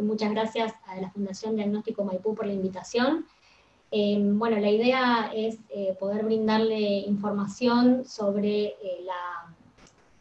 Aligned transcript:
Muchas 0.00 0.30
gracias 0.30 0.74
a 0.86 1.00
la 1.00 1.10
Fundación 1.10 1.56
Diagnóstico 1.56 2.04
Maipú 2.04 2.34
por 2.34 2.46
la 2.46 2.52
invitación. 2.52 3.26
Eh, 3.90 4.18
bueno, 4.20 4.58
la 4.58 4.70
idea 4.70 5.30
es 5.34 5.58
eh, 5.70 5.96
poder 5.98 6.24
brindarle 6.24 6.78
información 6.78 8.04
sobre 8.04 8.66
eh, 8.66 9.00
la, 9.04 9.54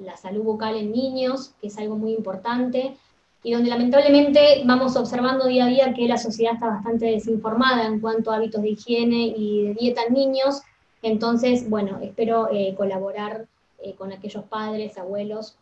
la, 0.05 0.15
salud 0.15 0.43
bucal 0.43 0.77
en 0.77 0.91
niños, 0.91 1.53
que 1.59 1.67
es 1.67 1.77
algo 1.77 1.97
muy 1.97 2.13
importante, 2.13 2.95
y 3.43 3.53
donde 3.53 3.69
lamentablemente 3.69 4.63
vamos 4.65 4.95
observando 4.95 5.47
día 5.47 5.65
a 5.65 5.69
día 5.69 5.93
que 5.93 6.07
la 6.07 6.17
sociedad 6.17 6.53
está 6.53 6.67
bastante 6.67 7.05
desinformada 7.05 7.85
en 7.85 7.99
cuanto 7.99 8.31
a 8.31 8.37
hábitos 8.37 8.61
de 8.61 8.69
higiene 8.69 9.33
y 9.35 9.67
de 9.67 9.73
dieta 9.73 10.03
en 10.07 10.13
niños. 10.13 10.61
Entonces, 11.01 11.69
bueno, 11.69 11.99
espero 12.01 12.49
colaborar 12.75 13.47
con 13.97 14.11
aquellos 14.11 14.43
padres, 14.45 14.97
abuelos, 14.97 15.55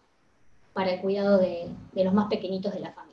para 0.74 0.94
el 0.94 1.02
cuidado 1.02 1.38
de, 1.38 1.68
de 1.92 2.04
los 2.04 2.14
más 2.14 2.28
pequeñitos 2.28 2.74
de 2.74 2.80
la 2.80 2.92
familia. 2.92 3.05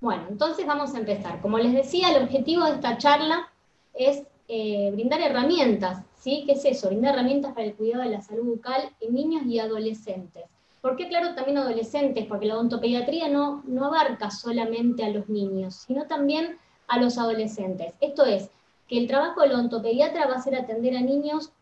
Bueno, 0.00 0.24
entonces 0.30 0.66
vamos 0.66 0.94
a 0.94 0.98
empezar. 0.98 1.40
Como 1.40 1.58
les 1.58 1.74
decía, 1.74 2.10
el 2.10 2.22
objetivo 2.22 2.64
de 2.64 2.72
esta 2.72 2.96
charla 2.96 3.52
es 3.94 4.22
eh, 4.48 4.90
brindar 4.92 5.20
herramientas, 5.20 6.02
¿sí? 6.18 6.44
¿Qué 6.46 6.52
es 6.52 6.64
eso? 6.64 6.88
Brindar 6.88 7.14
herramientas 7.14 7.52
para 7.52 7.66
el 7.66 7.74
cuidado 7.74 8.04
de 8.04 8.10
la 8.10 8.22
salud 8.22 8.44
bucal 8.44 8.90
en 9.00 9.14
niños 9.14 9.44
y 9.46 9.58
adolescentes. 9.58 10.44
¿Por 10.80 10.96
qué, 10.96 11.08
claro, 11.08 11.34
también 11.34 11.58
adolescentes? 11.58 12.24
Porque 12.26 12.46
la 12.46 12.54
odontopediatría 12.54 13.28
no, 13.28 13.62
no 13.66 13.84
abarca 13.84 14.30
solamente 14.30 15.04
a 15.04 15.10
los 15.10 15.28
niños, 15.28 15.74
sino 15.86 16.06
también 16.06 16.56
a 16.88 16.98
los 16.98 17.18
adolescentes. 17.18 17.92
Esto 18.00 18.24
es, 18.24 18.50
que 18.88 18.98
el 18.98 19.06
trabajo 19.06 19.42
del 19.42 19.52
odontopediatra 19.52 20.26
va 20.26 20.34
a 20.34 20.42
ser 20.42 20.56
atender 20.56 20.96
a 20.96 21.00
niños 21.00 21.52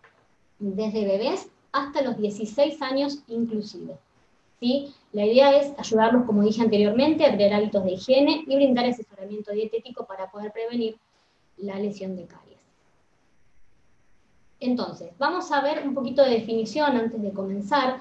desde 0.58 1.05
bebés 1.05 1.48
hasta 1.72 2.00
los 2.00 2.16
16 2.16 2.80
años 2.80 3.22
inclusive. 3.28 3.98
¿Sí? 4.60 4.92
La 5.12 5.24
idea 5.24 5.56
es 5.56 5.72
ayudarlos, 5.78 6.24
como 6.26 6.42
dije 6.42 6.62
anteriormente, 6.62 7.24
a 7.24 7.34
crear 7.34 7.54
hábitos 7.54 7.84
de 7.84 7.92
higiene 7.92 8.44
y 8.46 8.56
brindar 8.56 8.86
asesoramiento 8.86 9.52
dietético 9.52 10.06
para 10.06 10.30
poder 10.30 10.52
prevenir 10.52 10.96
la 11.56 11.78
lesión 11.78 12.16
de 12.16 12.26
caries. 12.26 12.58
Entonces, 14.60 15.12
vamos 15.18 15.50
a 15.52 15.60
ver 15.60 15.86
un 15.86 15.94
poquito 15.94 16.22
de 16.22 16.30
definición 16.30 16.96
antes 16.96 17.22
de 17.22 17.33
comenzar. 17.33 18.00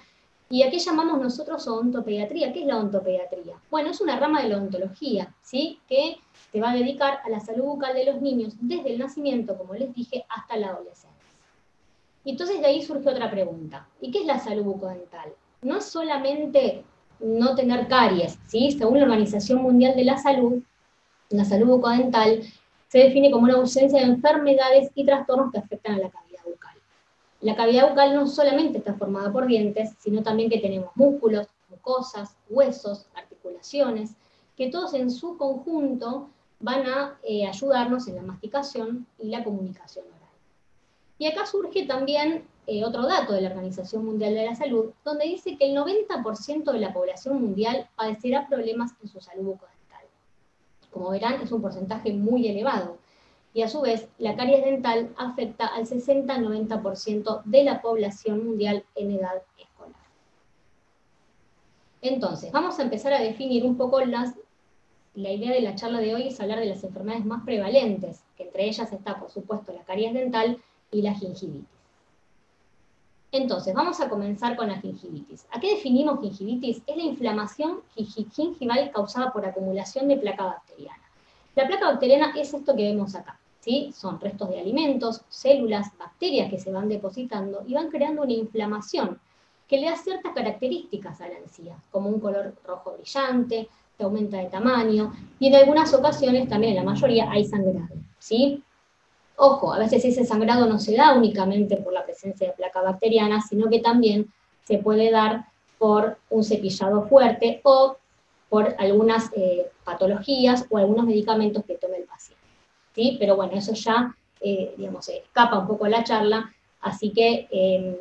¿Y 0.50 0.64
a 0.64 0.72
qué 0.72 0.80
llamamos 0.80 1.20
nosotros 1.22 1.68
odontopediatría? 1.68 2.54
¿Qué 2.54 2.62
es 2.62 2.66
la 2.66 2.78
odontopediatría? 2.78 3.56
Bueno, 3.70 3.90
es 3.92 4.00
una 4.00 4.18
rama 4.18 4.42
de 4.42 4.50
la 4.50 4.58
odontología, 4.58 5.36
¿sí? 5.42 5.80
Que 5.88 6.18
se 6.52 6.62
va 6.62 6.72
a 6.72 6.76
dedicar 6.76 7.20
a 7.24 7.30
la 7.30 7.40
salud 7.40 7.66
bucal 7.66 7.94
de 7.94 8.06
los 8.06 8.22
niños 8.22 8.56
desde 8.62 8.94
el 8.94 9.00
nacimiento, 9.00 9.58
como 9.58 9.74
les 9.74 9.94
dije, 9.94 10.26
hasta 10.30 10.56
la 10.56 10.70
adolescencia. 10.70 11.12
Y 12.24 12.32
entonces 12.32 12.60
de 12.60 12.68
ahí 12.68 12.82
surge 12.82 13.10
otra 13.10 13.30
pregunta. 13.30 13.88
¿Y 14.02 14.10
qué 14.10 14.20
es 14.20 14.26
la 14.26 14.40
salud 14.40 14.64
bucodental? 14.64 15.34
No 15.62 15.82
solamente 15.82 16.84
no 17.20 17.56
tener 17.56 17.88
caries. 17.88 18.38
Según 18.48 19.00
la 19.00 19.06
Organización 19.06 19.62
Mundial 19.62 19.96
de 19.96 20.06
la 20.06 20.18
Salud, 20.18 20.62
la 21.30 21.46
salud 21.46 21.68
bucodental 21.68 22.42
se 22.88 23.00
define 23.00 23.32
como 23.32 23.44
una 23.44 23.56
ausencia 23.56 24.00
de 24.00 24.06
enfermedades 24.06 24.92
y 24.96 25.06
trastornos 25.06 25.52
que 25.52 25.60
afectan 25.60 25.96
a 25.96 25.98
la 25.98 26.10
cabeza. 26.10 26.28
La 27.42 27.56
cavidad 27.56 27.90
bucal 27.90 28.16
no 28.16 28.26
solamente 28.28 28.80
está 28.80 28.96
formada 28.96 29.32
por 29.32 29.46
dientes, 29.46 29.92
sino 30.00 30.24
también 30.24 30.50
que 30.50 30.60
tenemos 30.60 30.90
músculos, 30.96 31.48
mucosas, 31.70 32.36
huesos, 32.50 33.06
articulaciones, 33.14 34.16
que 34.56 34.70
todos 34.70 34.96
en 34.96 35.12
su 35.12 35.38
conjunto 35.38 36.30
van 36.60 36.88
a 36.88 37.20
eh, 37.22 37.46
ayudarnos 37.46 38.08
en 38.08 38.16
la 38.16 38.24
masticación 38.24 39.06
y 39.20 39.30
la 39.30 39.44
comunicación 39.44 40.06
oral. 40.08 40.30
Y 41.20 41.28
acá 41.28 41.46
surge 41.46 41.86
también 41.86 42.44
eh, 42.68 42.84
otro 42.84 43.08
dato 43.08 43.32
de 43.32 43.40
la 43.40 43.50
Organización 43.50 44.04
Mundial 44.04 44.34
de 44.34 44.46
la 44.46 44.54
Salud, 44.54 44.92
donde 45.06 45.24
dice 45.26 45.58
que 45.58 45.72
el 45.72 45.78
90% 45.78 46.70
de 46.70 46.80
la 46.80 46.92
población 46.92 47.42
mundial 47.42 47.88
padecerá 47.96 48.46
problemas 48.50 48.92
en 49.02 49.08
su 49.08 49.22
salud 49.22 49.46
bucodental. 49.46 50.04
Como 50.92 51.12
verán, 51.12 51.42
es 51.42 51.54
un 51.54 51.62
porcentaje 51.62 52.12
muy 52.12 52.46
elevado 52.46 52.98
y 53.54 53.62
a 53.62 53.70
su 53.70 53.80
vez 53.80 54.10
la 54.18 54.36
caries 54.36 54.66
dental 54.66 55.14
afecta 55.18 55.66
al 55.66 55.86
60-90% 55.86 57.42
de 57.46 57.64
la 57.64 57.82
población 57.82 58.46
mundial 58.46 58.84
en 58.96 59.12
edad 59.12 59.42
escolar. 59.58 60.02
Entonces, 62.02 62.52
vamos 62.52 62.78
a 62.80 62.84
empezar 62.84 63.14
a 63.14 63.22
definir 63.22 63.66
un 63.66 63.78
poco 63.78 64.02
las... 64.02 64.36
La 65.16 65.32
idea 65.32 65.54
de 65.54 65.62
la 65.62 65.74
charla 65.74 66.00
de 66.00 66.14
hoy 66.14 66.28
es 66.28 66.40
hablar 66.42 66.60
de 66.60 66.66
las 66.66 66.84
enfermedades 66.84 67.26
más 67.26 67.44
prevalentes, 67.44 68.22
que 68.36 68.44
entre 68.44 68.66
ellas 68.66 68.92
está, 68.92 69.18
por 69.20 69.32
supuesto, 69.32 69.72
la 69.74 69.84
caries 69.84 70.14
dental 70.14 70.62
y 70.92 71.02
la 71.02 71.16
gingivitis. 71.16 71.77
Entonces, 73.38 73.74
vamos 73.74 74.02
a 74.02 74.10
comenzar 74.10 74.56
con 74.56 74.68
la 74.68 74.82
gingivitis. 74.82 75.46
¿A 75.52 75.60
qué 75.60 75.76
definimos 75.76 76.20
gingivitis? 76.22 76.82
Es 76.88 76.98
la 76.98 77.04
inflamación 77.04 77.82
gingival 77.96 78.92
causada 78.92 79.32
por 79.32 79.46
acumulación 79.46 80.08
de 80.08 80.18
placa 80.18 80.44
bacteriana. 80.46 81.04
La 81.56 81.68
placa 81.68 81.86
bacteriana 81.86 82.34
es 82.36 82.52
esto 82.54 82.76
que 82.76 82.84
vemos 82.84 83.14
acá. 83.14 83.40
Son 83.94 84.20
restos 84.20 84.50
de 84.50 84.62
alimentos, 84.62 85.22
células, 85.30 85.92
bacterias 86.00 86.50
que 86.50 86.58
se 86.58 86.72
van 86.72 86.88
depositando 86.88 87.64
y 87.68 87.74
van 87.74 87.90
creando 87.90 88.22
una 88.24 88.32
inflamación 88.32 89.20
que 89.68 89.78
le 89.78 89.90
da 89.90 89.98
ciertas 89.98 90.34
características 90.34 91.20
a 91.20 91.28
la 91.28 91.38
encía, 91.38 91.76
como 91.92 92.10
un 92.10 92.20
color 92.22 92.56
rojo 92.66 92.94
brillante, 92.94 93.68
se 93.98 94.04
aumenta 94.04 94.38
de 94.38 94.46
tamaño, 94.46 95.14
y 95.40 95.48
en 95.48 95.56
algunas 95.56 95.94
ocasiones, 95.94 96.48
también 96.48 96.78
en 96.78 96.86
la 96.86 96.92
mayoría, 96.92 97.30
hay 97.30 97.44
sangrado, 97.44 97.94
¿sí? 98.20 98.64
Ojo, 99.40 99.72
a 99.72 99.78
veces 99.78 100.04
ese 100.04 100.26
sangrado 100.26 100.66
no 100.66 100.80
se 100.80 100.96
da 100.96 101.14
únicamente 101.14 101.78
por 101.78 101.94
la 101.94 102.04
presencia 102.04 102.48
de 102.48 102.54
placa 102.54 102.82
bacteriana, 102.82 103.40
sino 103.40 103.70
que 103.70 103.80
también 103.80 104.34
se 104.64 104.80
puede 104.80 105.12
dar 105.12 105.46
por 105.78 106.18
un 106.32 106.44
cepillado 106.44 107.08
fuerte 107.08 107.62
o 107.64 107.98
por 108.50 108.76
algunas 108.80 109.30
eh, 109.36 109.70
patologías 109.84 110.66
o 110.72 110.80
algunos 110.80 111.06
medicamentos 111.06 111.64
que 111.66 111.76
tome 111.76 111.98
el 111.98 112.06
paciente. 112.06 113.18
Pero 113.20 113.36
bueno, 113.36 113.54
eso 113.54 113.74
ya, 113.74 114.16
eh, 114.42 114.74
digamos, 114.76 115.08
escapa 115.08 115.60
un 115.60 115.68
poco 115.68 115.88
la 115.88 116.04
charla, 116.04 116.52
así 116.82 117.12
que 117.12 117.48
em, 117.52 117.96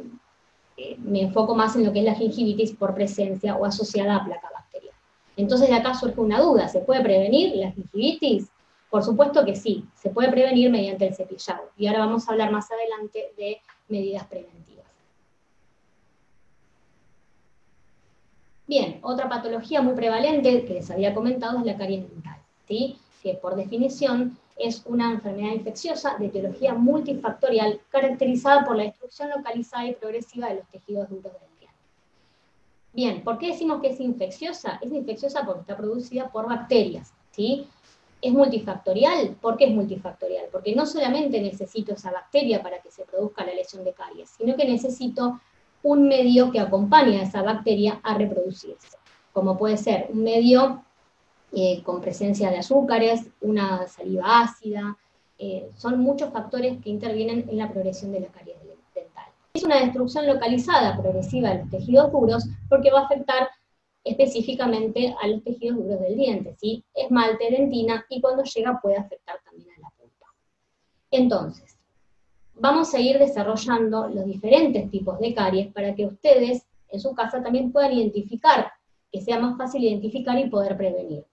eh, 0.79 0.97
me 0.99 1.21
enfoco 1.21 1.55
más 1.55 1.77
en 1.77 1.85
lo 1.85 1.93
que 1.93 1.99
es 1.99 2.05
la 2.07 2.15
gingivitis 2.15 2.73
por 2.73 2.95
presencia 2.95 3.57
o 3.57 3.67
asociada 3.67 4.17
a 4.17 4.25
placa 4.25 4.49
bacteriana. 4.55 4.99
Entonces 5.37 5.69
de 5.69 5.75
acá 5.75 5.93
surge 5.93 6.19
una 6.19 6.41
duda, 6.41 6.67
¿se 6.69 6.81
puede 6.81 7.03
prevenir 7.03 7.57
la 7.57 7.73
gingivitis? 7.73 8.49
Por 8.97 9.05
supuesto 9.05 9.45
que 9.45 9.55
sí, 9.55 9.85
se 9.95 10.09
puede 10.09 10.31
prevenir 10.31 10.71
mediante 10.71 11.07
el 11.07 11.15
cepillado. 11.15 11.69
Y 11.77 11.87
ahora 11.87 12.07
vamos 12.07 12.27
a 12.27 12.33
hablar 12.33 12.51
más 12.51 12.71
adelante 12.71 13.31
de 13.37 13.61
medidas 13.89 14.27
preventivas. 14.27 14.87
Bien, 18.67 18.99
otra 19.03 19.29
patología 19.29 19.83
muy 19.83 19.93
prevalente 19.93 20.65
que 20.65 20.73
les 20.73 20.91
había 20.91 21.15
comentado 21.15 21.59
es 21.59 21.67
la 21.67 21.77
caries 21.77 22.09
dental, 22.09 22.39
¿sí? 22.67 22.97
que 23.23 23.35
por 23.35 23.55
definición 23.55 24.39
es 24.57 24.83
una 24.87 25.13
enfermedad 25.13 25.53
infecciosa 25.53 26.17
de 26.17 26.29
etiología 26.29 26.73
multifactorial 26.73 27.79
caracterizada 27.91 28.65
por 28.65 28.77
la 28.77 28.85
destrucción 28.85 29.29
localizada 29.29 29.87
y 29.87 29.93
progresiva 29.93 30.49
de 30.49 30.55
los 30.55 30.69
tejidos 30.69 31.11
duros 31.11 31.25
del 31.35 31.59
diente. 31.61 31.77
Bien, 32.95 33.23
¿por 33.23 33.37
qué 33.37 33.49
decimos 33.49 33.83
que 33.83 33.91
es 33.91 34.01
infecciosa? 34.01 34.79
Es 34.81 34.91
infecciosa 34.91 35.45
porque 35.45 35.61
está 35.61 35.77
producida 35.77 36.31
por 36.31 36.49
bacterias, 36.49 37.13
¿sí? 37.33 37.69
¿Es 38.21 38.33
multifactorial? 38.33 39.37
¿Por 39.41 39.57
qué 39.57 39.67
es 39.67 39.71
multifactorial? 39.73 40.47
Porque 40.51 40.75
no 40.75 40.87
solamente 40.87 41.41
necesito 41.41 41.93
esa 41.93 42.11
bacteria 42.11 42.63
para 42.63 42.81
que 42.81 42.91
se 42.91 43.05
produzca 43.05 43.45
la 43.45 43.55
lesión 43.55 43.85
de 43.85 43.93
caries, 43.93 44.31
sino 44.31 44.57
que 44.57 44.67
necesito 44.67 45.41
un 45.83 46.09
medio 46.09 46.51
que 46.51 46.59
acompañe 46.61 47.21
a 47.21 47.23
esa 47.23 47.43
bacteria 47.43 48.01
a 48.03 48.15
reproducirse, 48.15 48.97
como 49.33 49.57
puede 49.57 49.77
ser 49.77 50.09
un 50.11 50.25
medio 50.25 50.83
eh, 51.53 51.83
con 51.85 52.01
presencia 52.01 52.51
de 52.51 52.59
azúcares, 52.59 53.29
una 53.41 53.87
saliva 53.87 54.41
ácida, 54.41 54.97
eh, 55.39 55.71
son 55.77 56.01
muchos 56.01 56.33
factores 56.33 56.81
que 56.83 56.91
intervienen 56.91 57.47
en 57.49 57.59
la 57.59 57.71
progresión 57.71 58.11
de 58.13 58.21
la 58.21 58.29
caries 58.29 58.57
dental. 58.95 59.27
Es 59.55 59.63
una 59.63 59.81
destrucción 59.81 60.27
localizada 60.27 60.97
progresiva 60.97 61.51
de 61.51 61.59
los 61.61 61.71
tejidos 61.71 62.11
duros 62.11 62.49
porque 62.69 62.91
va 62.91 63.01
a 63.01 63.05
afectar 63.05 63.49
específicamente 64.07 65.15
a 65.21 65.27
los 65.27 65.43
tejidos 65.43 65.79
duros 65.79 66.01
del 66.01 66.17
diente, 66.17 66.55
¿sí? 66.61 66.85
Esmalte, 66.95 67.51
dentina 67.51 68.07
y 68.09 68.21
cuando 68.21 68.45
llega 68.45 68.81
puede 68.81 68.97
afectar 68.97 69.41
también 69.45 69.69
a 69.77 69.81
la 69.81 69.91
pulpa. 69.91 70.27
Entonces, 71.11 71.77
vamos 72.55 72.95
a 72.95 73.01
ir 73.01 73.19
desarrollando 73.19 74.07
los 74.09 74.25
diferentes 74.25 74.89
tipos 74.93 75.19
de 75.19 75.35
caries 75.35 75.73
para 75.73 75.95
que 75.97 76.07
ustedes 76.07 76.65
en 76.89 77.01
su 77.01 77.15
casa 77.17 77.43
también 77.43 77.73
puedan 77.73 77.93
identificar, 77.93 78.71
que 79.11 79.21
sea 79.21 79.41
más 79.41 79.59
fácil 79.59 79.83
identificar 79.83 80.39
y 80.39 80.49
poder 80.49 80.77
prevenir. 80.77 81.25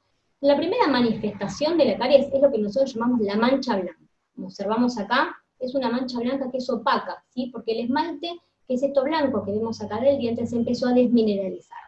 La 0.41 0.57
primera 0.57 0.87
manifestación 0.87 1.77
de 1.77 1.85
la 1.85 1.97
caries 1.99 2.27
es 2.33 2.41
lo 2.41 2.51
que 2.51 2.57
nosotros 2.57 2.95
llamamos 2.95 3.21
la 3.21 3.35
mancha 3.35 3.75
blanca. 3.75 3.99
Como 4.33 4.47
observamos 4.47 4.97
acá, 4.97 5.35
es 5.59 5.75
una 5.75 5.91
mancha 5.91 6.19
blanca 6.19 6.49
que 6.49 6.57
es 6.57 6.69
opaca, 6.71 7.23
¿sí? 7.29 7.51
porque 7.53 7.73
el 7.73 7.81
esmalte, 7.81 8.31
que 8.67 8.73
es 8.73 8.81
esto 8.81 9.03
blanco 9.03 9.45
que 9.45 9.51
vemos 9.51 9.79
acá 9.79 9.99
del 9.99 10.17
diente, 10.17 10.47
se 10.47 10.55
empezó 10.55 10.87
a 10.87 10.93
desmineralizar. 10.93 11.82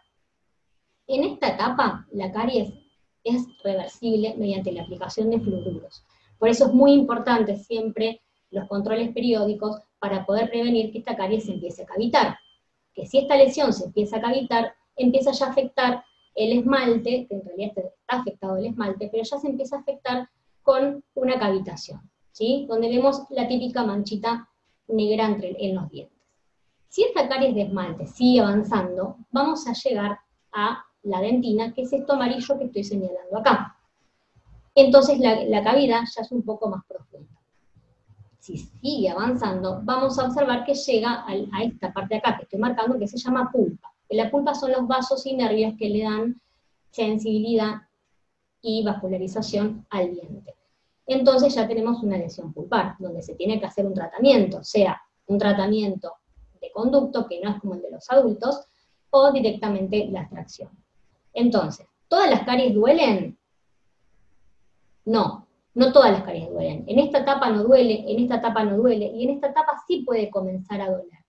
En 1.08 1.24
esta 1.24 1.50
etapa, 1.50 2.08
la 2.12 2.32
caries 2.32 2.74
es 3.24 3.46
reversible 3.64 4.36
mediante 4.38 4.72
la 4.72 4.84
aplicación 4.84 5.30
de 5.30 5.40
fluoruros. 5.40 6.04
Por 6.40 6.50
eso 6.50 6.68
es 6.68 6.74
muy 6.74 6.94
importante 6.94 7.58
siempre 7.58 8.22
los 8.52 8.68
controles 8.68 9.14
periódicos 9.14 9.82
para 10.00 10.26
poder 10.26 10.50
prevenir 10.50 10.92
que 10.92 11.00
esta 11.00 11.16
caries 11.16 11.46
se 11.46 11.54
empiece 11.54 11.84
a 11.84 11.86
cavitar. 11.86 12.38
Que 12.94 13.06
si 13.06 13.20
esta 13.20 13.36
lesión 13.36 13.74
se 13.74 13.86
empieza 13.86 14.18
a 14.18 14.22
cavitar, 14.22 14.74
empieza 14.96 15.32
ya 15.32 15.48
a 15.48 15.50
afectar 15.50 16.04
el 16.36 16.60
esmalte, 16.60 17.28
que 17.28 17.36
en 17.36 17.46
realidad 17.46 17.72
está 17.78 18.18
afectado 18.20 18.58
el 18.58 18.66
esmalte, 18.66 19.10
pero 19.12 19.24
ya 19.24 19.38
se 19.38 19.48
empieza 19.48 19.78
a 19.78 19.80
afectar 19.80 20.30
con 20.62 21.04
una 21.14 21.40
cavitación, 21.40 22.02
¿sí? 22.32 22.66
Donde 22.68 22.90
vemos 22.90 23.24
la 23.30 23.48
típica 23.48 23.84
manchita 23.84 24.50
negra 24.88 25.26
entre, 25.26 25.56
en 25.60 25.76
los 25.76 25.90
dientes. 25.90 26.16
Si 26.88 27.04
esta 27.04 27.28
caries 27.28 27.56
de 27.56 27.64
esmalte 27.64 28.08
sigue 28.08 28.42
avanzando, 28.42 29.18
vamos 29.32 29.68
a 29.68 29.74
llegar 29.74 30.20
a 30.52 30.86
la 31.06 31.22
dentina, 31.22 31.74
que 31.74 31.84
es 31.84 31.94
esto 31.94 32.14
amarillo 32.14 32.58
que 32.58 32.66
estoy 32.66 32.84
señalando 32.84 33.38
acá. 33.38 33.78
Entonces 34.74 35.20
la, 35.20 35.64
cavidad 35.64 36.02
ya 36.16 36.22
es 36.22 36.32
un 36.32 36.44
poco 36.44 36.70
más 36.70 36.84
profunda. 36.86 37.32
Si 38.40 38.58
sigue 38.58 39.10
avanzando, 39.10 39.80
vamos 39.84 40.20
a 40.20 40.26
observar 40.26 40.66
que 40.66 40.74
llega 40.74 41.26
a, 41.26 41.64
esta 41.64 41.94
parte 41.94 42.16
de 42.16 42.18
acá 42.20 42.38
que 42.38 42.44
estoy 42.44 42.60
marcando, 42.60 43.00
que 43.00 43.08
se 43.08 43.18
llama 43.18 43.50
pulpa. 43.52 43.94
la 44.10 44.30
pulpa 44.30 44.54
son 44.54 44.72
los 44.72 44.88
vasos 44.88 45.26
y 45.26 45.36
nervios 45.36 45.74
que 45.80 45.90
le 45.90 46.04
dan 46.04 46.42
sensibilidad 46.92 47.82
y 48.62 48.84
vascularización 48.84 49.86
al 49.90 50.12
diente. 50.12 50.56
Entonces 51.08 51.54
ya 51.54 51.68
tenemos 51.68 52.02
una 52.04 52.18
lesión 52.18 52.52
pulpar, 52.52 52.96
donde 53.00 53.22
se 53.22 53.36
tiene 53.36 53.60
que 53.60 53.68
hacer 53.68 53.86
un 53.86 53.94
tratamiento, 53.94 54.64
sea 54.64 55.00
un 55.28 55.38
tratamiento 55.38 56.14
de 56.60 56.72
conducto, 56.72 57.28
que 57.28 57.40
no 57.42 57.52
es 57.52 57.60
como 57.62 57.76
el 57.76 57.82
de 57.82 57.92
los 57.92 58.10
adultos, 58.10 58.68
o 59.12 59.32
directamente 59.32 60.08
la 60.12 60.22
extracción. 60.24 60.70
Entonces, 61.36 61.86
¿todas 62.08 62.30
las 62.30 62.44
caries 62.44 62.74
duelen? 62.74 63.38
No, 65.04 65.46
no 65.76 65.92
todas 65.92 66.12
las 66.12 66.24
caries 66.24 66.50
duelen. 66.50 66.86
En 66.88 66.98
esta 66.98 67.20
etapa 67.20 67.50
no 67.50 67.64
duele, 67.64 68.06
en 68.08 68.24
esta 68.24 68.38
etapa 68.38 68.64
no 68.64 68.78
duele, 68.78 69.06
y 69.06 69.26
en 69.26 69.32
esta 69.32 69.50
etapa 69.50 69.84
sí 69.86 70.04
puede 70.06 70.32
comenzar 70.32 70.82
a 70.82 70.90
doler. 70.90 71.20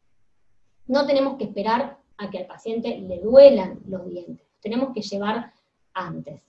No 0.86 1.04
tenemos 1.06 1.36
que 1.36 1.44
esperar 1.44 1.98
a 2.16 2.30
que 2.30 2.38
al 2.38 2.46
paciente 2.46 2.96
le 2.98 3.20
duelan 3.20 3.80
los 3.86 4.08
dientes, 4.08 4.46
tenemos 4.62 4.94
que 4.94 5.02
llevar 5.02 5.52
antes. 5.92 6.40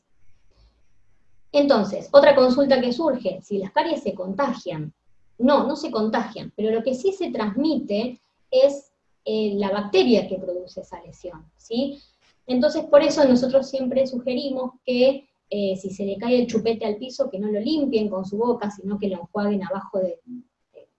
Entonces, 1.51 2.09
otra 2.11 2.35
consulta 2.35 2.79
que 2.79 2.93
surge, 2.93 3.41
si 3.41 3.57
las 3.57 3.71
caries 3.71 4.03
se 4.03 4.13
contagian. 4.13 4.93
No, 5.39 5.67
no 5.67 5.75
se 5.75 5.91
contagian, 5.91 6.51
pero 6.55 6.71
lo 6.71 6.83
que 6.83 6.93
sí 6.93 7.11
se 7.13 7.31
transmite 7.31 8.19
es 8.51 8.91
eh, 9.25 9.53
la 9.55 9.71
bacteria 9.71 10.27
que 10.27 10.37
produce 10.37 10.81
esa 10.81 11.01
lesión, 11.01 11.45
¿sí? 11.57 11.99
Entonces, 12.47 12.85
por 12.85 13.03
eso 13.03 13.27
nosotros 13.27 13.69
siempre 13.69 14.07
sugerimos 14.07 14.71
que 14.85 15.27
eh, 15.49 15.75
si 15.77 15.89
se 15.89 16.05
le 16.05 16.17
cae 16.17 16.39
el 16.41 16.47
chupete 16.47 16.85
al 16.85 16.97
piso, 16.97 17.29
que 17.29 17.39
no 17.39 17.47
lo 17.47 17.59
limpien 17.59 18.09
con 18.09 18.25
su 18.25 18.37
boca, 18.37 18.71
sino 18.71 18.97
que 18.97 19.09
lo 19.09 19.21
enjuaguen 19.21 19.63
abajo 19.63 19.99
del 19.99 20.15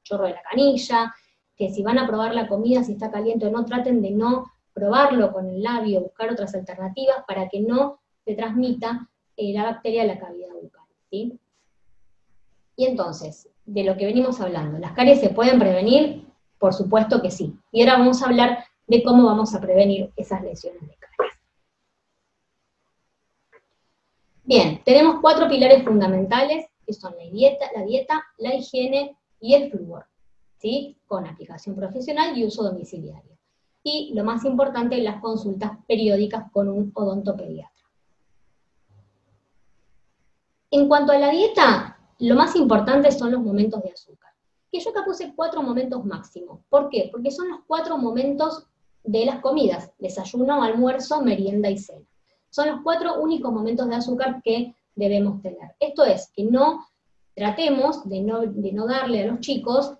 chorro 0.03 0.27
de 0.27 0.35
la 0.35 0.43
canilla, 0.43 1.15
que 1.57 1.71
si 1.71 1.83
van 1.83 1.99
a 1.99 2.07
probar 2.07 2.35
la 2.35 2.49
comida, 2.49 2.85
si 2.85 2.93
está 2.93 3.11
caliente 3.11 3.47
o 3.47 3.51
no, 3.51 3.65
traten 3.65 4.01
de 4.01 4.11
no 4.11 4.45
probarlo 4.73 5.33
con 5.33 5.49
el 5.49 5.63
labio, 5.63 6.03
buscar 6.03 6.31
otras 6.31 6.55
alternativas 6.55 7.25
para 7.27 7.49
que 7.49 7.61
no 7.61 7.99
se 8.25 8.35
transmita 8.35 9.09
eh, 9.37 9.53
la 9.53 9.65
bacteria 9.65 10.03
a 10.03 10.07
la 10.07 10.19
cavidad 10.19 10.53
bucal. 10.55 10.85
¿sí? 11.11 11.39
Y 12.77 12.87
entonces, 12.87 13.49
de 13.67 13.83
lo 13.83 13.97
que 13.97 14.07
venimos 14.07 14.41
hablando, 14.41 14.79
¿las 14.79 14.93
caries 14.93 15.21
se 15.21 15.31
pueden 15.31 15.59
prevenir? 15.59 16.27
Por 16.59 16.73
supuesto 16.73 17.21
que 17.21 17.31
sí. 17.31 17.55
Y 17.73 17.81
ahora 17.83 17.99
vamos 17.99 18.23
a 18.23 18.27
hablar 18.27 18.65
de 18.87 19.03
cómo 19.03 19.27
vamos 19.27 19.55
a 19.55 19.61
prevenir 19.61 20.13
esas 20.17 20.43
lesiones 20.43 20.81
de 20.83 20.95
caries. 20.95 21.39
Bien, 24.49 24.81
tenemos 24.83 25.17
cuatro 25.21 25.47
pilares 25.47 25.85
fundamentales, 25.85 26.65
que 26.87 26.95
son 26.95 27.15
la 27.19 27.25
dieta, 27.31 27.67
la, 27.77 27.83
dieta, 27.85 28.25
la 28.39 28.55
higiene 28.55 29.15
y 29.39 29.53
el 29.53 29.71
flúor, 29.71 30.07
¿sí? 30.57 30.97
con 31.07 31.27
aplicación 31.27 31.77
profesional 31.77 32.35
y 32.35 32.47
uso 32.47 32.63
domiciliario. 32.63 33.37
Y 33.83 34.15
lo 34.15 34.25
más 34.25 34.47
importante, 34.47 34.97
las 35.03 35.21
consultas 35.21 35.73
periódicas 35.87 36.51
con 36.51 36.71
un 36.71 36.91
odontopediatra. 36.95 37.85
En 40.71 40.89
cuanto 40.89 41.13
a 41.13 41.19
la 41.19 41.29
dieta, 41.29 41.99
lo 42.21 42.35
más 42.35 42.57
importante 42.57 43.13
son 43.13 43.33
los 43.33 43.43
momentos 43.43 43.83
de 43.83 43.91
azúcar, 43.91 44.33
que 44.73 44.81
yo 44.81 44.89
acá 44.93 45.05
puse 45.05 45.35
cuatro 45.37 45.63
momentos 45.63 46.07
máximo. 46.07 46.65
¿Por 46.71 46.89
qué? 46.89 47.11
Porque 47.13 47.31
son 47.31 47.51
los 47.51 47.61
cuatro 47.67 47.99
momentos 47.99 48.67
de 49.05 49.27
las 49.27 49.41
comidas, 49.41 49.93
desayuno, 49.99 50.63
almuerzo, 50.63 51.21
merienda 51.21 51.69
y 51.69 51.77
cena. 51.77 52.07
Son 52.51 52.69
los 52.69 52.81
cuatro 52.83 53.21
únicos 53.21 53.53
momentos 53.53 53.89
de 53.89 53.97
azúcar 53.97 54.41
que 54.43 54.75
debemos 54.95 55.41
tener. 55.43 55.75
Esto 55.79 56.05
es, 56.05 56.31
que 56.35 56.45
no 56.45 56.87
tratemos 57.35 58.09
de 58.09 58.21
no, 58.21 58.41
de 58.41 58.73
no 58.73 58.87
darle 58.87 59.23
a 59.23 59.27
los 59.27 59.41
chicos, 59.41 59.95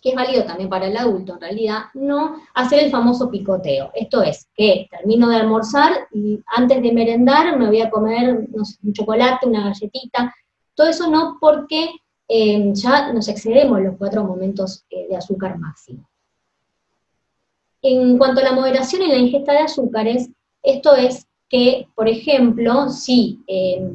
que 0.00 0.10
es 0.10 0.14
válido 0.14 0.44
también 0.44 0.68
para 0.68 0.86
el 0.86 0.96
adulto 0.96 1.34
en 1.34 1.40
realidad, 1.40 1.84
no 1.94 2.36
hacer 2.54 2.84
el 2.84 2.90
famoso 2.90 3.30
picoteo. 3.30 3.90
Esto 3.94 4.22
es, 4.22 4.48
que 4.54 4.86
termino 4.90 5.28
de 5.28 5.36
almorzar 5.36 6.08
y 6.12 6.40
antes 6.46 6.82
de 6.82 6.92
merendar 6.92 7.58
me 7.58 7.68
voy 7.68 7.80
a 7.80 7.90
comer 7.90 8.48
un 8.50 8.92
chocolate, 8.92 9.46
una 9.46 9.64
galletita, 9.64 10.34
todo 10.74 10.88
eso 10.88 11.08
no 11.08 11.38
porque 11.40 11.90
eh, 12.28 12.70
ya 12.72 13.12
nos 13.12 13.28
excedemos 13.28 13.80
los 13.80 13.96
cuatro 13.96 14.24
momentos 14.24 14.84
eh, 14.90 15.06
de 15.08 15.16
azúcar 15.16 15.58
máximo. 15.58 16.08
En 17.82 18.16
cuanto 18.16 18.40
a 18.40 18.44
la 18.44 18.52
moderación 18.52 19.02
en 19.02 19.10
la 19.10 19.16
ingesta 19.16 19.52
de 19.52 19.58
azúcares, 19.58 20.30
esto 20.62 20.94
es 20.94 21.26
que, 21.48 21.88
por 21.94 22.08
ejemplo, 22.08 22.88
si 22.90 23.42
eh, 23.46 23.86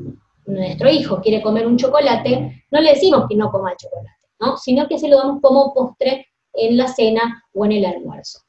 nuestro 0.45 0.89
hijo 0.89 1.21
quiere 1.21 1.41
comer 1.41 1.67
un 1.67 1.77
chocolate, 1.77 2.63
no 2.71 2.81
le 2.81 2.91
decimos 2.91 3.25
que 3.29 3.35
no 3.35 3.51
coma 3.51 3.71
el 3.71 3.77
chocolate, 3.77 4.17
¿no? 4.39 4.57
sino 4.57 4.87
que 4.87 4.99
se 4.99 5.07
lo 5.07 5.17
damos 5.17 5.41
como 5.41 5.73
postre 5.73 6.27
en 6.53 6.77
la 6.77 6.87
cena 6.87 7.43
o 7.53 7.65
en 7.65 7.73
el 7.73 7.85
almuerzo. 7.85 8.39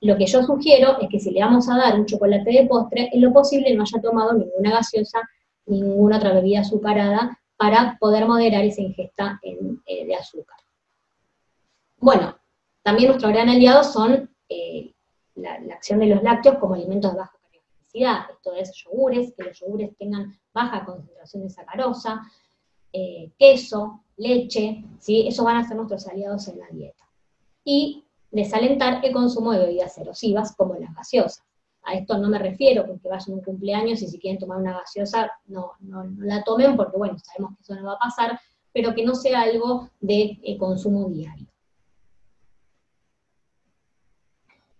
Lo 0.00 0.16
que 0.16 0.26
yo 0.26 0.42
sugiero 0.42 0.98
es 1.00 1.08
que 1.08 1.18
si 1.18 1.30
le 1.30 1.40
vamos 1.40 1.68
a 1.68 1.76
dar 1.78 1.98
un 1.98 2.06
chocolate 2.06 2.50
de 2.50 2.66
postre, 2.66 3.10
en 3.12 3.20
lo 3.22 3.32
posible 3.32 3.74
no 3.74 3.82
haya 3.82 4.02
tomado 4.02 4.34
ninguna 4.34 4.70
gaseosa, 4.70 5.22
ninguna 5.66 6.18
otra 6.18 6.34
bebida 6.34 6.60
azucarada, 6.60 7.38
para 7.56 7.96
poder 7.98 8.26
moderar 8.26 8.64
esa 8.64 8.82
ingesta 8.82 9.40
eh, 9.42 10.04
de 10.06 10.14
azúcar. 10.14 10.58
Bueno, 11.98 12.36
también 12.82 13.08
nuestro 13.08 13.30
gran 13.30 13.48
aliado 13.48 13.82
son 13.82 14.30
eh, 14.48 14.92
la, 15.36 15.54
acción 15.72 16.00
de 16.00 16.06
los 16.06 16.22
lácteos 16.22 16.58
como 16.58 16.74
alimentos 16.74 17.14
de 17.14 17.20
esto 17.94 18.52
es 18.54 18.72
yogures, 18.74 19.32
que 19.34 19.44
los 19.44 19.58
yogures 19.60 19.96
tengan 19.96 20.36
baja 20.52 20.84
concentración 20.84 21.44
de 21.44 21.50
sacarosa, 21.50 22.22
eh, 22.92 23.30
queso, 23.38 24.02
leche, 24.16 24.84
¿sí? 24.98 25.26
esos 25.26 25.44
van 25.44 25.56
a 25.56 25.66
ser 25.66 25.76
nuestros 25.76 26.06
aliados 26.08 26.48
en 26.48 26.58
la 26.58 26.66
dieta. 26.70 27.04
Y 27.64 28.04
desalentar 28.30 29.04
el 29.04 29.12
consumo 29.12 29.52
de 29.52 29.60
bebidas 29.60 29.96
erosivas 29.98 30.54
como 30.56 30.74
las 30.74 30.94
gaseosas. 30.94 31.44
A 31.84 31.94
esto 31.94 32.18
no 32.18 32.28
me 32.28 32.38
refiero 32.38 32.86
porque 32.86 33.08
vayan 33.08 33.34
un 33.34 33.42
cumpleaños 33.42 34.02
y 34.02 34.08
si 34.08 34.18
quieren 34.18 34.40
tomar 34.40 34.58
una 34.58 34.78
gaseosa, 34.78 35.30
no, 35.46 35.72
no, 35.80 36.04
la 36.18 36.42
tomen 36.42 36.76
porque, 36.76 36.96
bueno, 36.96 37.16
sabemos 37.18 37.56
que 37.56 37.62
eso 37.62 37.74
no 37.76 37.86
va 37.86 37.92
a 37.94 37.98
pasar, 37.98 38.40
pero 38.72 38.94
que 38.94 39.04
no 39.04 39.14
sea 39.14 39.42
algo 39.42 39.90
de 40.00 40.38
eh, 40.42 40.58
consumo 40.58 41.08
diario. 41.08 41.46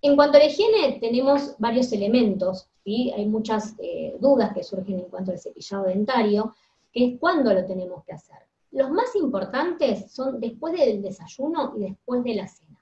En 0.05 0.17
cuanto 0.17 0.37
a 0.37 0.41
la 0.41 0.47
higiene, 0.49 0.99
tenemos 1.01 1.57
varios 1.59 1.91
elementos, 1.91 2.69
¿sí? 2.85 3.11
hay 3.17 3.25
muchas 3.25 3.75
eh, 3.79 4.15
dudas 4.21 4.53
que 4.53 4.63
surgen 4.63 4.99
en 4.99 5.07
cuanto 5.07 5.31
al 5.33 5.39
cepillado 5.39 5.85
dentario, 5.85 6.55
que 6.93 7.07
es 7.07 7.19
cuándo 7.19 7.55
lo 7.55 7.65
tenemos 7.65 8.05
que 8.05 8.13
hacer. 8.13 8.37
Los 8.71 8.91
más 8.91 9.17
importantes 9.17 10.13
son 10.13 10.41
después 10.41 10.75
del 10.75 11.01
desayuno 11.01 11.73
y 11.79 11.85
después 11.85 12.23
de 12.23 12.35
la 12.35 12.47
cena. 12.47 12.79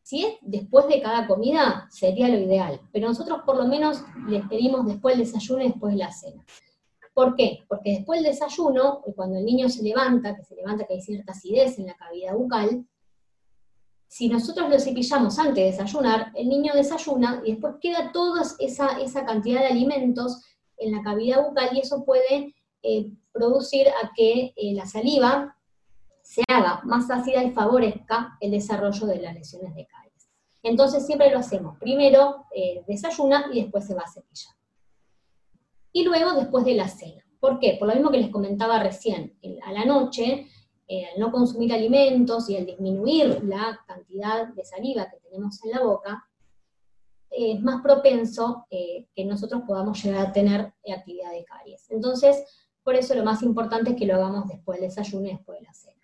Si 0.00 0.24
es 0.24 0.38
después 0.40 0.88
de 0.88 1.02
cada 1.02 1.26
comida, 1.26 1.86
sería 1.90 2.28
lo 2.28 2.38
ideal, 2.38 2.80
pero 2.90 3.08
nosotros 3.08 3.40
por 3.44 3.58
lo 3.58 3.66
menos 3.66 4.02
les 4.30 4.48
pedimos 4.48 4.86
después 4.86 5.18
del 5.18 5.26
desayuno 5.26 5.62
y 5.62 5.68
después 5.68 5.92
de 5.92 5.98
la 5.98 6.10
cena. 6.10 6.42
¿Por 7.12 7.36
qué? 7.36 7.64
Porque 7.68 7.96
después 7.96 8.22
del 8.22 8.32
desayuno, 8.32 9.02
cuando 9.14 9.36
el 9.36 9.44
niño 9.44 9.68
se 9.68 9.82
levanta, 9.82 10.34
que 10.36 10.42
se 10.42 10.56
levanta 10.56 10.86
que 10.86 10.94
hay 10.94 11.02
cierta 11.02 11.32
acidez 11.32 11.78
en 11.78 11.88
la 11.88 11.96
cavidad 11.96 12.34
bucal, 12.34 12.86
si 14.08 14.28
nosotros 14.28 14.70
lo 14.70 14.78
cepillamos 14.78 15.38
antes 15.38 15.56
de 15.56 15.64
desayunar, 15.64 16.32
el 16.34 16.48
niño 16.48 16.72
desayuna 16.74 17.42
y 17.44 17.52
después 17.52 17.74
queda 17.80 18.12
toda 18.12 18.42
esa, 18.58 19.26
cantidad 19.26 19.60
de 19.60 19.66
alimentos 19.66 20.42
en 20.76 20.92
la 20.92 21.02
cavidad 21.02 21.42
bucal 21.42 21.76
y 21.76 21.80
eso 21.80 22.04
puede 22.04 22.54
eh, 22.82 23.10
producir 23.32 23.88
a 23.88 24.12
que 24.14 24.52
eh, 24.56 24.74
la 24.74 24.86
saliva 24.86 25.56
se 26.22 26.42
haga 26.48 26.80
más 26.84 27.10
ácida 27.10 27.42
y 27.42 27.52
favorezca 27.52 28.36
el 28.40 28.52
desarrollo 28.52 29.06
de 29.06 29.20
las 29.20 29.34
lesiones 29.34 29.74
de 29.74 29.86
caries. 29.86 30.28
Entonces 30.62 31.06
siempre 31.06 31.30
lo 31.30 31.38
hacemos. 31.38 31.78
Primero 31.78 32.46
eh, 32.54 32.82
desayuna 32.86 33.46
y 33.52 33.62
después 33.62 33.86
se 33.86 33.94
va 33.94 34.02
a 34.02 34.10
cepillar. 34.10 34.54
Y 35.92 36.04
luego 36.04 36.34
después 36.34 36.64
de 36.64 36.74
la 36.74 36.88
cena. 36.88 37.24
¿Por 37.38 37.58
qué? 37.60 37.76
Por 37.78 37.88
lo 37.88 37.94
mismo 37.94 38.10
que 38.10 38.18
les 38.18 38.30
comentaba 38.30 38.82
recién, 38.82 39.38
a 39.64 39.72
la 39.72 39.84
noche 39.84 40.48
eh, 40.88 41.06
al 41.06 41.20
no 41.20 41.32
consumir 41.32 41.72
alimentos 41.72 42.48
y 42.48 42.56
al 42.56 42.66
disminuir 42.66 43.42
la 43.44 43.80
cantidad 43.86 44.48
de 44.48 44.64
saliva 44.64 45.10
que 45.10 45.18
tenemos 45.18 45.62
en 45.64 45.70
la 45.72 45.82
boca, 45.82 46.28
es 47.30 47.60
más 47.60 47.82
propenso 47.82 48.66
eh, 48.70 49.08
que 49.14 49.24
nosotros 49.24 49.62
podamos 49.66 50.02
llegar 50.02 50.26
a 50.26 50.32
tener 50.32 50.72
actividad 50.94 51.32
de 51.32 51.44
caries. 51.44 51.90
Entonces, 51.90 52.44
por 52.82 52.94
eso 52.94 53.14
lo 53.14 53.24
más 53.24 53.42
importante 53.42 53.90
es 53.90 53.96
que 53.96 54.06
lo 54.06 54.14
hagamos 54.14 54.46
después 54.48 54.80
del 54.80 54.88
desayuno 54.88 55.26
y 55.26 55.32
después 55.32 55.58
de 55.58 55.66
la 55.66 55.74
cena. 55.74 55.96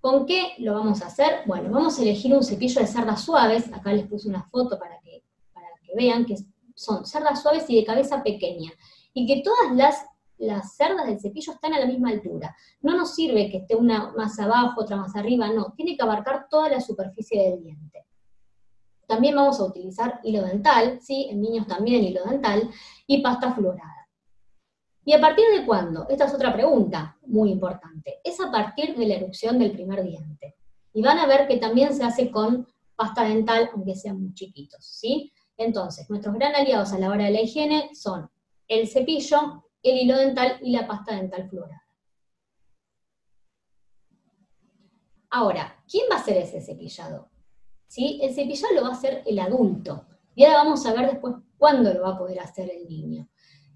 ¿Con 0.00 0.26
qué 0.26 0.54
lo 0.58 0.74
vamos 0.74 1.02
a 1.02 1.08
hacer? 1.08 1.40
Bueno, 1.44 1.70
vamos 1.70 1.98
a 1.98 2.02
elegir 2.02 2.32
un 2.34 2.44
cepillo 2.44 2.80
de 2.80 2.86
cerdas 2.86 3.22
suaves, 3.22 3.72
acá 3.72 3.92
les 3.92 4.06
puse 4.06 4.28
una 4.28 4.44
foto 4.44 4.78
para 4.78 5.00
que, 5.00 5.24
para 5.52 5.66
que 5.82 5.92
vean 5.96 6.24
que 6.24 6.36
son 6.76 7.04
cerdas 7.04 7.42
suaves 7.42 7.68
y 7.68 7.76
de 7.76 7.84
cabeza 7.84 8.22
pequeña, 8.22 8.70
y 9.12 9.26
que 9.26 9.42
todas 9.42 9.74
las, 9.74 10.06
las 10.38 10.76
cerdas 10.76 11.06
del 11.06 11.20
cepillo 11.20 11.52
están 11.52 11.74
a 11.74 11.80
la 11.80 11.86
misma 11.86 12.10
altura. 12.10 12.54
No 12.80 12.96
nos 12.96 13.14
sirve 13.14 13.50
que 13.50 13.58
esté 13.58 13.76
una 13.76 14.12
más 14.12 14.38
abajo, 14.38 14.80
otra 14.80 14.96
más 14.96 15.14
arriba, 15.16 15.48
no, 15.52 15.72
tiene 15.76 15.96
que 15.96 16.02
abarcar 16.02 16.46
toda 16.48 16.68
la 16.68 16.80
superficie 16.80 17.50
del 17.50 17.62
diente. 17.62 18.06
También 19.06 19.36
vamos 19.36 19.58
a 19.58 19.64
utilizar 19.64 20.20
hilo 20.22 20.42
dental, 20.42 20.98
¿sí? 21.00 21.28
En 21.30 21.40
niños 21.40 21.66
también 21.66 22.04
hilo 22.04 22.24
dental, 22.24 22.70
y 23.06 23.22
pasta 23.22 23.52
florada. 23.52 24.08
¿Y 25.04 25.14
a 25.14 25.20
partir 25.20 25.46
de 25.56 25.64
cuándo? 25.64 26.06
Esta 26.10 26.26
es 26.26 26.34
otra 26.34 26.52
pregunta 26.52 27.16
muy 27.22 27.50
importante. 27.50 28.20
Es 28.22 28.38
a 28.40 28.50
partir 28.50 28.94
de 28.94 29.06
la 29.06 29.14
erupción 29.14 29.58
del 29.58 29.72
primer 29.72 30.02
diente. 30.02 30.56
Y 30.92 31.00
van 31.00 31.18
a 31.18 31.26
ver 31.26 31.48
que 31.48 31.56
también 31.56 31.94
se 31.94 32.04
hace 32.04 32.30
con 32.30 32.66
pasta 32.94 33.24
dental, 33.24 33.70
aunque 33.72 33.94
sean 33.94 34.20
muy 34.20 34.34
chiquitos, 34.34 34.84
¿sí? 34.84 35.32
Entonces, 35.56 36.10
nuestros 36.10 36.34
gran 36.34 36.54
aliados 36.54 36.92
a 36.92 36.98
la 36.98 37.08
hora 37.08 37.24
de 37.24 37.30
la 37.30 37.40
higiene 37.40 37.90
son 37.94 38.30
el 38.68 38.86
cepillo, 38.86 39.64
el 39.82 39.96
hilo 39.98 40.16
dental 40.16 40.58
y 40.62 40.72
la 40.72 40.86
pasta 40.86 41.14
dental 41.14 41.48
florada. 41.48 41.84
Ahora, 45.30 45.82
¿quién 45.90 46.06
va 46.10 46.16
a 46.16 46.20
hacer 46.20 46.38
ese 46.38 46.60
cepillado? 46.60 47.30
¿Sí? 47.86 48.18
El 48.22 48.34
cepillado 48.34 48.74
lo 48.74 48.82
va 48.82 48.88
a 48.88 48.92
hacer 48.92 49.22
el 49.26 49.38
adulto. 49.38 50.06
Y 50.34 50.44
ahora 50.44 50.58
vamos 50.58 50.86
a 50.86 50.94
ver 50.94 51.10
después 51.10 51.34
cuándo 51.58 51.92
lo 51.92 52.02
va 52.02 52.10
a 52.10 52.18
poder 52.18 52.40
hacer 52.40 52.70
el 52.70 52.88
niño. 52.88 53.28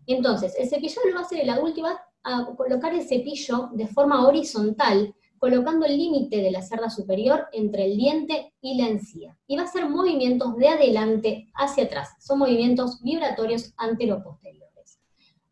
Entonces, 0.07 0.55
el 0.59 0.69
cepillado 0.69 1.09
lo 1.09 1.15
va 1.15 1.21
a 1.21 1.25
hacer 1.25 1.41
el 1.41 1.51
adulto 1.51 1.81
y 1.81 1.83
va 1.83 2.01
a 2.25 2.47
colocar 2.57 2.95
el 2.95 3.07
cepillo 3.07 3.69
de 3.73 3.87
forma 3.87 4.27
horizontal, 4.27 5.15
colocando 5.39 5.85
el 5.87 5.99
límite 5.99 6.37
de 6.37 6.53
la 6.53 6.63
cerda 6.63 6.89
superior 6.89 7.49
entre 7.53 7.85
el 7.85 7.97
diente 7.97 8.55
y 8.61 8.81
la 8.81 8.89
encía. 8.89 9.37
Y 9.47 9.57
va 9.57 9.63
a 9.63 9.65
hacer 9.67 9.89
movimientos 9.89 10.57
de 10.57 10.69
adelante 10.69 11.51
hacia 11.55 11.85
atrás. 11.85 12.11
Son 12.21 12.39
movimientos 12.39 13.03
vibratorios 13.03 13.75
anteroposteriores. 13.77 14.62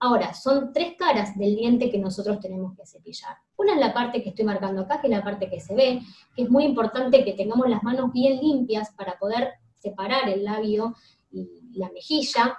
Ahora, 0.02 0.32
son 0.32 0.72
tres 0.72 0.96
caras 0.96 1.38
del 1.38 1.56
diente 1.56 1.90
que 1.90 1.98
nosotros 1.98 2.40
tenemos 2.40 2.74
que 2.74 2.86
cepillar. 2.86 3.36
Una 3.56 3.74
es 3.74 3.80
la 3.80 3.92
parte 3.92 4.22
que 4.22 4.30
estoy 4.30 4.46
marcando 4.46 4.80
acá, 4.80 5.00
que 5.00 5.08
es 5.08 5.10
la 5.10 5.22
parte 5.22 5.50
que 5.50 5.60
se 5.60 5.74
ve, 5.74 6.00
que 6.34 6.44
es 6.44 6.50
muy 6.50 6.64
importante 6.64 7.22
que 7.22 7.34
tengamos 7.34 7.68
las 7.68 7.82
manos 7.82 8.10
bien 8.10 8.40
limpias 8.40 8.90
para 8.96 9.18
poder 9.18 9.52
separar 9.78 10.28
el 10.30 10.44
labio 10.44 10.94
y 11.30 11.70
la 11.74 11.90
mejilla 11.90 12.58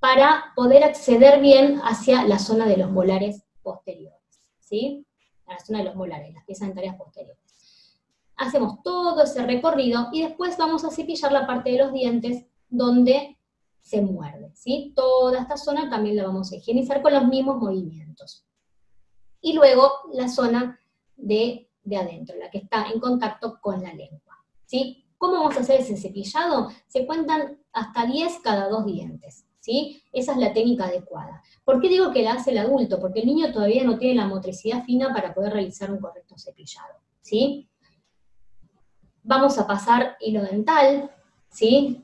para 0.00 0.52
poder 0.56 0.82
acceder 0.82 1.40
bien 1.40 1.80
hacia 1.84 2.24
la 2.24 2.38
zona 2.38 2.66
de 2.66 2.78
los 2.78 2.90
molares 2.90 3.44
posteriores, 3.62 4.18
¿sí? 4.58 5.06
la 5.46 5.60
zona 5.60 5.78
de 5.80 5.84
los 5.84 5.94
molares, 5.94 6.34
las 6.34 6.44
piezas 6.44 6.68
dentarias 6.68 6.96
posteriores. 6.96 7.38
Hacemos 8.36 8.82
todo 8.82 9.22
ese 9.22 9.46
recorrido 9.46 10.08
y 10.10 10.22
después 10.22 10.56
vamos 10.56 10.84
a 10.84 10.90
cepillar 10.90 11.30
la 11.30 11.46
parte 11.46 11.70
de 11.70 11.78
los 11.78 11.92
dientes 11.92 12.46
donde 12.68 13.38
se 13.82 14.00
muerde, 14.00 14.50
¿sí? 14.54 14.92
Toda 14.96 15.42
esta 15.42 15.56
zona 15.56 15.90
también 15.90 16.16
la 16.16 16.24
vamos 16.24 16.50
a 16.50 16.56
higienizar 16.56 17.02
con 17.02 17.12
los 17.12 17.26
mismos 17.26 17.58
movimientos. 17.58 18.46
Y 19.40 19.52
luego 19.52 19.90
la 20.12 20.28
zona 20.28 20.80
de, 21.16 21.68
de 21.82 21.96
adentro, 21.96 22.36
la 22.38 22.50
que 22.50 22.58
está 22.58 22.86
en 22.90 23.00
contacto 23.00 23.58
con 23.60 23.82
la 23.82 23.92
lengua, 23.92 24.44
¿sí? 24.64 25.04
¿Cómo 25.18 25.34
vamos 25.34 25.56
a 25.56 25.60
hacer 25.60 25.80
ese 25.80 25.96
cepillado? 25.96 26.70
Se 26.86 27.06
cuentan 27.06 27.58
hasta 27.72 28.06
10 28.06 28.38
cada 28.42 28.68
dos 28.68 28.86
dientes. 28.86 29.44
¿sí? 29.62 30.02
Esa 30.12 30.32
es 30.32 30.38
la 30.38 30.52
técnica 30.52 30.86
adecuada. 30.86 31.42
¿Por 31.64 31.80
qué 31.80 31.88
digo 31.88 32.12
que 32.12 32.22
la 32.22 32.32
hace 32.32 32.50
el 32.50 32.58
adulto? 32.58 32.98
Porque 32.98 33.20
el 33.20 33.26
niño 33.26 33.52
todavía 33.52 33.84
no 33.84 33.96
tiene 33.96 34.16
la 34.16 34.26
motricidad 34.26 34.84
fina 34.84 35.14
para 35.14 35.32
poder 35.32 35.52
realizar 35.52 35.90
un 35.90 36.00
correcto 36.00 36.36
cepillado, 36.36 36.94
¿sí? 37.20 37.68
Vamos 39.22 39.56
a 39.58 39.66
pasar 39.66 40.16
hilo 40.20 40.42
dental, 40.42 41.10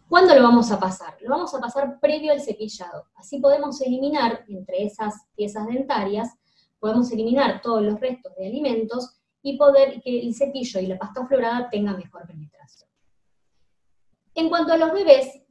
¿Cuándo 0.08 0.34
lo 0.34 0.42
vamos 0.42 0.70
a 0.70 0.78
pasar? 0.78 1.16
Lo 1.20 1.30
vamos 1.30 1.54
a 1.54 1.60
pasar 1.60 1.98
previo 2.00 2.32
al 2.32 2.40
cepillado. 2.40 3.06
Así 3.14 3.40
podemos 3.40 3.80
eliminar 3.80 4.44
entre 4.48 4.84
esas 4.84 5.14
piezas 5.34 5.66
dentarias, 5.66 6.34
podemos 6.78 7.10
eliminar 7.10 7.62
todos 7.62 7.82
los 7.82 7.98
restos 7.98 8.32
de 8.36 8.46
alimentos 8.46 9.20
y 9.42 9.56
poder 9.56 10.02
que 10.02 10.20
el 10.20 10.34
cepillo 10.34 10.80
y 10.80 10.86
la 10.86 10.98
pasta 10.98 11.26
florada 11.26 11.68
tengan 11.70 11.96
mejor 11.96 12.26
penetración. 12.26 12.88
En 14.34 14.48
cuanto 14.48 14.72
a 14.72 14.76
los 14.76 14.92
bebés. 14.92 15.42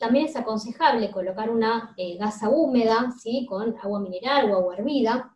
También 0.00 0.26
es 0.26 0.34
aconsejable 0.34 1.12
colocar 1.12 1.48
una 1.48 1.94
eh, 1.96 2.18
gasa 2.18 2.50
húmeda, 2.50 3.12
¿sí? 3.22 3.46
Con 3.48 3.76
agua 3.80 4.00
mineral 4.00 4.50
o 4.50 4.56
agua 4.56 4.74
hervida, 4.74 5.34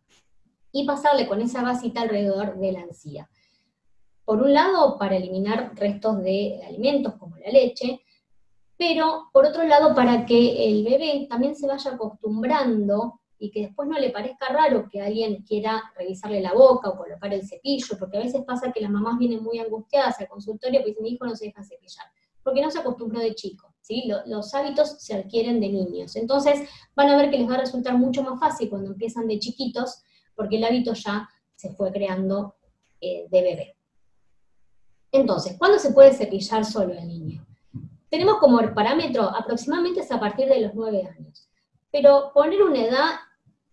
y 0.73 0.85
pasarle 0.85 1.27
con 1.27 1.41
esa 1.41 1.63
gasita 1.63 2.03
alrededor 2.03 2.59
de 2.59 2.73
la 2.73 2.81
encía. 2.81 3.31
Por 4.27 4.43
un 4.43 4.53
lado, 4.53 4.99
para 4.99 5.17
eliminar 5.17 5.73
restos 5.75 6.23
de 6.23 6.61
alimentos 6.69 7.15
como 7.15 7.39
la 7.39 7.51
leche, 7.51 8.03
pero 8.77 9.31
por 9.33 9.47
otro 9.47 9.63
lado, 9.63 9.95
para 9.95 10.27
que 10.27 10.69
el 10.69 10.85
bebé 10.85 11.27
también 11.31 11.57
se 11.57 11.67
vaya 11.67 11.93
acostumbrando 11.93 13.21
y 13.39 13.51
que 13.51 13.63
después 13.63 13.89
no 13.89 13.99
le 13.99 14.11
parezca 14.11 14.49
raro 14.49 14.87
que 14.91 15.01
alguien 15.01 15.43
quiera 15.45 15.83
revisarle 15.97 16.43
la 16.43 16.53
boca 16.53 16.91
o 16.91 16.99
colocar 16.99 17.33
el 17.33 17.49
cepillo, 17.49 17.97
porque 17.99 18.19
a 18.19 18.21
veces 18.21 18.45
pasa 18.45 18.71
que 18.71 18.83
las 18.83 18.91
mamás 18.91 19.19
vienen 19.19 19.43
muy 19.43 19.59
angustiadas 19.59 20.21
al 20.21 20.29
consultorio 20.29 20.81
y 20.81 20.85
dicen, 20.85 21.03
mi 21.03 21.13
hijo 21.13 21.25
no 21.25 21.35
se 21.35 21.47
deja 21.47 21.65
cepillar, 21.65 22.05
porque 22.43 22.61
no 22.61 22.71
se 22.71 22.81
acostumbró 22.81 23.21
de 23.21 23.35
chico 23.35 23.73
los 24.27 24.55
hábitos 24.55 24.97
se 24.99 25.15
adquieren 25.15 25.61
de 25.61 25.69
niños. 25.69 26.17
Entonces 26.17 26.69
van 26.95 27.09
a 27.09 27.17
ver 27.17 27.31
que 27.31 27.39
les 27.39 27.49
va 27.49 27.55
a 27.55 27.61
resultar 27.61 27.97
mucho 27.97 28.23
más 28.23 28.39
fácil 28.41 28.69
cuando 28.69 28.91
empiezan 28.91 29.29
de 29.29 29.39
chiquitos, 29.39 30.03
porque 30.35 30.57
el 30.57 30.65
hábito 30.65 30.93
ya 30.95 31.29
se 31.55 31.73
fue 31.73 31.93
creando 31.93 32.57
eh, 33.01 33.27
de 33.31 33.43
bebé. 33.43 33.76
Entonces, 35.17 35.57
¿cuándo 35.59 35.79
se 35.79 35.93
puede 35.93 36.13
cepillar 36.13 36.65
solo 36.65 36.93
el 36.93 37.09
niño? 37.09 37.47
Tenemos 38.11 38.37
como 38.39 38.59
parámetro 38.75 39.23
aproximadamente 39.23 40.01
es 40.01 40.13
a 40.13 40.21
partir 40.21 40.47
de 40.49 40.61
los 40.61 40.75
9 40.75 41.09
años. 41.19 41.49
Pero 41.91 42.31
poner 42.35 42.63
una 42.63 42.83
edad, 42.83 43.11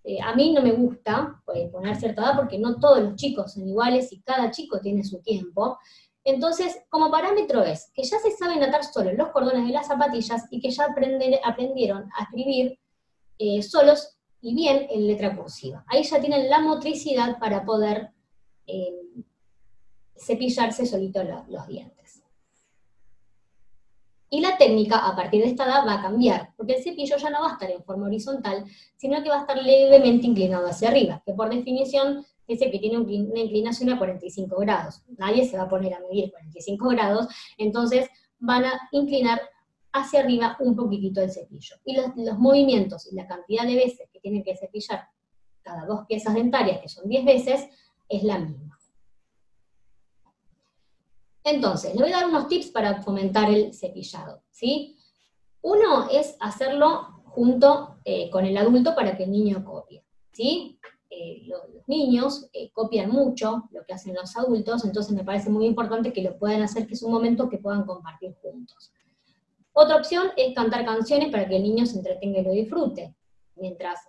eh, 0.06 0.22
a 0.22 0.34
mí 0.36 0.54
no 0.54 0.62
me 0.62 0.72
gusta 0.72 1.42
poner 1.46 1.96
cierta 1.98 2.22
edad 2.22 2.36
porque 2.38 2.58
no 2.58 2.80
todos 2.80 3.02
los 3.02 3.16
chicos 3.16 3.54
son 3.54 3.68
iguales 3.68 4.12
y 4.14 4.22
cada 4.22 4.52
chico 4.52 4.80
tiene 4.80 5.04
su 5.04 5.22
tiempo. 5.22 5.78
Entonces, 6.24 6.82
como 6.90 7.12
parámetro 7.12 7.62
es 7.62 7.92
que 7.94 8.04
ya 8.04 8.18
se 8.20 8.32
saben 8.32 8.64
atar 8.64 8.86
solos 8.86 9.14
los 9.18 9.30
cordones 9.30 9.68
de 9.68 9.74
las 9.74 9.88
zapatillas 9.88 10.46
y 10.50 10.62
que 10.62 10.72
ya 10.72 10.88
aprendieron 11.44 12.10
a 12.18 12.24
escribir 12.24 12.80
eh, 13.38 13.62
solos 13.62 14.18
y 14.40 14.56
bien 14.56 14.88
en 14.90 15.08
letra 15.08 15.36
cursiva. 15.36 15.84
Ahí 15.88 16.04
ya 16.04 16.22
tienen 16.22 16.50
la 16.50 16.60
motricidad 16.60 17.38
para 17.40 17.66
poder 17.66 18.12
eh, 18.66 18.94
cepillarse 20.26 20.86
solito 20.86 21.22
los 21.48 21.68
dientes. 21.68 22.24
Y 24.30 24.42
la 24.42 24.58
técnica 24.58 25.08
a 25.08 25.16
partir 25.16 25.44
de 25.44 25.50
esta 25.50 25.66
edad 25.66 25.86
va 25.86 26.00
a 26.00 26.02
cambiar, 26.02 26.54
porque 26.58 26.74
el 26.74 26.84
cepillo 26.84 27.18
ya 27.18 27.30
no 27.30 27.42
va 27.42 27.50
a 27.50 27.54
estar 27.54 27.70
en 27.70 27.84
forma 27.84 28.08
horizontal, 28.08 28.66
sino 28.96 29.22
que 29.22 29.30
va 29.30 29.38
a 29.38 29.42
estar 29.42 29.62
levemente 29.62 30.26
inclinado 30.26 30.66
hacia 30.66 30.90
arriba, 30.90 31.22
que 31.24 31.34
por 31.34 31.54
definición 31.54 32.26
ese 32.48 32.72
que 32.72 32.80
tiene 32.80 32.98
una 32.98 33.40
inclinación 33.40 33.92
a 33.92 33.98
45 33.98 34.56
grados. 34.58 35.04
Nadie 35.18 35.48
se 35.48 35.56
va 35.56 35.64
a 35.64 35.70
poner 35.70 35.94
a 35.94 36.00
medir 36.00 36.32
45 36.32 36.88
grados, 36.90 37.28
entonces 37.58 38.10
van 38.40 38.66
a 38.66 38.90
inclinar 38.92 39.40
hacia 39.94 40.22
arriba 40.22 40.58
un 40.60 40.76
poquitito 40.76 41.22
el 41.22 41.32
cepillo. 41.32 41.76
Y 41.86 41.96
los, 41.96 42.08
los 42.16 42.40
movimientos 42.40 43.12
y 43.12 43.16
la 43.16 43.28
cantidad 43.28 43.66
de 43.66 43.76
veces 43.76 44.10
que 44.12 44.20
tienen 44.20 44.44
que 44.44 44.58
cepillar 44.58 45.08
cada 45.62 45.86
dos 45.86 46.06
piezas 46.08 46.34
dentarias, 46.34 46.82
que 46.82 46.90
son 46.90 47.08
10 47.08 47.24
veces, 47.24 47.68
es 48.10 48.24
la 48.24 48.40
misma. 48.40 48.80
Entonces, 51.44 51.94
le 51.94 52.02
voy 52.02 52.14
a 52.14 52.18
dar 52.18 52.28
unos 52.28 52.48
tips 52.48 52.72
para 52.72 53.02
fomentar 53.02 53.50
el 53.50 53.74
cepillado, 53.74 54.44
¿sí? 54.50 54.98
Uno 55.62 56.10
es 56.10 56.36
hacerlo 56.40 57.22
junto 57.26 57.98
eh, 58.06 58.30
con 58.30 58.46
el 58.46 58.56
adulto 58.56 58.96
para 58.96 59.18
que 59.18 59.24
el 59.24 59.32
niño 59.32 59.64
copie, 59.66 60.04
¿sí? 60.32 60.80
Eh, 61.10 61.44
los, 61.46 61.62
niños 61.86 62.50
eh, 62.54 62.72
copian 62.72 63.12
mucho 63.12 63.66
lo 63.72 63.84
que 63.86 63.94
hacen 63.94 64.16
los 64.16 64.38
adultos, 64.38 64.86
entonces 64.86 65.14
me 65.14 65.26
parece 65.26 65.50
muy 65.50 65.66
importante 65.66 66.14
que 66.14 66.22
lo 66.22 66.38
puedan 66.38 66.62
hacer, 66.62 66.88
que 66.88 66.94
es 66.94 67.04
un 67.04 67.12
momento 67.12 67.50
que 67.50 67.58
puedan 67.58 67.86
compartir 67.86 68.34
juntos. 68.42 68.94
Otra 69.74 69.98
opción 69.98 70.28
es 70.38 70.56
cantar 70.56 70.86
canciones 70.86 71.30
para 71.30 71.46
que 71.48 71.58
el 71.58 71.64
niño 71.64 71.86
se 71.86 71.98
entretenga 71.98 72.40
y 72.40 72.44
lo 72.44 72.52
disfrute, 72.52 73.14
mientras 73.56 74.00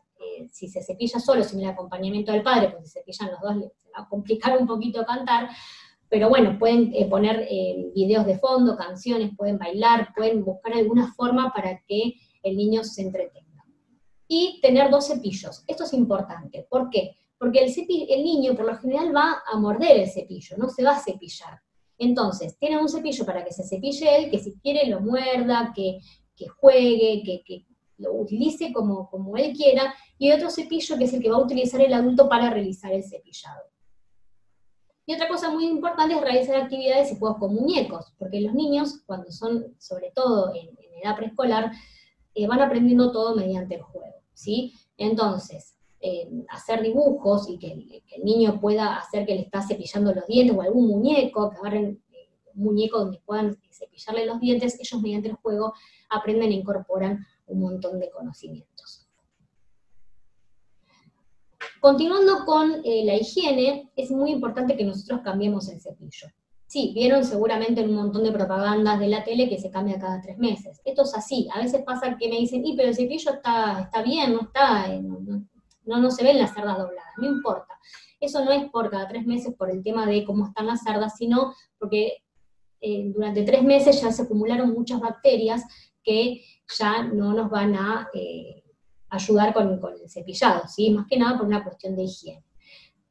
si 0.52 0.68
se 0.68 0.82
cepilla 0.82 1.18
solo 1.20 1.42
sin 1.42 1.60
el 1.60 1.68
acompañamiento 1.68 2.32
del 2.32 2.42
padre, 2.42 2.70
pues 2.70 2.90
se 2.90 3.00
cepillan 3.00 3.32
los 3.32 3.40
dos, 3.40 3.72
se 3.76 3.90
va 3.90 4.04
a 4.04 4.08
complicar 4.08 4.56
un 4.58 4.66
poquito 4.66 5.04
cantar, 5.04 5.48
pero 6.14 6.28
bueno, 6.28 6.56
pueden 6.60 6.92
poner 7.10 7.48
videos 7.92 8.24
de 8.24 8.38
fondo, 8.38 8.76
canciones, 8.76 9.32
pueden 9.36 9.58
bailar, 9.58 10.10
pueden 10.14 10.44
buscar 10.44 10.72
alguna 10.72 11.12
forma 11.12 11.52
para 11.52 11.82
que 11.88 12.14
el 12.44 12.56
niño 12.56 12.84
se 12.84 13.02
entretenga 13.02 13.64
y 14.28 14.60
tener 14.62 14.92
dos 14.92 15.08
cepillos. 15.08 15.64
Esto 15.66 15.82
es 15.82 15.92
importante. 15.92 16.68
¿Por 16.70 16.88
qué? 16.88 17.16
Porque 17.36 17.64
el, 17.64 17.74
el 18.08 18.22
niño 18.22 18.54
por 18.54 18.64
lo 18.64 18.76
general 18.76 19.12
va 19.12 19.42
a 19.44 19.58
morder 19.58 20.02
el 20.02 20.08
cepillo, 20.08 20.56
no 20.56 20.68
se 20.68 20.84
va 20.84 20.92
a 20.92 21.00
cepillar. 21.00 21.60
Entonces, 21.98 22.56
tiene 22.60 22.80
un 22.80 22.88
cepillo 22.88 23.26
para 23.26 23.44
que 23.44 23.52
se 23.52 23.64
cepille 23.64 24.16
él, 24.16 24.30
que 24.30 24.38
si 24.38 24.54
quiere 24.60 24.86
lo 24.86 25.00
muerda, 25.00 25.72
que, 25.74 25.98
juegue, 26.60 27.42
que, 27.44 27.66
lo 27.98 28.12
utilice 28.12 28.72
como, 28.72 29.10
como 29.10 29.36
él 29.36 29.52
quiera, 29.52 29.92
y 30.16 30.30
otro 30.30 30.48
cepillo 30.48 30.96
que 30.96 31.06
es 31.06 31.12
el 31.12 31.20
que 31.20 31.30
va 31.30 31.38
a 31.38 31.42
utilizar 31.42 31.80
el 31.80 31.92
adulto 31.92 32.28
para 32.28 32.50
realizar 32.50 32.92
el 32.92 33.02
cepillado. 33.02 33.73
Y 35.06 35.14
otra 35.14 35.28
cosa 35.28 35.50
muy 35.50 35.66
importante 35.66 36.14
es 36.14 36.20
realizar 36.20 36.56
actividades 36.56 37.12
y 37.12 37.18
juegos 37.18 37.38
con 37.38 37.54
muñecos, 37.54 38.12
porque 38.18 38.40
los 38.40 38.54
niños, 38.54 39.02
cuando 39.06 39.30
son, 39.30 39.74
sobre 39.78 40.10
todo 40.14 40.54
en 40.54 40.70
edad 41.02 41.16
preescolar, 41.16 41.72
eh, 42.34 42.46
van 42.46 42.60
aprendiendo 42.60 43.12
todo 43.12 43.36
mediante 43.36 43.76
el 43.76 43.82
juego, 43.82 44.22
¿sí? 44.32 44.72
Entonces, 44.96 45.76
eh, 46.00 46.28
hacer 46.48 46.82
dibujos 46.82 47.48
y 47.48 47.58
que 47.58 47.72
el, 47.72 48.24
niño 48.24 48.60
pueda 48.60 48.96
hacer 48.96 49.26
que 49.26 49.34
le 49.34 49.42
está 49.42 49.62
cepillando 49.62 50.14
los 50.14 50.26
dientes 50.26 50.56
o 50.56 50.62
algún 50.62 50.88
muñeco, 50.88 51.50
que 51.50 51.56
agarren 51.56 52.02
un 52.54 52.64
muñeco 52.64 52.98
donde 52.98 53.20
puedan 53.24 53.56
cepillarle 53.70 54.26
los 54.26 54.40
dientes, 54.40 54.78
ellos 54.80 55.00
mediante 55.00 55.28
el 55.28 55.36
juego 55.36 55.74
aprenden 56.08 56.50
e 56.50 56.56
incorporan 56.56 57.26
un 57.46 57.60
montón 57.60 58.00
de 58.00 58.10
conocimientos. 58.10 59.03
Continuando 61.84 62.46
con 62.46 62.80
la 62.82 63.14
higiene, 63.14 63.90
es 63.94 64.10
muy 64.10 64.30
importante 64.30 64.74
que 64.74 64.86
nosotros 64.86 65.20
cambiemos 65.22 65.68
el 65.68 65.82
cepillo. 65.82 66.28
Sí, 66.66 66.92
vieron 66.94 67.22
seguramente 67.22 67.82
en 67.82 67.90
un 67.90 67.96
montón 67.96 68.24
de 68.24 68.32
propagandas 68.32 68.98
de 68.98 69.08
la 69.08 69.22
tele 69.22 69.50
que 69.50 69.58
se 69.58 69.70
cambia 69.70 69.98
cada 69.98 70.18
tres 70.22 70.38
meses. 70.38 70.80
Esto 70.82 71.02
es 71.02 71.14
así. 71.14 71.46
A 71.54 71.60
veces 71.60 71.82
pasa 71.84 72.16
que 72.18 72.30
me 72.30 72.36
dicen, 72.36 72.64
y 72.64 72.74
pero 72.74 72.88
el 72.88 72.94
cepillo 72.94 73.32
está, 73.32 73.82
está 73.82 74.00
bien, 74.02 74.32
no 74.32 74.44
está, 74.44 74.94
eh, 74.94 75.02
no, 75.02 75.98
no, 75.98 76.10
se 76.10 76.24
ven 76.24 76.38
las 76.38 76.54
cerdas 76.54 76.78
dobladas, 76.78 77.12
no 77.18 77.26
importa. 77.26 77.78
Eso 78.18 78.42
no 78.42 78.50
es 78.50 78.64
por 78.70 78.88
cada 78.88 79.06
tres 79.06 79.26
meses 79.26 79.54
por 79.54 79.70
el 79.70 79.82
tema 79.82 80.06
de 80.06 80.24
cómo 80.24 80.46
están 80.46 80.68
las 80.68 80.82
cerdas, 80.82 81.18
sino 81.18 81.52
porque 81.78 82.14
eh, 82.80 83.12
durante 83.14 83.42
tres 83.42 83.62
meses 83.62 84.00
ya 84.00 84.10
se 84.10 84.22
acumularon 84.22 84.72
muchas 84.72 85.00
bacterias 85.00 85.62
que 86.02 86.40
ya 86.78 87.02
no 87.02 87.34
nos 87.34 87.50
van 87.50 87.74
a 87.74 88.08
eh, 88.14 88.63
ayudar 89.14 89.52
con, 89.52 89.78
con, 89.80 89.94
el 89.94 90.08
cepillado, 90.10 90.66
¿sí? 90.68 90.90
Más 90.90 91.06
que 91.08 91.18
nada 91.18 91.38
por 91.38 91.46
una 91.46 91.62
cuestión 91.62 91.96
de 91.96 92.04
higiene. 92.04 92.44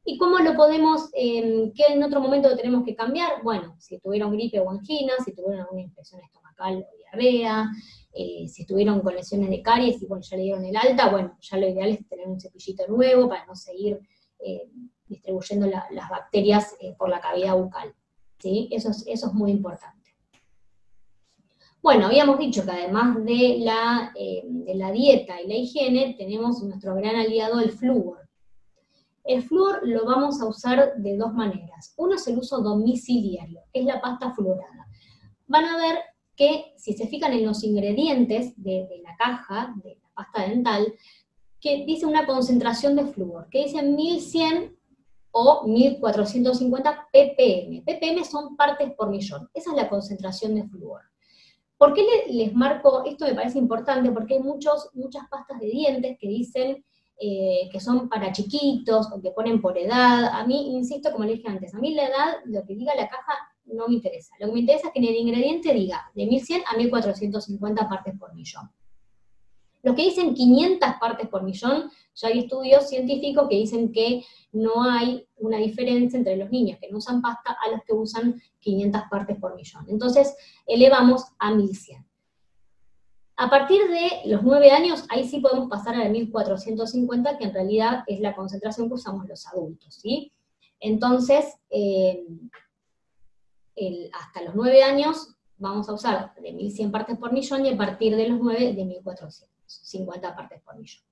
¿Y 0.04 0.18
cómo 0.18 0.38
lo 0.38 0.54
podemos, 0.54 1.08
eh, 1.14 1.72
qué 1.74 1.84
en 1.94 2.02
otro 2.02 2.20
momento 2.20 2.54
tenemos 2.56 2.84
que 2.84 2.94
cambiar? 2.94 3.42
Bueno, 3.42 3.74
si 3.78 3.98
tuvieron 3.98 4.32
gripe 4.32 4.60
o 4.60 4.70
angina, 4.70 5.14
si 5.24 5.34
tuvieron 5.34 5.60
alguna 5.60 5.80
infección 5.80 6.20
estomacal 6.20 6.86
o 6.86 6.96
diarrea, 6.98 7.70
eh, 8.12 8.46
si 8.48 8.62
estuvieron 8.62 9.00
con 9.00 9.14
lesiones 9.14 9.50
de 9.50 9.62
caries 9.62 10.00
y 10.02 10.06
bueno, 10.06 10.22
ya 10.22 10.36
le 10.36 10.42
dieron 10.44 10.64
el 10.64 10.76
alta, 10.76 11.10
bueno, 11.10 11.36
ya 11.40 11.56
lo 11.56 11.68
ideal 11.68 11.90
es 11.90 12.06
tener 12.06 12.28
un 12.28 12.38
cepillito 12.38 12.86
nuevo 12.86 13.28
para 13.28 13.46
no 13.46 13.56
seguir 13.56 13.98
eh, 14.38 14.68
distribuyendo 15.06 15.66
las 15.66 16.10
bacterias 16.10 16.74
eh, 16.80 16.94
por 16.98 17.08
la 17.08 17.20
cavidad 17.20 17.56
bucal. 17.56 17.94
¿sí? 18.38 18.68
Eso, 18.70 18.90
es, 18.90 19.04
eso 19.06 19.28
es 19.28 19.32
muy 19.32 19.50
importante. 19.50 20.03
Bueno, 21.84 22.06
habíamos 22.06 22.38
dicho 22.38 22.64
que 22.64 22.70
además 22.70 23.22
de 23.26 23.58
la, 23.58 24.10
de 24.14 24.74
la 24.74 24.90
dieta 24.90 25.38
y 25.42 25.46
la 25.46 25.54
higiene, 25.54 26.14
tenemos 26.16 26.62
nuestro 26.62 26.94
gran 26.94 27.14
aliado 27.14 27.60
el 27.60 27.72
flúor. 27.72 28.26
El 29.22 29.42
flúor 29.42 29.86
lo 29.86 30.06
vamos 30.06 30.40
a 30.40 30.46
usar 30.46 30.94
de 30.96 31.18
dos 31.18 31.34
maneras. 31.34 31.92
Uno 31.98 32.14
es 32.14 32.26
el 32.26 32.38
uso 32.38 32.62
domiciliario, 32.62 33.60
que 33.70 33.80
es 33.80 33.84
la 33.84 34.00
pasta 34.00 34.32
fluorada. 34.32 34.86
Van 35.46 35.66
a 35.66 35.76
ver 35.76 35.98
que 36.34 36.72
si 36.78 36.94
se 36.94 37.06
fijan 37.06 37.34
en 37.34 37.44
los 37.44 37.62
ingredientes 37.62 38.54
de, 38.56 38.88
la 39.02 39.14
caja 39.18 39.74
de 39.84 39.98
la 40.02 40.08
pasta 40.14 40.48
dental, 40.48 40.90
que 41.60 41.84
dice 41.84 42.06
una 42.06 42.24
concentración 42.24 42.96
de 42.96 43.04
flúor, 43.08 43.48
que 43.50 43.64
dice 43.64 43.82
1100 43.82 44.74
o 45.32 45.66
1450 45.66 47.08
ppm. 47.12 47.82
ppm 47.82 48.24
son 48.24 48.56
partes 48.56 48.90
por 48.94 49.10
millón. 49.10 49.50
Esa 49.52 49.72
es 49.72 49.76
la 49.76 49.90
concentración 49.90 50.54
de 50.54 50.64
flúor. 50.66 51.02
¿Por 51.76 51.92
qué 51.92 52.04
les, 52.28 52.54
marco? 52.54 53.04
Esto 53.04 53.26
me 53.26 53.34
parece 53.34 53.58
importante 53.58 54.10
porque 54.10 54.34
hay 54.34 54.40
muchos, 54.40 54.90
muchas 54.94 55.28
pastas 55.28 55.58
de 55.60 55.66
dientes 55.66 56.16
que 56.18 56.28
dicen 56.28 56.84
eh, 57.20 57.68
que 57.70 57.80
son 57.80 58.08
para 58.08 58.32
chiquitos 58.32 59.08
o 59.12 59.20
que 59.20 59.30
ponen 59.30 59.60
por 59.60 59.76
edad. 59.76 60.26
A 60.32 60.46
mí, 60.46 60.74
insisto, 60.74 61.10
como 61.12 61.24
le 61.24 61.34
dije 61.34 61.48
antes, 61.48 61.74
a 61.74 61.78
mí 61.78 61.94
la 61.94 62.06
edad, 62.06 62.36
lo 62.46 62.64
que 62.64 62.74
diga 62.74 62.94
la 62.94 63.08
caja, 63.08 63.32
no 63.66 63.88
me 63.88 63.94
interesa. 63.94 64.34
Lo 64.40 64.46
que 64.46 64.52
me 64.52 64.60
interesa 64.60 64.88
es 64.88 64.92
que 64.92 64.98
en 65.00 65.06
el 65.06 65.16
ingrediente 65.16 65.72
diga 65.72 66.10
de 66.14 66.26
1100 66.26 66.62
a 66.72 66.76
1450 66.76 67.88
partes 67.88 68.14
por 68.18 68.34
millón. 68.34 68.70
Los 69.84 69.94
que 69.94 70.02
dicen 70.02 70.34
500 70.34 70.94
partes 70.98 71.28
por 71.28 71.42
millón, 71.42 71.90
ya 72.14 72.28
hay 72.28 72.40
estudios 72.40 72.88
científicos 72.88 73.46
que 73.48 73.56
dicen 73.56 73.92
que 73.92 74.24
no 74.52 74.82
hay 74.82 75.28
una 75.36 75.58
diferencia 75.58 76.16
entre 76.16 76.36
los 76.38 76.50
niños 76.50 76.78
que 76.80 76.90
no 76.90 76.98
usan 76.98 77.20
pasta 77.20 77.54
a 77.64 77.70
los 77.70 77.82
que 77.84 77.92
usan 77.92 78.40
500 78.60 79.02
partes 79.10 79.38
por 79.38 79.54
millón. 79.54 79.84
Entonces, 79.88 80.34
elevamos 80.66 81.24
a 81.38 81.54
1100. 81.54 82.02
A 83.36 83.50
partir 83.50 83.82
de 83.88 84.30
los 84.30 84.42
9 84.42 84.70
años, 84.70 85.04
ahí 85.10 85.28
sí 85.28 85.40
podemos 85.40 85.68
pasar 85.68 85.96
a 85.96 86.08
1450, 86.08 87.36
que 87.36 87.44
en 87.44 87.52
realidad 87.52 88.04
es 88.06 88.20
la 88.20 88.34
concentración 88.34 88.88
que 88.88 88.94
usamos 88.94 89.28
los 89.28 89.46
adultos, 89.48 89.96
¿sí? 89.96 90.32
Entonces, 90.80 91.44
eh, 91.68 92.24
hasta 94.12 94.42
los 94.42 94.54
9 94.54 94.82
años 94.82 95.36
vamos 95.58 95.88
a 95.90 95.92
usar 95.92 96.34
de 96.40 96.52
1100 96.52 96.90
partes 96.90 97.18
por 97.18 97.32
millón 97.32 97.66
y 97.66 97.70
a 97.70 97.76
partir 97.76 98.16
de 98.16 98.28
los 98.28 98.40
9 98.40 98.72
de 98.72 98.84
1450 99.66 100.36
partes 100.36 100.62
por 100.62 100.76
millón. 100.76 101.02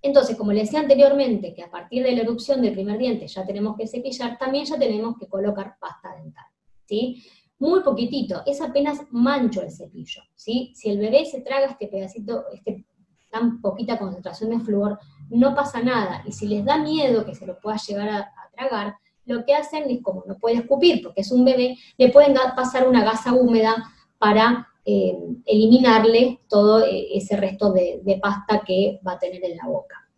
Entonces, 0.00 0.36
como 0.36 0.52
les 0.52 0.64
decía 0.64 0.80
anteriormente, 0.80 1.54
que 1.54 1.62
a 1.62 1.70
partir 1.70 2.02
de 2.02 2.12
la 2.12 2.22
erupción 2.22 2.60
del 2.60 2.72
primer 2.72 2.98
diente 2.98 3.28
ya 3.28 3.46
tenemos 3.46 3.76
que 3.76 3.86
cepillar, 3.86 4.36
también 4.36 4.64
ya 4.64 4.78
tenemos 4.78 5.16
que 5.16 5.28
colocar 5.28 5.76
pasta 5.78 6.14
dental, 6.16 6.46
¿sí? 6.86 7.22
muy 7.62 7.80
poquitito, 7.82 8.42
es 8.44 8.60
apenas 8.60 8.98
mancho 9.12 9.62
el 9.62 9.70
cepillo, 9.70 10.22
¿sí? 10.34 10.72
Si 10.74 10.90
el 10.90 10.98
bebé 10.98 11.24
se 11.24 11.42
traga 11.42 11.66
este 11.66 11.86
pedacito, 11.86 12.46
este 12.52 12.84
tan 13.30 13.60
poquita 13.60 14.00
concentración 14.00 14.50
de 14.50 14.58
flúor, 14.58 14.98
no 15.30 15.54
pasa 15.54 15.80
nada, 15.80 16.24
y 16.26 16.32
si 16.32 16.48
les 16.48 16.64
da 16.64 16.78
miedo 16.78 17.24
que 17.24 17.36
se 17.36 17.46
lo 17.46 17.60
pueda 17.60 17.76
llegar 17.76 18.08
a, 18.08 18.32
tragar, 18.52 18.96
lo 19.24 19.44
que 19.44 19.54
hacen 19.54 19.88
es, 19.88 20.02
como 20.02 20.24
no 20.26 20.38
puede 20.38 20.56
escupir, 20.56 21.02
porque 21.02 21.20
es 21.20 21.30
un 21.30 21.44
bebé, 21.44 21.78
le 21.96 22.10
pueden 22.10 22.34
pasar 22.56 22.86
una 22.86 23.04
gasa 23.04 23.32
húmeda 23.32 23.76
para 24.18 24.68
eh, 24.84 25.16
eliminarle 25.46 26.40
todo 26.48 26.84
eh, 26.84 27.16
ese 27.16 27.36
resto 27.36 27.72
de, 27.72 28.18
pasta 28.20 28.62
que 28.66 29.00
va 29.06 29.12
a 29.12 29.18
tener 29.18 29.44
en 29.44 29.56
la 29.56 29.66
boca. 29.66 30.08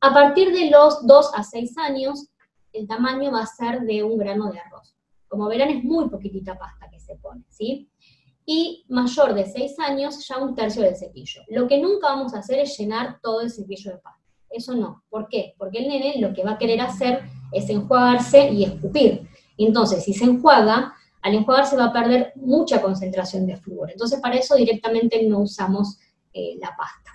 A 0.00 0.12
partir 0.12 0.52
de 0.52 0.70
los 0.70 1.06
2 1.06 1.30
a 1.34 1.42
6 1.42 1.78
años, 1.78 2.28
el 2.72 2.86
tamaño 2.86 3.32
va 3.32 3.42
a 3.42 3.46
ser 3.46 3.80
de 3.80 4.02
un 4.02 4.18
grano 4.18 4.50
de 4.50 4.58
arroz. 4.58 4.94
Como 5.26 5.48
verán, 5.48 5.70
es 5.70 5.82
muy 5.82 6.10
poquitita 6.10 6.58
pasta 6.58 6.90
que 6.90 7.00
se 7.00 7.16
pone, 7.16 7.44
¿sí? 7.48 7.88
Y 8.44 8.84
mayor 8.88 9.32
de 9.32 9.46
6 9.46 9.78
años, 9.78 10.26
ya 10.28 10.36
un 10.36 10.54
tercio 10.54 10.82
del 10.82 10.96
cepillo. 10.96 11.40
Lo 11.48 11.66
que 11.66 11.78
nunca 11.78 12.08
vamos 12.08 12.34
a 12.34 12.40
hacer 12.40 12.58
es 12.58 12.76
llenar 12.78 13.20
todo 13.22 13.40
el 13.40 13.50
cepillo 13.50 13.92
de 13.92 13.98
pasta. 13.98 14.20
Eso 14.50 14.74
no. 14.74 15.02
¿Por 15.08 15.28
qué? 15.28 15.54
Porque 15.56 15.78
el 15.78 15.88
nene 15.88 16.20
lo 16.20 16.34
que 16.34 16.44
va 16.44 16.52
a 16.52 16.58
querer 16.58 16.82
hacer 16.82 17.22
es 17.52 17.70
enjuagarse 17.70 18.50
y 18.50 18.64
escupir. 18.64 19.26
Entonces, 19.56 20.04
si 20.04 20.12
se 20.12 20.24
enjuaga, 20.24 20.94
al 21.24 21.34
enjuagarse 21.34 21.74
va 21.74 21.86
a 21.86 21.92
perder 21.92 22.34
mucha 22.36 22.82
concentración 22.82 23.46
de 23.46 23.56
flúor. 23.56 23.90
Entonces, 23.90 24.20
para 24.20 24.36
eso 24.36 24.56
directamente 24.56 25.22
no 25.26 25.40
usamos 25.40 25.98
eh, 26.34 26.56
la 26.60 26.76
pasta. 26.76 27.12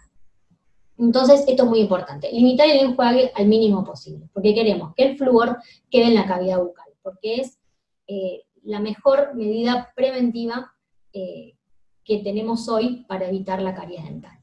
Entonces, 0.97 1.45
esto 1.47 1.63
es 1.63 1.69
muy 1.69 1.81
importante. 1.81 2.31
Limitar 2.31 2.67
el 2.67 2.79
enjuague 2.79 3.31
al 3.35 3.45
mínimo 3.45 3.83
posible, 3.83 4.27
porque 4.33 4.55
queremos 4.55 4.95
que 4.95 5.03
el 5.03 5.17
flúor 5.17 5.57
quede 5.91 6.05
en 6.05 6.15
la 6.15 6.25
cavidad 6.25 6.57
bucal, 6.57 6.87
porque 7.03 7.35
es 7.35 7.59
eh, 8.07 8.45
la 8.63 8.79
mejor 8.79 9.35
medida 9.35 9.93
preventiva 9.95 10.73
eh, 11.13 11.53
que 12.03 12.17
tenemos 12.17 12.67
hoy 12.67 13.05
para 13.07 13.27
evitar 13.27 13.61
la 13.61 13.75
caries 13.75 14.05
dental. 14.05 14.39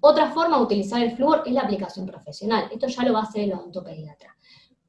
Otra 0.00 0.30
forma 0.32 0.58
de 0.58 0.64
utilizar 0.64 1.02
el 1.02 1.16
flúor 1.16 1.44
es 1.46 1.52
la 1.54 1.62
aplicación 1.62 2.04
profesional. 2.04 2.68
Esto 2.70 2.88
ya 2.88 3.04
lo 3.04 3.14
va 3.14 3.20
a 3.20 3.22
hacer 3.22 3.44
el 3.44 3.54
odontopediatra. 3.54 4.33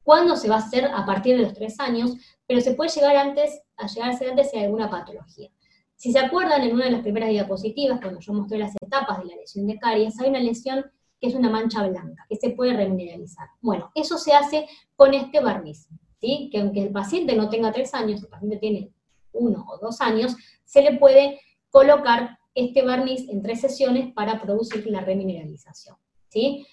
¿Cuándo 0.06 0.36
se 0.36 0.48
va 0.48 0.54
a 0.54 0.58
hacer? 0.58 0.84
A 0.84 1.04
partir 1.04 1.36
de 1.36 1.42
los 1.42 1.52
tres 1.52 1.80
años, 1.80 2.14
pero 2.46 2.60
se 2.60 2.74
puede 2.74 2.90
llegar 2.90 3.16
antes, 3.16 3.60
a 3.76 3.88
llegar 3.88 4.10
a 4.10 4.12
hacer 4.14 4.30
antes 4.30 4.50
si 4.52 4.56
hay 4.56 4.66
alguna 4.66 4.88
patología. 4.88 5.50
Si 5.96 6.12
se 6.12 6.20
acuerdan, 6.20 6.62
en 6.62 6.74
una 6.74 6.84
de 6.84 6.92
las 6.92 7.00
primeras 7.00 7.30
diapositivas, 7.30 8.00
cuando 8.00 8.20
yo 8.20 8.32
mostré 8.32 8.58
las 8.58 8.72
etapas 8.80 9.18
de 9.18 9.24
la 9.24 9.34
lesión 9.34 9.66
de 9.66 9.76
caries, 9.80 10.20
hay 10.20 10.28
una 10.28 10.38
lesión 10.38 10.84
que 11.20 11.26
es 11.26 11.34
una 11.34 11.50
mancha 11.50 11.84
blanca, 11.88 12.24
que 12.28 12.36
se 12.36 12.50
puede 12.50 12.74
remineralizar. 12.74 13.48
Bueno, 13.60 13.90
eso 13.96 14.16
se 14.16 14.32
hace 14.32 14.68
con 14.94 15.12
este 15.12 15.40
barniz, 15.40 15.88
¿sí? 16.20 16.50
que 16.52 16.60
aunque 16.60 16.84
el 16.84 16.92
paciente 16.92 17.34
no 17.34 17.48
tenga 17.48 17.72
tres 17.72 17.92
años, 17.92 18.22
el 18.22 18.28
paciente 18.28 18.58
tiene 18.58 18.92
uno 19.32 19.66
o 19.68 19.78
dos 19.78 20.00
años, 20.00 20.36
se 20.64 20.82
le 20.82 20.98
puede 20.98 21.40
colocar 21.68 22.38
este 22.54 22.82
barniz 22.82 23.28
en 23.28 23.42
tres 23.42 23.60
sesiones 23.60 24.12
para 24.12 24.40
producir 24.40 24.86
la 24.86 25.00
remineralización. 25.00 25.96
¿sí? 26.28 26.64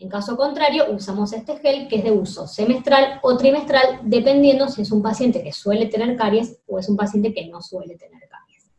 En 0.00 0.08
caso 0.08 0.36
contrario, 0.36 0.92
usamos 0.92 1.32
este 1.32 1.56
gel 1.58 1.88
que 1.88 1.96
es 1.96 2.04
de 2.04 2.12
uso 2.12 2.46
semestral 2.46 3.18
o 3.22 3.36
trimestral, 3.36 4.00
dependiendo 4.04 4.68
si 4.68 4.82
es 4.82 4.92
un 4.92 5.02
paciente 5.02 5.42
que 5.42 5.52
suele 5.52 5.86
tener 5.86 6.16
caries 6.16 6.60
o 6.68 6.78
es 6.78 6.88
un 6.88 6.96
paciente 6.96 7.34
que 7.34 7.48
no 7.48 7.60
suele 7.60 7.96
tener 7.96 8.22
caries. 8.28 8.70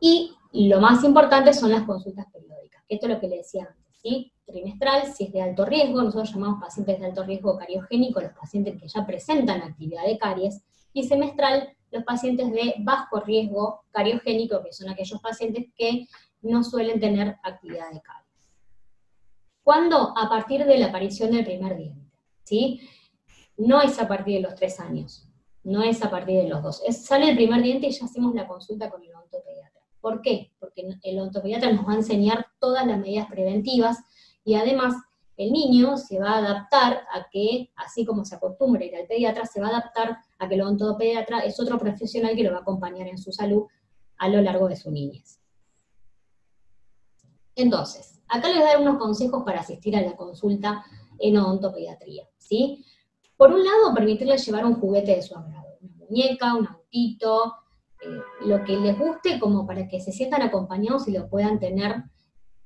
Y 0.00 0.36
lo 0.52 0.80
más 0.80 1.02
importante 1.02 1.52
son 1.52 1.72
las 1.72 1.82
consultas 1.82 2.26
periódicas, 2.32 2.84
esto 2.88 3.06
es 3.06 3.12
lo 3.12 3.20
que 3.20 3.28
le 3.28 3.38
decía 3.38 3.64
antes, 3.68 4.00
¿sí? 4.00 4.32
Trimestral, 4.46 5.12
si 5.12 5.24
es 5.24 5.32
de 5.32 5.42
alto 5.42 5.64
riesgo, 5.66 6.00
nosotros 6.00 6.32
llamamos 6.32 6.60
pacientes 6.60 7.00
de 7.00 7.06
alto 7.06 7.24
riesgo 7.24 7.58
cariogénico, 7.58 8.20
los 8.20 8.32
pacientes 8.32 8.80
que 8.80 8.88
ya 8.88 9.04
presentan 9.04 9.62
actividad 9.62 10.04
de 10.04 10.16
caries, 10.16 10.62
y 10.92 11.02
semestral, 11.02 11.76
los 11.90 12.04
pacientes 12.04 12.50
de 12.52 12.76
bajo 12.78 13.20
riesgo 13.20 13.82
cariogénico, 13.90 14.62
que 14.62 14.72
son 14.72 14.88
aquellos 14.88 15.20
pacientes 15.20 15.66
que 15.76 16.06
no 16.42 16.62
suelen 16.64 17.00
tener 17.00 17.36
actividad 17.42 17.90
de 17.90 18.00
caries. 18.00 18.50
¿Cuándo? 19.62 20.14
A 20.16 20.28
partir 20.28 20.64
de 20.64 20.78
la 20.78 20.86
aparición 20.86 21.32
del 21.32 21.44
primer 21.44 21.76
diente, 21.76 22.10
¿sí? 22.44 22.80
No 23.56 23.82
es 23.82 23.98
a 23.98 24.08
partir 24.08 24.36
de 24.36 24.42
los 24.42 24.54
tres 24.54 24.80
años, 24.80 25.28
no 25.64 25.82
es 25.82 26.02
a 26.02 26.10
partir 26.10 26.42
de 26.42 26.48
los 26.48 26.62
dos. 26.62 26.82
sale 26.90 27.30
el 27.30 27.36
primer 27.36 27.62
diente 27.62 27.88
y 27.88 27.90
ya 27.90 28.06
hacemos 28.06 28.34
la 28.34 28.46
consulta 28.46 28.88
con 28.88 29.02
el 29.02 29.14
odontopediatra. 29.14 29.82
¿Por 30.00 30.22
qué? 30.22 30.52
Porque 30.58 30.88
el 31.02 31.18
odontopediatra 31.18 31.72
nos 31.72 31.86
va 31.86 31.92
a 31.92 31.96
enseñar 31.96 32.46
todas 32.58 32.86
las 32.86 32.98
medidas 32.98 33.28
preventivas 33.28 33.98
y 34.44 34.54
además 34.54 34.94
el 35.36 35.52
niño 35.52 35.96
se 35.96 36.18
va 36.18 36.30
a 36.30 36.38
adaptar 36.38 37.02
a 37.12 37.28
que, 37.30 37.70
así 37.76 38.04
como 38.04 38.24
se 38.24 38.34
acostumbra 38.34 38.84
ir 38.84 38.96
al 38.96 39.06
pediatra, 39.06 39.44
se 39.44 39.60
va 39.60 39.68
a 39.68 39.70
adaptar 39.70 40.18
a 40.38 40.48
que 40.48 40.54
el 40.54 40.62
odontopediatra 40.62 41.40
es 41.40 41.60
otro 41.60 41.78
profesional 41.78 42.34
que 42.34 42.42
lo 42.42 42.50
va 42.50 42.58
a 42.58 42.62
acompañar 42.62 43.06
en 43.06 43.18
su 43.18 43.32
salud 43.32 43.66
a 44.16 44.28
lo 44.28 44.40
largo 44.40 44.68
de 44.68 44.76
su 44.76 44.90
niñez. 44.90 45.37
Entonces, 47.58 48.22
acá 48.28 48.48
les 48.48 48.58
voy 48.58 48.68
a 48.68 48.72
dar 48.72 48.80
unos 48.80 48.98
consejos 48.98 49.42
para 49.44 49.60
asistir 49.60 49.96
a 49.96 50.00
la 50.00 50.14
consulta 50.14 50.84
en 51.18 51.36
odontopediatría, 51.36 52.22
¿sí? 52.36 52.84
Por 53.36 53.52
un 53.52 53.64
lado, 53.64 53.92
permitirles 53.92 54.46
llevar 54.46 54.64
un 54.64 54.74
juguete 54.74 55.16
de 55.16 55.22
su 55.22 55.36
agrado, 55.36 55.76
una 55.80 55.96
muñeca, 55.96 56.54
un 56.54 56.68
autito, 56.68 57.54
eh, 58.00 58.46
lo 58.46 58.62
que 58.62 58.76
les 58.76 58.96
guste 58.96 59.40
como 59.40 59.66
para 59.66 59.88
que 59.88 60.00
se 60.00 60.12
sientan 60.12 60.42
acompañados 60.42 61.08
y 61.08 61.10
lo 61.10 61.28
puedan 61.28 61.58
tener 61.58 61.96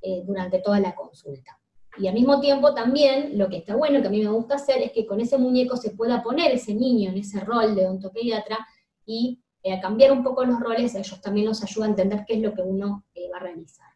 eh, 0.02 0.22
durante 0.26 0.59
toda 0.59 0.78
la 0.78 0.94
consulta. 0.94 1.59
Y 1.96 2.07
al 2.07 2.14
mismo 2.14 2.38
tiempo 2.40 2.74
también, 2.74 3.38
lo 3.38 3.48
que 3.48 3.59
está 3.59 3.74
bueno, 3.74 4.02
que 4.02 4.09
a 4.09 4.11
mí 4.11 4.20
me 4.22 4.31
gusta 4.31 4.57
hacer, 4.57 4.83
es 4.83 4.92
que 4.92 5.07
con 5.07 5.22
ese 5.22 5.38
muñeco 5.38 5.78
se 5.78 5.92
pueda 5.92 6.22
poner 6.22 6.52
ese 6.52 6.74
niño 6.74 7.11
en 7.11 7.16
ese 7.16 7.40
rol 7.40 7.74
de 7.74 7.87
odontopediatra 7.87 8.59
y 9.07 9.42
eh, 9.62 9.72
a 9.72 9.81
cambiar 9.81 10.12
un 10.12 10.22
poco 10.22 10.44
los 10.44 10.61
roles, 10.61 10.94
ellos 10.94 11.18
también 11.22 11.46
nos 11.46 11.62
ayuda 11.62 11.87
a 11.87 11.88
entender 11.88 12.24
qué 12.26 12.35
es 12.35 12.42
lo 12.42 12.52
que 12.52 12.61
uno 12.61 13.07
eh, 13.14 13.31
va 13.33 13.38
a 13.38 13.40
realizar. 13.40 13.91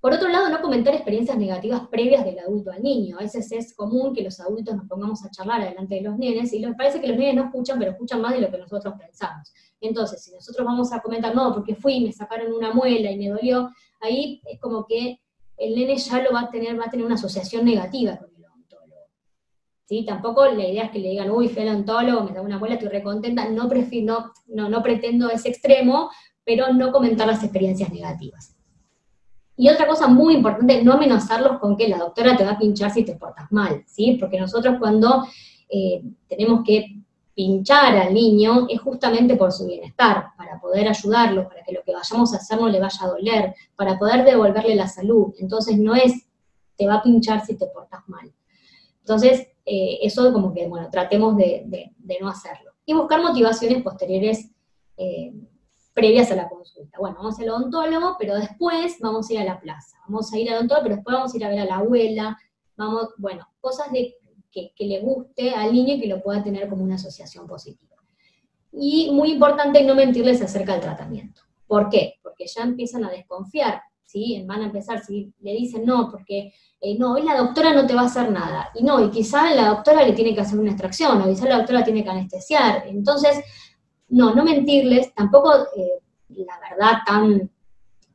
Por 0.00 0.12
otro 0.12 0.28
lado, 0.28 0.48
no 0.48 0.60
comentar 0.60 0.94
experiencias 0.94 1.36
negativas 1.36 1.88
previas 1.88 2.24
del 2.24 2.38
adulto 2.38 2.70
al 2.70 2.82
niño. 2.82 3.16
A 3.18 3.22
veces 3.22 3.50
es 3.50 3.74
común 3.74 4.14
que 4.14 4.22
los 4.22 4.38
adultos 4.38 4.76
nos 4.76 4.86
pongamos 4.86 5.24
a 5.24 5.30
charlar 5.30 5.68
delante 5.68 5.96
de 5.96 6.02
los 6.02 6.16
nenes 6.16 6.52
y 6.52 6.60
les 6.60 6.74
parece 6.76 7.00
que 7.00 7.08
los 7.08 7.16
nenes 7.16 7.34
no 7.34 7.44
escuchan, 7.46 7.80
pero 7.80 7.90
escuchan 7.90 8.20
más 8.20 8.32
de 8.32 8.40
lo 8.40 8.50
que 8.50 8.58
nosotros 8.58 8.94
pensamos. 8.96 9.52
Entonces, 9.80 10.22
si 10.22 10.30
nosotros 10.32 10.64
vamos 10.64 10.92
a 10.92 11.00
comentar, 11.00 11.34
no, 11.34 11.52
porque 11.52 11.74
fui, 11.74 12.00
me 12.00 12.12
sacaron 12.12 12.52
una 12.52 12.72
muela 12.72 13.10
y 13.10 13.18
me 13.18 13.28
dolió, 13.28 13.70
ahí 14.00 14.40
es 14.44 14.60
como 14.60 14.86
que 14.86 15.20
el 15.56 15.74
nene 15.74 15.96
ya 15.96 16.22
lo 16.22 16.32
va 16.32 16.42
a 16.42 16.50
tener, 16.50 16.78
va 16.78 16.84
a 16.84 16.90
tener 16.90 17.04
una 17.04 17.16
asociación 17.16 17.64
negativa 17.64 18.18
con 18.18 18.30
el 18.36 18.44
odontólogo. 18.44 19.02
¿Sí? 19.84 20.04
Tampoco 20.04 20.46
la 20.46 20.64
idea 20.64 20.84
es 20.84 20.90
que 20.92 21.00
le 21.00 21.08
digan, 21.08 21.32
uy, 21.32 21.48
fui 21.48 21.62
al 21.62 21.70
odontólogo, 21.70 22.22
me 22.22 22.32
da 22.32 22.40
una 22.40 22.54
abuela, 22.54 22.76
estoy 22.76 22.90
recontenta, 22.90 23.48
no, 23.48 23.68
no, 24.46 24.68
no 24.68 24.82
pretendo 24.84 25.28
ese 25.28 25.48
extremo, 25.48 26.08
pero 26.44 26.72
no 26.72 26.92
comentar 26.92 27.26
las 27.26 27.42
experiencias 27.42 27.90
negativas. 27.92 28.57
Y 29.60 29.68
otra 29.68 29.88
cosa 29.88 30.06
muy 30.06 30.36
importante, 30.36 30.84
no 30.84 30.92
amenazarlos 30.92 31.58
con 31.58 31.76
que 31.76 31.88
la 31.88 31.98
doctora 31.98 32.36
te 32.36 32.44
va 32.44 32.52
a 32.52 32.58
pinchar 32.58 32.92
si 32.92 33.04
te 33.04 33.16
portas 33.16 33.50
mal, 33.50 33.82
¿sí? 33.86 34.16
Porque 34.18 34.38
nosotros 34.38 34.76
cuando 34.78 35.26
eh, 35.68 36.00
tenemos 36.28 36.62
que 36.64 37.02
pinchar 37.34 37.96
al 37.96 38.14
niño 38.14 38.66
es 38.68 38.80
justamente 38.80 39.34
por 39.34 39.50
su 39.50 39.66
bienestar, 39.66 40.28
para 40.36 40.60
poder 40.60 40.88
ayudarlo, 40.88 41.48
para 41.48 41.64
que 41.64 41.72
lo 41.72 41.82
que 41.82 41.92
vayamos 41.92 42.32
a 42.32 42.36
hacer 42.36 42.60
no 42.60 42.68
le 42.68 42.78
vaya 42.78 42.98
a 43.02 43.08
doler, 43.08 43.54
para 43.74 43.98
poder 43.98 44.24
devolverle 44.24 44.76
la 44.76 44.86
salud. 44.86 45.34
Entonces 45.40 45.76
no 45.76 45.96
es, 45.96 46.28
te 46.76 46.86
va 46.86 46.94
a 46.94 47.02
pinchar 47.02 47.44
si 47.44 47.56
te 47.56 47.66
portas 47.66 48.00
mal. 48.06 48.32
Entonces, 49.00 49.48
eh, 49.66 49.98
eso 50.02 50.32
como 50.32 50.54
que, 50.54 50.68
bueno, 50.68 50.88
tratemos 50.88 51.36
de, 51.36 51.90
no 52.20 52.28
hacerlo. 52.28 52.70
Y 52.86 52.94
buscar 52.94 53.20
motivaciones 53.20 53.82
posteriores 53.82 54.52
eh, 54.96 55.32
previas 55.98 56.30
a 56.30 56.36
la 56.36 56.48
consulta. 56.48 56.96
Bueno, 56.96 57.16
vamos 57.16 57.40
al 57.40 57.48
odontólogo, 57.48 58.14
pero 58.20 58.36
después 58.36 58.98
vamos 59.00 59.28
a 59.28 59.32
ir 59.32 59.40
a 59.40 59.44
la 59.44 59.60
plaza. 59.60 59.96
Vamos 60.06 60.32
a 60.32 60.38
ir 60.38 60.48
al 60.48 60.58
odontólogo, 60.58 60.84
pero 60.84 60.94
después 60.94 61.14
vamos 61.16 61.34
a 61.34 61.36
ir 61.36 61.44
a 61.44 61.48
ver 61.48 61.58
a 61.58 61.64
la 61.64 61.76
abuela. 61.78 62.38
Vamos, 62.76 63.08
bueno, 63.18 63.48
cosas 63.60 63.90
de 63.90 64.14
que, 64.52 64.72
le 64.78 65.00
guste 65.00 65.50
al 65.50 65.72
niño 65.72 65.94
y 65.94 66.00
que 66.00 66.06
lo 66.06 66.22
pueda 66.22 66.42
tener 66.44 66.68
como 66.68 66.84
una 66.84 66.94
asociación 66.94 67.48
positiva. 67.48 67.96
Y 68.72 69.10
muy 69.10 69.32
importante 69.32 69.82
no 69.82 69.96
mentirles 69.96 70.40
acerca 70.40 70.72
del 70.72 70.82
tratamiento. 70.82 71.42
¿Por 71.66 71.88
qué? 71.88 72.14
Porque 72.22 72.46
ya 72.46 72.62
empiezan 72.62 73.04
a 73.04 73.10
desconfiar, 73.10 73.82
¿sí? 74.04 74.44
Van 74.46 74.62
a 74.62 74.66
empezar, 74.66 75.04
si 75.04 75.32
le 75.40 75.52
dicen 75.52 75.84
no, 75.84 76.08
porque 76.12 76.52
eh, 76.80 76.96
no, 76.96 77.14
hoy 77.14 77.22
la 77.22 77.36
doctora 77.36 77.72
no 77.72 77.86
te 77.86 77.94
va 77.94 78.02
a 78.02 78.06
hacer 78.06 78.30
nada. 78.30 78.70
Y 78.76 78.84
no, 78.84 79.04
y 79.04 79.10
quizá 79.10 79.52
la 79.52 79.70
doctora 79.70 80.04
le 80.04 80.12
tiene 80.12 80.32
que 80.32 80.42
hacer 80.42 80.60
una 80.60 80.70
extracción, 80.70 81.20
o 81.20 81.28
quizá 81.28 81.48
la 81.48 81.58
doctora 81.58 81.82
tiene 81.82 82.04
que 82.04 82.10
anestesiar. 82.10 82.86
Entonces, 82.86 83.40
no, 84.08 84.34
no 84.34 84.44
mentirles, 84.44 85.14
tampoco 85.14 85.52
eh, 85.76 86.00
la 86.28 86.58
verdad 86.60 86.98
tan, 87.06 87.50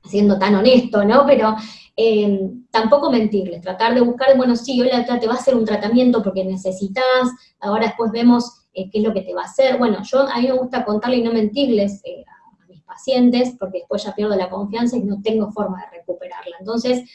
siendo 0.04 0.38
tan 0.38 0.56
honesto, 0.56 1.04
¿no? 1.04 1.26
Pero 1.26 1.56
eh, 1.96 2.50
tampoco 2.72 3.12
mentirles, 3.12 3.62
tratar 3.62 3.94
de 3.94 4.02
buscar, 4.02 4.36
bueno, 4.36 4.56
sí, 4.56 4.82
hola, 4.82 5.06
te 5.06 5.28
va 5.28 5.34
a 5.34 5.38
hacer 5.38 5.56
un 5.56 5.66
tratamiento 5.66 6.24
porque 6.24 6.44
necesitas, 6.44 7.30
ahora 7.60 7.88
después 7.88 8.12
vemos 8.12 8.66
eh, 8.74 8.90
qué 8.90 9.00
es 9.00 9.04
lo 9.04 9.14
que 9.14 9.22
te 9.22 9.34
va 9.34 9.42
a 9.42 9.46
hacer. 9.46 9.78
Bueno, 9.78 10.00
yo 10.04 10.22
a 10.22 10.40
mí 10.40 10.48
me 10.48 10.58
gusta 10.58 10.84
contarle 10.86 11.18
y 11.18 11.24
no 11.24 11.32
mentirles 11.32 12.02
eh, 12.04 12.24
a, 12.28 12.68
mis 12.68 12.82
pacientes 12.82 13.56
porque 13.60 13.80
después 13.80 14.04
ya 14.04 14.16
pierdo 14.16 14.36
la 14.36 14.50
confianza 14.50 14.98
y 14.98 15.04
no 15.04 15.22
tengo 15.22 15.52
forma 15.52 15.80
de 15.82 15.98
recuperarla. 15.98 16.58
Entonces, 16.60 17.10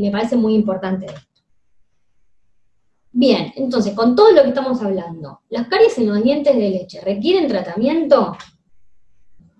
me 0.00 0.10
parece 0.10 0.36
muy 0.36 0.54
importante 0.54 1.04
esto. 1.04 1.20
Bien, 3.16 3.52
entonces, 3.54 3.94
con 3.94 4.16
todo 4.16 4.32
lo 4.32 4.42
que 4.42 4.48
estamos 4.48 4.82
hablando, 4.82 5.42
¿las 5.48 5.68
caries 5.68 5.96
en 5.98 6.08
los 6.08 6.20
dientes 6.20 6.52
de 6.52 6.68
leche 6.68 7.00
requieren 7.00 7.46
tratamiento? 7.46 8.36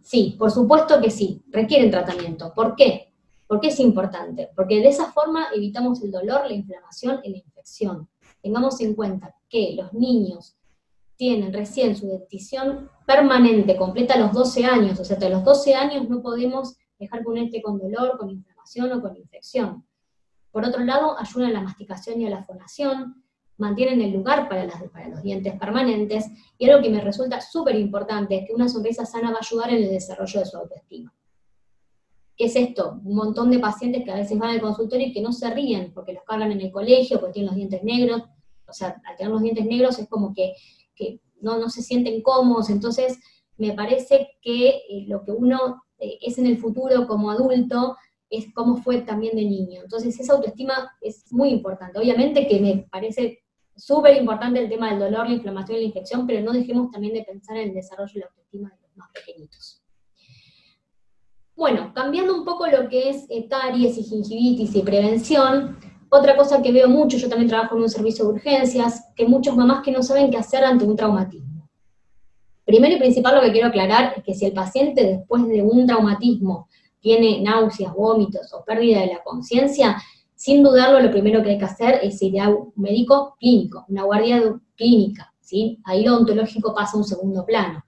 Sí, 0.03 0.35
por 0.37 0.51
supuesto 0.51 1.01
que 1.01 1.09
sí, 1.09 1.41
requieren 1.51 1.89
tratamiento. 1.89 2.53
¿Por 2.53 2.75
qué? 2.75 3.13
¿Por 3.47 3.61
qué 3.61 3.69
es 3.69 3.79
importante? 3.79 4.51
Porque 4.57 4.81
de 4.81 4.89
esa 4.89 5.13
forma 5.13 5.47
evitamos 5.55 6.03
el 6.03 6.11
dolor, 6.11 6.49
la 6.49 6.53
inflamación 6.53 7.21
y 7.23 7.31
la 7.31 7.37
infección. 7.37 8.09
Tengamos 8.43 8.81
en 8.81 8.97
cuenta 8.97 9.37
que 9.49 9.77
los 9.77 9.93
niños 9.93 10.57
tienen 11.15 11.53
recién 11.53 11.95
su 11.95 12.09
dentición 12.09 12.91
permanente, 13.07 13.77
completa 13.77 14.15
a 14.15 14.19
los 14.19 14.33
12 14.33 14.65
años, 14.65 14.99
o 14.99 15.05
sea, 15.05 15.15
hasta 15.15 15.29
los 15.29 15.45
12 15.45 15.77
años 15.77 16.09
no 16.09 16.23
podemos 16.23 16.77
dejar 16.99 17.23
que 17.23 17.29
un 17.29 17.39
ente 17.39 17.63
con 17.63 17.79
dolor, 17.79 18.19
con 18.19 18.31
inflamación 18.31 18.91
o 18.91 19.01
con 19.01 19.17
infección. 19.17 19.87
Por 20.51 20.65
otro 20.65 20.83
lado, 20.83 21.17
ayudan 21.17 21.51
a 21.51 21.53
la 21.53 21.61
masticación 21.61 22.21
y 22.21 22.27
a 22.27 22.31
la 22.31 22.43
fonación, 22.43 23.24
mantienen 23.57 24.01
el 24.01 24.13
lugar 24.13 24.49
para, 24.49 24.67
para 24.93 25.09
los 25.09 25.23
dientes 25.23 25.59
permanentes, 25.59 26.27
y 26.59 26.69
algo 26.69 26.83
que 26.83 26.91
me 26.91 27.01
resulta 27.01 27.41
súper 27.41 27.77
importante 27.77 28.37
es 28.37 28.47
que 28.47 28.55
una 28.55 28.69
sonrisa 28.69 29.07
sana 29.07 29.31
va 29.31 29.37
a 29.37 29.47
ayudar 29.47 29.71
en 29.71 29.85
el 29.85 29.91
desarrollo 29.91 30.41
de 30.41 30.47
su 30.47 30.57
autoestima. 30.57 31.15
¿Qué 32.37 32.47
es 32.47 32.57
esto? 32.57 33.01
Un 33.05 33.15
montón 33.15 33.51
de 33.51 33.61
pacientes 33.61 34.03
que 34.05 34.11
a 34.11 34.17
veces 34.17 34.37
van 34.39 34.51
al 34.51 34.61
consultorio 34.61 35.07
y 35.07 35.13
que 35.13 35.21
no 35.21 35.33
se 35.33 35.51
ríen 35.51 35.93
porque 35.93 36.15
los 36.15 36.25
cargan 36.25 36.51
en 36.51 36.61
el 36.61 36.73
colegio, 36.73 37.21
porque 37.21 37.35
tienen 37.35 37.49
los 37.49 37.57
dientes 37.57 37.85
negros. 37.85 38.23
O 38.67 38.73
sea, 38.73 39.01
al 39.05 39.17
tener 39.17 39.33
los 39.33 39.43
dientes 39.43 39.65
negros 39.65 39.99
es 39.99 40.09
como 40.09 40.35
que, 40.35 40.55
no, 41.41 41.59
no 41.59 41.69
se 41.69 41.83
sienten 41.83 42.23
cómodos. 42.23 42.71
Entonces, 42.71 43.19
me 43.57 43.73
parece 43.73 44.31
que 44.43 44.69
eh, 44.69 45.05
lo 45.07 45.23
que 45.23 45.31
uno 45.31 45.83
eh, 45.99 46.19
es 46.23 46.39
en 46.39 46.47
el 46.47 46.59
futuro 46.59 47.07
como 47.07 47.31
adulto 47.31 47.97
es 48.31 48.47
cómo 48.53 48.79
fue 48.79 49.03
también 49.03 49.37
de 49.37 49.45
niño. 49.45 49.83
Entonces, 49.83 50.19
esa 50.19 50.33
autoestima 50.33 50.91
es 51.01 51.31
muy 51.31 51.51
importante. 51.51 52.01
Obviamente 52.01 52.49
que 52.49 52.59
me 52.59 52.89
parece 52.91 53.44
súper 53.77 54.17
importante 54.17 54.61
el 54.61 54.69
tema 54.69 54.91
del 54.91 55.01
dolor, 55.01 55.29
la 55.29 55.35
inflamación 55.35 55.79
y 55.79 55.81
la 55.81 55.87
infección, 55.87 56.27
pero 56.27 56.43
no 56.43 56.53
dejemos 56.53 56.91
también 56.91 57.15
de 57.15 57.25
pensar 57.25 57.57
en 57.57 57.69
el 57.69 57.75
desarrollo 57.75 58.13
de 58.15 58.21
la 58.21 58.27
autoestima 58.27 58.71
de 58.71 58.77
los 58.83 58.97
más 58.97 59.09
pequeñitos. 59.13 59.83
Bueno, 61.57 61.93
cambiando 61.95 62.37
un 62.37 62.45
poco 62.45 62.67
lo 62.67 62.89
que 62.89 63.11
es 63.11 63.27
caries 63.49 63.97
y 63.97 64.03
gingivitis 64.03 64.75
y 64.75 64.83
prevención, 64.83 65.79
otra 66.09 66.37
cosa 66.37 66.63
que 66.63 66.73
veo 66.73 66.89
mucho, 66.89 67.17
yo 67.17 67.29
también 67.29 67.49
trabajo 67.49 67.77
en 67.77 67.83
un 67.83 67.89
servicio 67.89 68.25
de 68.25 68.33
urgencias, 68.33 69.05
que 69.15 69.27
muchos 69.27 69.57
mamás 69.57 69.83
que 69.83 69.93
no 69.93 70.03
saben 70.03 70.31
qué 70.31 70.37
hacer 70.37 70.65
ante 70.65 70.85
un 70.85 70.97
traumatismo. 70.97 71.69
Primero 72.65 72.97
y 72.97 72.99
principal 72.99 73.37
lo 73.37 73.43
que 73.43 73.53
quiero 73.53 73.69
aclarar 73.69 74.15
es 74.17 74.25
que 74.25 74.35
si 74.35 74.47
el 74.47 74.53
paciente 74.53 75.05
después 75.05 75.47
de 75.49 75.63
un 75.63 75.87
traumatismo 75.87 76.69
tiene 77.01 77.41
náuseas, 77.43 77.93
vómitos 77.93 78.53
o 78.55 78.65
pérdida 78.65 79.01
de 79.01 79.09
la 79.09 79.23
conciencia, 79.23 80.01
sin 80.45 80.63
dudarlo 80.63 81.01
lo 81.01 81.11
primero 81.11 81.43
que 81.43 81.53
hay 81.53 81.59
que 81.59 81.65
hacer 81.65 82.01
es 82.03 82.21
ir 82.21 82.39
a 82.39 82.51
un 82.51 82.71
médico 82.77 83.35
clínico, 83.41 83.87
una 83.89 84.03
guardia 84.03 84.43
clínica, 84.77 85.33
¿sí? 85.41 85.81
Ahí 85.85 86.05
lo 86.05 86.19
ontológico 86.19 86.75
pasa 86.75 86.93
a 86.93 86.99
un 86.99 87.05
segundo 87.05 87.47
plano. 87.47 87.83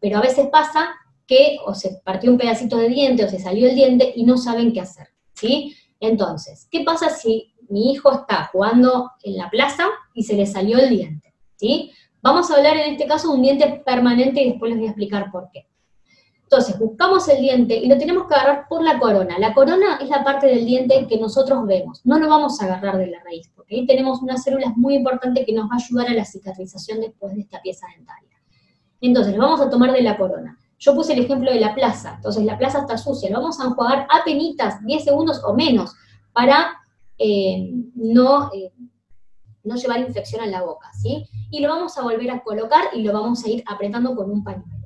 Pero 0.00 0.16
a 0.16 0.22
veces 0.22 0.48
pasa 0.50 0.94
que 1.26 1.58
o 1.66 1.74
se 1.74 2.00
partió 2.02 2.30
un 2.30 2.38
pedacito 2.38 2.78
de 2.78 2.88
diente 2.88 3.22
o 3.22 3.28
se 3.28 3.38
salió 3.38 3.68
el 3.68 3.74
diente 3.74 4.14
y 4.16 4.24
no 4.24 4.38
saben 4.38 4.72
qué 4.72 4.80
hacer, 4.80 5.08
¿sí? 5.34 5.76
Entonces, 6.00 6.66
¿qué 6.70 6.84
pasa 6.84 7.10
si 7.10 7.52
mi 7.68 7.92
hijo 7.92 8.10
está 8.10 8.48
jugando 8.50 9.10
en 9.22 9.36
la 9.36 9.50
plaza 9.50 9.84
y 10.14 10.22
se 10.22 10.36
le 10.36 10.46
salió 10.46 10.78
el 10.78 10.88
diente, 10.88 11.34
¿sí? 11.56 11.92
Vamos 12.22 12.50
a 12.50 12.56
hablar 12.56 12.78
en 12.78 12.92
este 12.92 13.06
caso 13.06 13.28
de 13.28 13.34
un 13.34 13.42
diente 13.42 13.82
permanente 13.84 14.40
y 14.40 14.52
después 14.52 14.70
les 14.70 14.78
voy 14.78 14.86
a 14.86 14.92
explicar 14.92 15.30
por 15.30 15.50
qué. 15.52 15.66
Entonces, 16.52 16.80
buscamos 16.80 17.28
el 17.28 17.42
diente 17.42 17.76
y 17.76 17.86
lo 17.86 17.96
tenemos 17.96 18.26
que 18.26 18.34
agarrar 18.34 18.66
por 18.68 18.82
la 18.82 18.98
corona. 18.98 19.38
La 19.38 19.54
corona 19.54 20.00
es 20.02 20.08
la 20.08 20.24
parte 20.24 20.48
del 20.48 20.66
diente 20.66 21.06
que 21.06 21.16
nosotros 21.16 21.64
vemos. 21.64 22.00
No 22.04 22.18
lo 22.18 22.28
vamos 22.28 22.60
a 22.60 22.64
agarrar 22.64 22.98
de 22.98 23.06
la 23.06 23.22
raíz, 23.22 23.52
porque 23.54 23.76
ahí 23.76 23.86
tenemos 23.86 24.20
unas 24.20 24.42
células 24.42 24.76
muy 24.76 24.96
importantes 24.96 25.46
que 25.46 25.52
nos 25.52 25.66
va 25.66 25.74
a 25.74 25.76
ayudar 25.76 26.08
a 26.08 26.12
la 26.12 26.24
cicatrización 26.24 27.02
después 27.02 27.36
de 27.36 27.42
esta 27.42 27.62
pieza 27.62 27.86
dentaria. 27.96 28.36
Entonces, 29.00 29.36
lo 29.36 29.44
vamos 29.44 29.60
a 29.60 29.70
tomar 29.70 29.92
de 29.92 30.02
la 30.02 30.16
corona. 30.16 30.58
Yo 30.80 30.92
puse 30.92 31.12
el 31.12 31.20
ejemplo 31.20 31.52
de 31.52 31.60
la 31.60 31.72
plaza, 31.72 32.14
entonces 32.16 32.44
la 32.44 32.58
plaza 32.58 32.80
está 32.80 32.98
sucia, 32.98 33.30
lo 33.30 33.36
vamos 33.36 33.60
a 33.60 33.66
enjuagar 33.66 34.08
a 34.10 34.24
penitas, 34.24 34.84
10 34.84 35.04
segundos 35.04 35.40
o 35.44 35.54
menos, 35.54 35.94
para 36.32 36.72
eh, 37.16 37.70
no, 37.94 38.50
eh, 38.52 38.72
no 39.62 39.76
llevar 39.76 40.00
infección 40.00 40.42
a 40.42 40.46
la 40.46 40.62
boca, 40.62 40.90
¿sí? 41.00 41.28
Y 41.52 41.60
lo 41.60 41.68
vamos 41.68 41.96
a 41.96 42.02
volver 42.02 42.30
a 42.32 42.42
colocar 42.42 42.86
y 42.92 43.02
lo 43.02 43.12
vamos 43.12 43.44
a 43.44 43.50
ir 43.50 43.62
apretando 43.68 44.16
con 44.16 44.32
un 44.32 44.42
pañuelo. 44.42 44.79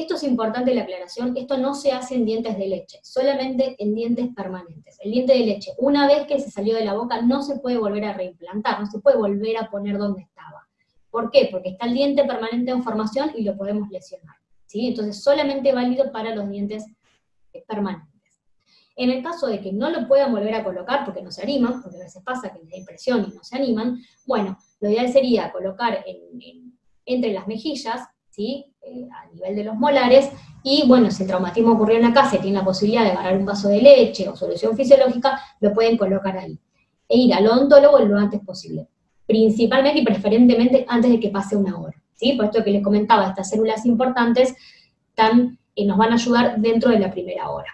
Esto 0.00 0.14
es 0.14 0.22
importante 0.22 0.74
la 0.74 0.84
aclaración, 0.84 1.36
esto 1.36 1.58
no 1.58 1.74
se 1.74 1.92
hace 1.92 2.14
en 2.14 2.24
dientes 2.24 2.56
de 2.56 2.66
leche, 2.66 3.00
solamente 3.02 3.76
en 3.78 3.94
dientes 3.94 4.28
permanentes. 4.34 4.96
El 5.00 5.10
diente 5.12 5.34
de 5.34 5.40
leche, 5.40 5.72
una 5.76 6.06
vez 6.06 6.26
que 6.26 6.40
se 6.40 6.50
salió 6.50 6.74
de 6.74 6.86
la 6.86 6.94
boca, 6.94 7.20
no 7.20 7.42
se 7.42 7.58
puede 7.58 7.76
volver 7.76 8.06
a 8.06 8.14
reimplantar, 8.14 8.80
no 8.80 8.86
se 8.86 8.98
puede 9.00 9.18
volver 9.18 9.58
a 9.58 9.70
poner 9.70 9.98
donde 9.98 10.22
estaba. 10.22 10.66
¿Por 11.10 11.30
qué? 11.30 11.50
Porque 11.52 11.68
está 11.68 11.84
el 11.84 11.92
diente 11.92 12.24
permanente 12.24 12.70
en 12.70 12.82
formación 12.82 13.32
y 13.36 13.42
lo 13.42 13.58
podemos 13.58 13.90
lesionar. 13.90 14.36
¿sí? 14.64 14.86
Entonces, 14.86 15.22
solamente 15.22 15.70
válido 15.74 16.10
para 16.10 16.34
los 16.34 16.48
dientes 16.48 16.86
permanentes. 17.68 18.08
En 18.96 19.10
el 19.10 19.22
caso 19.22 19.48
de 19.48 19.60
que 19.60 19.70
no 19.70 19.90
lo 19.90 20.08
puedan 20.08 20.32
volver 20.32 20.54
a 20.54 20.64
colocar 20.64 21.04
porque 21.04 21.20
no 21.20 21.30
se 21.30 21.42
animan, 21.42 21.82
porque 21.82 21.98
a 21.98 22.04
veces 22.04 22.22
pasa 22.24 22.50
que 22.50 22.60
les 22.60 22.70
da 22.70 22.76
impresión 22.78 23.26
y 23.30 23.34
no 23.36 23.44
se 23.44 23.54
animan, 23.54 24.02
bueno, 24.24 24.56
lo 24.80 24.88
ideal 24.88 25.12
sería 25.12 25.52
colocar 25.52 26.02
entre 27.04 27.32
las 27.34 27.46
mejillas, 27.46 28.08
¿sí? 28.30 28.69
Eh, 28.82 29.08
a 29.12 29.26
nivel 29.32 29.56
de 29.56 29.64
los 29.64 29.76
molares, 29.76 30.30
y 30.62 30.84
bueno, 30.86 31.10
si 31.10 31.22
el 31.22 31.28
traumatismo 31.28 31.72
ocurrió 31.72 31.96
en 31.96 32.02
la 32.02 32.12
casa 32.12 32.36
y 32.36 32.40
tienen 32.40 32.58
la 32.60 32.64
posibilidad 32.64 33.04
de 33.04 33.10
agarrar 33.10 33.36
un 33.36 33.46
vaso 33.46 33.68
de 33.68 33.80
leche 33.80 34.28
o 34.28 34.36
solución 34.36 34.76
fisiológica, 34.76 35.40
lo 35.60 35.72
pueden 35.72 35.96
colocar 35.96 36.36
ahí. 36.36 36.58
E 37.08 37.16
ir 37.18 37.34
al 37.34 37.46
odontólogo 37.46 37.98
lo 38.00 38.18
antes 38.18 38.40
posible 38.40 38.88
principalmente 39.30 40.00
y 40.00 40.04
preferentemente 40.04 40.84
antes 40.88 41.08
de 41.08 41.20
que 41.20 41.28
pase 41.28 41.56
una 41.56 41.78
hora. 41.78 41.94
¿sí? 42.14 42.32
Por 42.32 42.46
esto 42.46 42.64
que 42.64 42.72
les 42.72 42.82
comentaba, 42.82 43.28
estas 43.28 43.48
células 43.48 43.86
importantes 43.86 44.56
están, 45.08 45.56
y 45.72 45.86
nos 45.86 45.96
van 45.96 46.10
a 46.10 46.14
ayudar 46.14 46.60
dentro 46.60 46.90
de 46.90 46.98
la 46.98 47.12
primera 47.12 47.48
hora. 47.48 47.70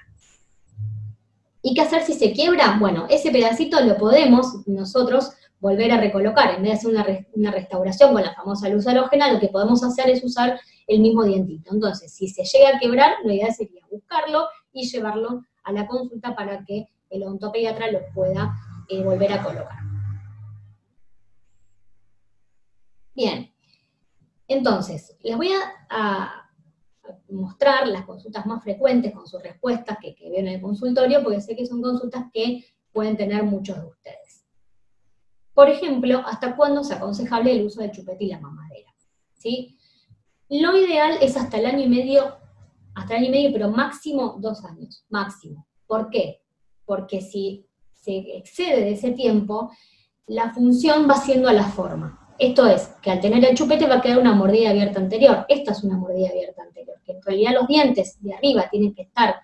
¿Y 1.62 1.72
qué 1.72 1.80
hacer 1.80 2.02
si 2.02 2.12
se 2.12 2.32
quiebra? 2.32 2.76
Bueno, 2.78 3.06
ese 3.08 3.30
pedacito 3.30 3.80
lo 3.80 3.96
podemos 3.96 4.66
nosotros 4.66 5.30
volver 5.58 5.92
a 5.92 5.98
recolocar. 5.98 6.56
En 6.56 6.62
vez 6.62 6.72
de 6.72 6.76
hacer 6.76 6.90
una, 6.90 7.06
una 7.32 7.50
restauración 7.50 8.12
con 8.12 8.22
la 8.22 8.34
famosa 8.34 8.68
luz 8.68 8.86
halógena, 8.86 9.32
lo 9.32 9.40
que 9.40 9.48
podemos 9.48 9.82
hacer 9.82 10.10
es 10.10 10.22
usar 10.22 10.60
el 10.86 11.00
mismo 11.00 11.24
dientito. 11.24 11.72
Entonces, 11.72 12.12
si 12.12 12.28
se 12.28 12.44
llega 12.44 12.76
a 12.76 12.78
quebrar, 12.78 13.16
lo 13.24 13.32
ideal 13.32 13.52
sería 13.52 13.82
buscarlo 13.90 14.48
y 14.72 14.88
llevarlo 14.88 15.44
a 15.64 15.72
la 15.72 15.86
consulta 15.86 16.34
para 16.34 16.64
que 16.64 16.88
el 17.10 17.22
odontopediatra 17.22 17.90
lo 17.90 18.00
pueda 18.14 18.54
eh, 18.88 19.02
volver 19.02 19.32
a 19.32 19.42
colocar. 19.42 19.78
Bien, 23.14 23.50
entonces, 24.48 25.16
les 25.22 25.36
voy 25.36 25.50
a, 25.90 26.42
mostrar 27.28 27.86
las 27.86 28.04
consultas 28.04 28.44
más 28.46 28.64
frecuentes 28.64 29.12
con 29.12 29.28
sus 29.28 29.40
respuestas 29.40 29.96
que, 30.00 30.14
que 30.16 30.26
en 30.38 30.48
el 30.48 30.60
consultorio, 30.60 31.22
porque 31.22 31.40
sé 31.40 31.54
que 31.54 31.64
son 31.64 31.80
consultas 31.80 32.24
que 32.32 32.64
pueden 32.92 33.16
tener 33.16 33.44
muchos 33.44 33.76
de 33.76 33.86
ustedes. 33.86 34.44
Por 35.54 35.68
ejemplo, 35.68 36.22
¿hasta 36.26 36.56
cuándo 36.56 36.80
es 36.80 36.90
aconsejable 36.90 37.52
el 37.52 37.64
uso 37.64 37.80
del 37.80 37.92
chupete 37.92 38.24
y 38.24 38.28
la 38.28 38.40
mamadera? 38.40 38.92
¿Sí? 39.34 39.75
Lo 40.48 40.76
ideal 40.76 41.18
es 41.20 41.36
hasta 41.36 41.58
el 41.58 41.66
año 41.66 41.84
y 41.84 41.88
medio, 41.88 42.36
hasta 42.94 43.14
el 43.14 43.20
año 43.20 43.28
y 43.28 43.32
medio, 43.32 43.52
pero 43.52 43.70
máximo 43.70 44.36
dos 44.38 44.64
años, 44.64 45.04
máximo. 45.08 45.66
¿Por 45.86 46.08
qué? 46.08 46.40
Porque 46.84 47.20
si 47.20 47.66
se 47.92 48.36
excede 48.36 48.82
de 48.82 48.92
ese 48.92 49.10
tiempo, 49.12 49.72
la 50.26 50.52
función 50.52 51.08
va 51.08 51.14
siendo 51.14 51.48
a 51.48 51.52
la 51.52 51.64
forma. 51.64 52.34
Esto 52.38 52.66
es, 52.66 52.88
que 53.02 53.10
al 53.10 53.20
tener 53.20 53.44
el 53.44 53.56
chupete 53.56 53.86
va 53.86 53.96
a 53.96 54.00
quedar 54.00 54.18
una 54.18 54.34
mordida 54.34 54.70
abierta 54.70 55.00
anterior. 55.00 55.46
Esta 55.48 55.72
es 55.72 55.82
una 55.82 55.96
mordida 55.96 56.28
abierta 56.28 56.62
anterior, 56.62 56.96
que 57.04 57.12
en 57.12 57.22
realidad 57.22 57.54
los 57.54 57.66
dientes 57.66 58.18
de 58.20 58.34
arriba 58.34 58.68
tienen 58.70 58.94
que 58.94 59.02
estar 59.02 59.36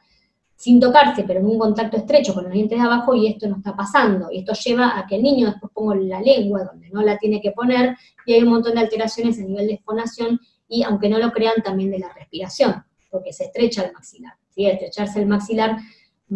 sin 0.55 0.79
tocarse, 0.79 1.25
pero 1.25 1.41
en 1.41 1.47
un 1.47 1.59
contacto 1.59 1.97
estrecho 1.97 2.35
con 2.35 2.45
los 2.45 2.53
dientes 2.53 2.79
de 2.79 2.85
abajo, 2.85 3.15
y 3.17 3.27
esto 3.27 3.49
no 3.49 3.57
está 3.57 3.75
pasando. 3.75 4.31
Y 4.31 4.41
esto 4.41 4.53
lleva 4.53 4.97
a 4.97 5.07
que 5.07 5.17
el 5.17 5.23
niño 5.23 5.49
después 5.51 5.73
ponga 5.75 5.97
la 5.97 6.21
lengua 6.21 6.63
donde 6.63 6.89
no 6.91 7.03
la 7.03 7.19
tiene 7.19 7.41
que 7.41 7.51
poner, 7.51 7.97
y 8.27 8.35
hay 8.35 8.43
un 8.43 8.51
montón 8.51 8.75
de 8.75 8.81
alteraciones 8.81 9.41
a 9.41 9.43
nivel 9.43 9.67
de 9.67 9.75
exponación, 9.75 10.39
y 10.73 10.83
aunque 10.85 11.11
no 11.11 11.19
lo 11.19 11.33
crean, 11.33 11.63
también 11.63 11.91
de 11.91 11.99
la 11.99 12.11
respiración, 12.15 12.83
porque 13.11 13.35
se 13.35 13.45
estrecha 13.45 13.85
el 13.85 13.93
maxilar. 13.93 14.33
Al 14.57 14.65
estrecharse 14.65 15.21
el 15.21 15.27
maxilar 15.27 15.77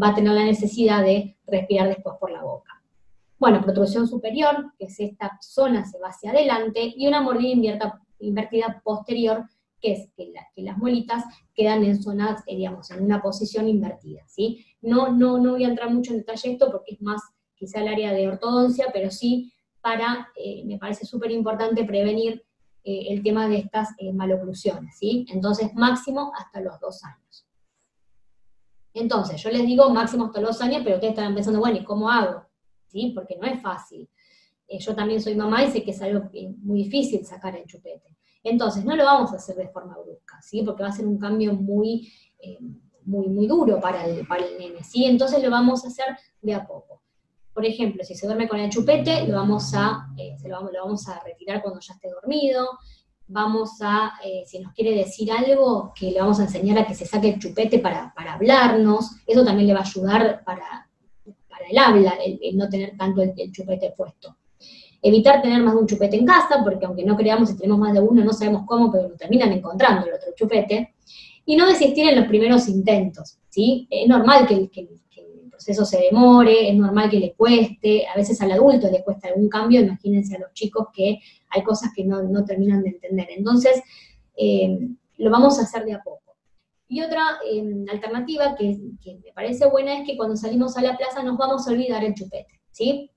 va 0.01 0.09
a 0.09 0.15
tener 0.15 0.33
la 0.33 0.45
necesidad 0.45 1.03
de 1.03 1.39
respirar 1.47 1.89
después 1.89 2.17
por 2.21 2.31
la 2.31 2.43
boca. 2.43 2.83
Bueno, 3.39 3.63
protrusión 3.63 4.07
superior, 4.07 4.75
que 4.79 4.87
es 4.87 5.01
esta 5.01 5.39
zona 5.41 5.87
se 5.87 5.99
va 5.99 6.09
hacia 6.09 6.33
adelante, 6.33 6.93
y 6.95 7.07
una 7.07 7.23
mordida 7.23 8.03
invertida 8.19 8.83
posterior, 8.85 9.45
que 9.81 9.93
es 9.93 10.11
que, 10.15 10.31
las 10.57 10.77
muelitas 10.77 11.25
quedan 11.55 11.83
en 11.85 12.03
zonas, 12.03 12.43
eh, 12.47 12.57
digamos, 12.57 12.91
en 12.91 13.03
una 13.03 13.23
posición 13.23 13.69
invertida, 13.69 14.21
¿sí? 14.27 14.67
No, 14.83 15.13
no, 15.13 15.39
no 15.39 15.53
voy 15.53 15.65
a 15.65 15.69
entrar 15.69 15.91
mucho 15.91 16.13
en 16.13 16.19
detalle 16.19 16.53
esto 16.53 16.71
porque 16.71 16.93
es 16.93 17.01
más 17.01 17.23
quizá 17.55 17.81
el 17.81 17.89
área 17.89 18.13
de 18.13 18.29
ortodoncia, 18.29 18.89
pero 18.93 19.11
sí 19.11 19.51
para, 19.81 20.29
eh, 20.37 20.63
me 20.67 20.77
parece 20.77 21.07
súper 21.07 21.31
importante 21.31 21.85
prevenir 21.85 22.43
eh, 22.87 23.07
el 23.11 23.23
tema 23.23 23.49
de 23.49 23.59
estas 23.59 23.89
maloclusiones, 24.15 24.97
¿sí? 24.97 25.27
Entonces, 25.29 25.75
máximo 25.75 26.33
hasta 26.39 26.61
los 26.61 26.79
dos 26.79 27.03
años. 27.05 27.47
Entonces, 28.95 29.43
yo 29.43 29.51
les 29.51 29.67
digo 29.67 29.91
máximo 29.91 30.27
hasta 30.27 30.41
los 30.41 30.53
dos 30.53 30.63
años, 30.63 30.81
pero 30.83 30.95
ustedes 30.95 31.13
estarán 31.13 31.35
pensando, 31.35 31.61
bueno, 31.61 31.77
¿y 31.77 31.85
cómo 31.85 32.09
hago? 32.09 32.47
Porque 33.15 33.37
no 33.37 33.47
es 33.47 33.61
fácil. 33.61 34.09
Eh, 34.67 34.79
yo 34.79 34.95
también 34.95 35.21
soy 35.21 35.35
mamá 35.35 35.65
y 35.65 35.71
sé 35.71 35.83
que 35.85 35.91
es 35.91 36.01
algo 36.01 36.31
muy 36.63 36.85
difícil 36.85 37.25
sacar 37.27 37.55
el 37.57 37.67
chupete. 37.67 38.17
Entonces, 38.43 38.85
no 38.85 38.97
lo 38.97 39.05
vamos 39.05 39.33
a 39.33 39.37
hacer 39.37 39.57
de 39.57 39.69
forma 39.69 39.99
brusca, 39.99 40.41
¿sí? 40.41 40.63
Porque 40.63 40.83
va 40.83 40.89
a 40.89 40.93
ser 40.93 41.07
un 41.07 41.19
cambio 41.19 41.53
muy, 41.53 42.11
eh, 42.39 42.59
muy, 43.05 43.29
muy 43.29 43.47
duro 43.47 43.81
para 43.81 44.07
el, 44.07 44.27
para 44.27 44.47
el 44.47 44.57
nene, 44.59 44.83
¿sí? 44.83 45.05
Entonces 45.05 45.43
lo 45.43 45.51
vamos 45.51 45.85
a 45.85 45.89
hacer 45.89 46.17
de 46.41 46.55
a 46.55 46.67
poco. 46.67 47.03
Por 47.57 47.65
ejemplo, 47.65 48.05
si 48.05 48.15
se 48.15 48.27
duerme 48.27 48.49
con 48.49 48.61
el 48.61 48.69
chupete, 48.69 49.27
lo 49.27 49.37
vamos 49.37 49.73
a, 49.75 50.09
eh, 50.19 50.37
lo, 50.45 50.61
vamos, 50.61 51.09
a 51.09 51.19
retirar 51.25 51.63
cuando 51.63 51.81
ya 51.81 51.95
esté 51.95 52.11
dormido. 52.11 52.69
Vamos 53.29 53.79
a, 53.81 54.13
si 54.45 54.59
nos 54.59 54.75
quiere 54.75 54.95
decir 54.95 55.33
algo, 55.33 55.91
que 55.99 56.11
le 56.11 56.21
vamos 56.21 56.39
a 56.39 56.43
enseñar 56.43 56.79
a 56.79 56.87
que 56.87 56.95
se 56.95 57.07
saque 57.07 57.31
el 57.31 57.39
chupete 57.39 57.79
para, 57.79 58.13
para 58.15 58.35
hablarnos. 58.35 59.13
Eso 59.27 59.43
también 59.43 59.69
le 59.69 59.73
va 59.73 59.81
a 59.81 59.85
ayudar 59.85 60.45
para, 60.45 60.87
el 61.71 61.79
habla, 61.79 62.19
el, 62.23 62.59
no 62.59 62.69
tener 62.69 62.95
tanto 62.95 63.23
el, 63.23 63.51
chupete 63.51 63.95
puesto. 63.97 64.37
Evitar 65.01 65.41
tener 65.41 65.63
más 65.63 65.73
de 65.73 65.81
un 65.81 65.87
chupete 65.87 66.19
en 66.19 66.27
casa, 66.27 66.63
porque 66.63 66.85
aunque 66.85 67.07
no 67.07 67.17
creamos 67.17 67.49
si 67.49 67.57
tenemos 67.57 67.79
más 67.79 67.95
de 67.95 68.01
uno, 68.01 68.23
no 68.23 68.35
sabemos 68.35 68.65
cómo, 68.67 68.93
pero 68.93 69.17
terminan 69.17 69.51
encontrando 69.51 70.07
el 70.07 70.13
otro 70.13 70.33
chupete. 70.37 70.95
Y 71.47 71.57
no 71.57 71.67
desistir 71.67 72.07
en 72.07 72.17
los 72.17 72.29
primeros 72.29 72.69
intentos, 72.69 73.39
¿sí? 73.49 73.87
Es 73.89 74.07
normal 74.07 74.47
que, 74.47 74.55
el 74.55 75.01
proceso 75.57 75.85
se 75.85 75.99
demore, 75.99 76.69
es 76.69 76.77
normal 76.77 77.11
que 77.11 77.19
le 77.19 77.35
cueste, 77.35 78.07
a 78.07 78.15
veces 78.15 78.41
al 78.43 78.53
adulto 78.53 78.91
le 78.91 79.03
cuesta 79.03 79.29
algún 79.29 79.49
cambio, 79.49 79.81
imagínense 79.81 80.37
a 80.37 80.41
los 80.41 80.53
chicos 80.53 80.89
que 80.95 81.19
hay 81.51 81.63
cosas 81.63 81.91
que 81.95 82.05
no, 82.05 82.45
terminan 82.45 82.83
de 82.83 82.91
entender. 82.91 83.29
Entonces, 83.31 83.83
eh, 84.37 84.79
lo 85.17 85.31
vamos 85.31 85.59
a 85.59 85.63
hacer 85.63 85.85
de 85.85 85.95
a 85.95 86.03
poco. 86.03 86.37
Y 86.89 87.03
otra 87.03 87.39
em, 87.51 87.85
alternativa 87.91 88.55
que, 88.55 88.79
me 89.25 89.33
parece 89.35 89.67
buena 89.67 89.99
es 89.99 90.07
que 90.07 90.17
cuando 90.17 90.37
salimos 90.37 90.77
a 90.77 90.83
la 90.83 90.97
plaza 90.97 91.23
nos 91.23 91.37
vamos 91.37 91.67
a 91.67 91.73
olvidar 91.73 92.05
el 92.05 92.15
chupete, 92.15 92.61
¿sí? 92.71 93.11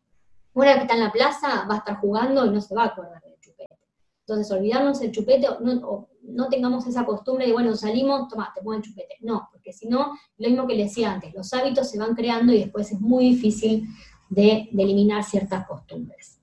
Una 0.53 0.75
que 0.75 0.81
está 0.81 0.95
en 0.95 1.01
la 1.01 1.11
plaza 1.11 1.67
va 1.69 1.75
a 1.75 1.77
estar 1.79 1.97
jugando 1.97 2.45
y 2.45 2.49
no 2.49 2.61
se 2.61 2.73
va 2.73 2.83
a 2.83 2.87
acordar 2.87 3.21
del 3.21 3.39
chupete. 3.39 3.75
Entonces, 4.21 4.51
olvidarnos 4.51 5.01
el 5.01 5.11
chupete, 5.11 5.47
no, 5.61 6.09
no 6.29 6.49
tengamos 6.49 6.85
esa 6.87 7.05
costumbre 7.05 7.47
de, 7.47 7.53
bueno, 7.53 7.75
salimos, 7.75 8.27
toma, 8.27 8.51
te 8.53 8.61
pongo 8.61 8.75
el 8.75 8.81
chupete. 8.81 9.15
No, 9.21 9.49
porque 9.51 9.73
si 9.73 9.87
no, 9.87 10.13
lo 10.37 10.49
mismo 10.49 10.67
que 10.67 10.75
le 10.75 10.83
decía 10.83 11.11
antes, 11.11 11.33
los 11.33 11.53
hábitos 11.53 11.89
se 11.89 11.99
van 11.99 12.15
creando 12.15 12.53
y 12.53 12.59
después 12.59 12.91
es 12.91 12.99
muy 12.99 13.29
difícil 13.29 13.87
de, 14.29 14.69
de 14.71 14.83
eliminar 14.83 15.23
ciertas 15.23 15.67
costumbres. 15.67 16.39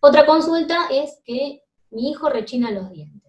Otra 0.00 0.24
consulta 0.24 0.88
es 0.90 1.20
que 1.24 1.62
mi 1.90 2.10
hijo 2.10 2.28
rechina 2.30 2.70
los 2.70 2.90
dientes. 2.90 3.20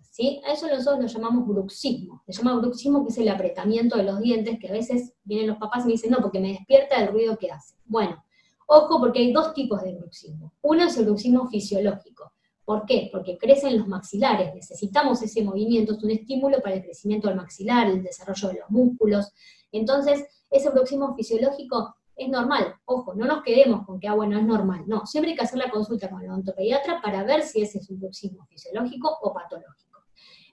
A 0.46 0.52
eso 0.52 0.68
nosotros 0.68 1.02
lo 1.02 1.08
llamamos 1.08 1.48
bruxismo. 1.48 2.22
Se 2.28 2.34
llama 2.34 2.60
bruxismo 2.60 3.04
que 3.04 3.12
es 3.12 3.18
el 3.18 3.30
apretamiento 3.30 3.98
de 3.98 4.04
los 4.04 4.20
dientes, 4.20 4.60
que 4.60 4.68
a 4.68 4.72
veces 4.72 5.14
vienen 5.24 5.48
los 5.48 5.58
papás 5.58 5.84
y 5.84 5.88
me 5.88 5.94
dicen, 5.94 6.12
no, 6.12 6.20
porque 6.20 6.40
me 6.40 6.50
despierta 6.50 7.02
el 7.02 7.08
ruido 7.08 7.38
que 7.38 7.50
hace. 7.50 7.76
Bueno, 7.86 8.24
ojo 8.68 9.00
porque 9.00 9.20
hay 9.20 9.34
dos 9.34 9.54
tipos 9.54 9.82
de 9.82 9.96
bruxismo. 9.96 10.54
Uno 10.62 10.84
es 10.84 10.98
el 10.98 11.06
bruxismo 11.06 11.48
fisiológico. 11.48 12.32
¿Por 12.66 12.86
qué? 12.86 13.10
Porque 13.12 13.38
crecen 13.38 13.78
los 13.78 13.88
maxilares, 13.88 14.54
necesitamos 14.54 15.22
ese 15.22 15.44
movimiento, 15.44 15.94
es 15.94 16.04
un 16.04 16.12
estímulo 16.12 16.62
para 16.62 16.76
el 16.76 16.84
crecimiento 16.84 17.28
del 17.28 17.38
maxilar, 17.38 17.88
el 17.88 18.04
desarrollo 18.04 18.50
de 18.50 18.60
los 18.60 18.70
músculos. 18.70 19.32
Entonces, 19.72 20.26
ese 20.50 20.70
bruxismo 20.70 21.16
fisiológico 21.16 21.96
es 22.16 22.30
normal. 22.30 22.76
Ojo, 22.86 23.16
no 23.16 23.26
nos 23.26 23.42
quedemos 23.44 23.86
con 23.86 24.00
que, 24.00 24.08
ah, 24.08 24.14
bueno, 24.14 24.38
es 24.38 24.46
normal. 24.46 24.84
No, 24.88 25.06
siempre 25.06 25.32
hay 25.32 25.38
que 25.38 25.44
hacer 25.44 25.58
la 25.58 25.72
consulta 25.72 26.10
con 26.10 26.22
el 26.22 26.30
odontopediatra 26.30 27.02
para 27.02 27.24
ver 27.24 27.44
si 27.44 27.62
ese 27.62 27.80
es 27.80 27.90
un 27.90 28.00
bruxismo 28.00 28.46
fisiológico 28.46 29.18
o 29.22 29.34
patológico. 29.34 29.92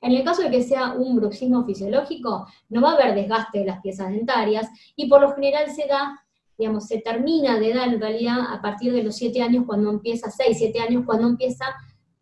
En 0.00 0.12
el 0.12 0.24
caso 0.24 0.42
de 0.42 0.50
que 0.50 0.62
sea 0.62 0.92
un 0.92 1.16
bruxismo 1.16 1.64
fisiológico, 1.64 2.46
no 2.68 2.80
va 2.80 2.92
a 2.92 2.94
haber 2.94 3.14
desgaste 3.14 3.60
de 3.60 3.66
las 3.66 3.80
piezas 3.80 4.10
dentarias 4.10 4.68
y 4.94 5.08
por 5.08 5.20
lo 5.20 5.34
general 5.34 5.70
se 5.70 5.86
da, 5.86 6.18
digamos, 6.56 6.86
se 6.86 7.00
termina 7.00 7.58
de 7.58 7.74
dar 7.74 7.88
en 7.88 8.00
realidad 8.00 8.38
a 8.48 8.62
partir 8.62 8.92
de 8.92 9.02
los 9.02 9.16
7 9.16 9.42
años 9.42 9.64
cuando 9.66 9.90
empieza, 9.90 10.30
6, 10.30 10.56
7 10.56 10.80
años 10.80 11.02
cuando 11.04 11.26
empieza 11.26 11.64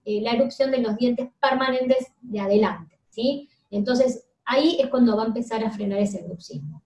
eh, 0.08 0.20
la 0.20 0.34
erupción 0.34 0.70
de 0.70 0.78
los 0.78 0.96
dientes 0.96 1.28
permanentes 1.40 2.12
de 2.20 2.38
adelante, 2.38 2.96
¿sí? 3.08 3.48
Entonces, 3.72 4.28
ahí 4.44 4.78
es 4.80 4.88
cuando 4.88 5.16
va 5.16 5.24
a 5.24 5.26
empezar 5.26 5.64
a 5.64 5.70
frenar 5.72 5.98
ese 5.98 6.22
bruxismo. 6.22 6.84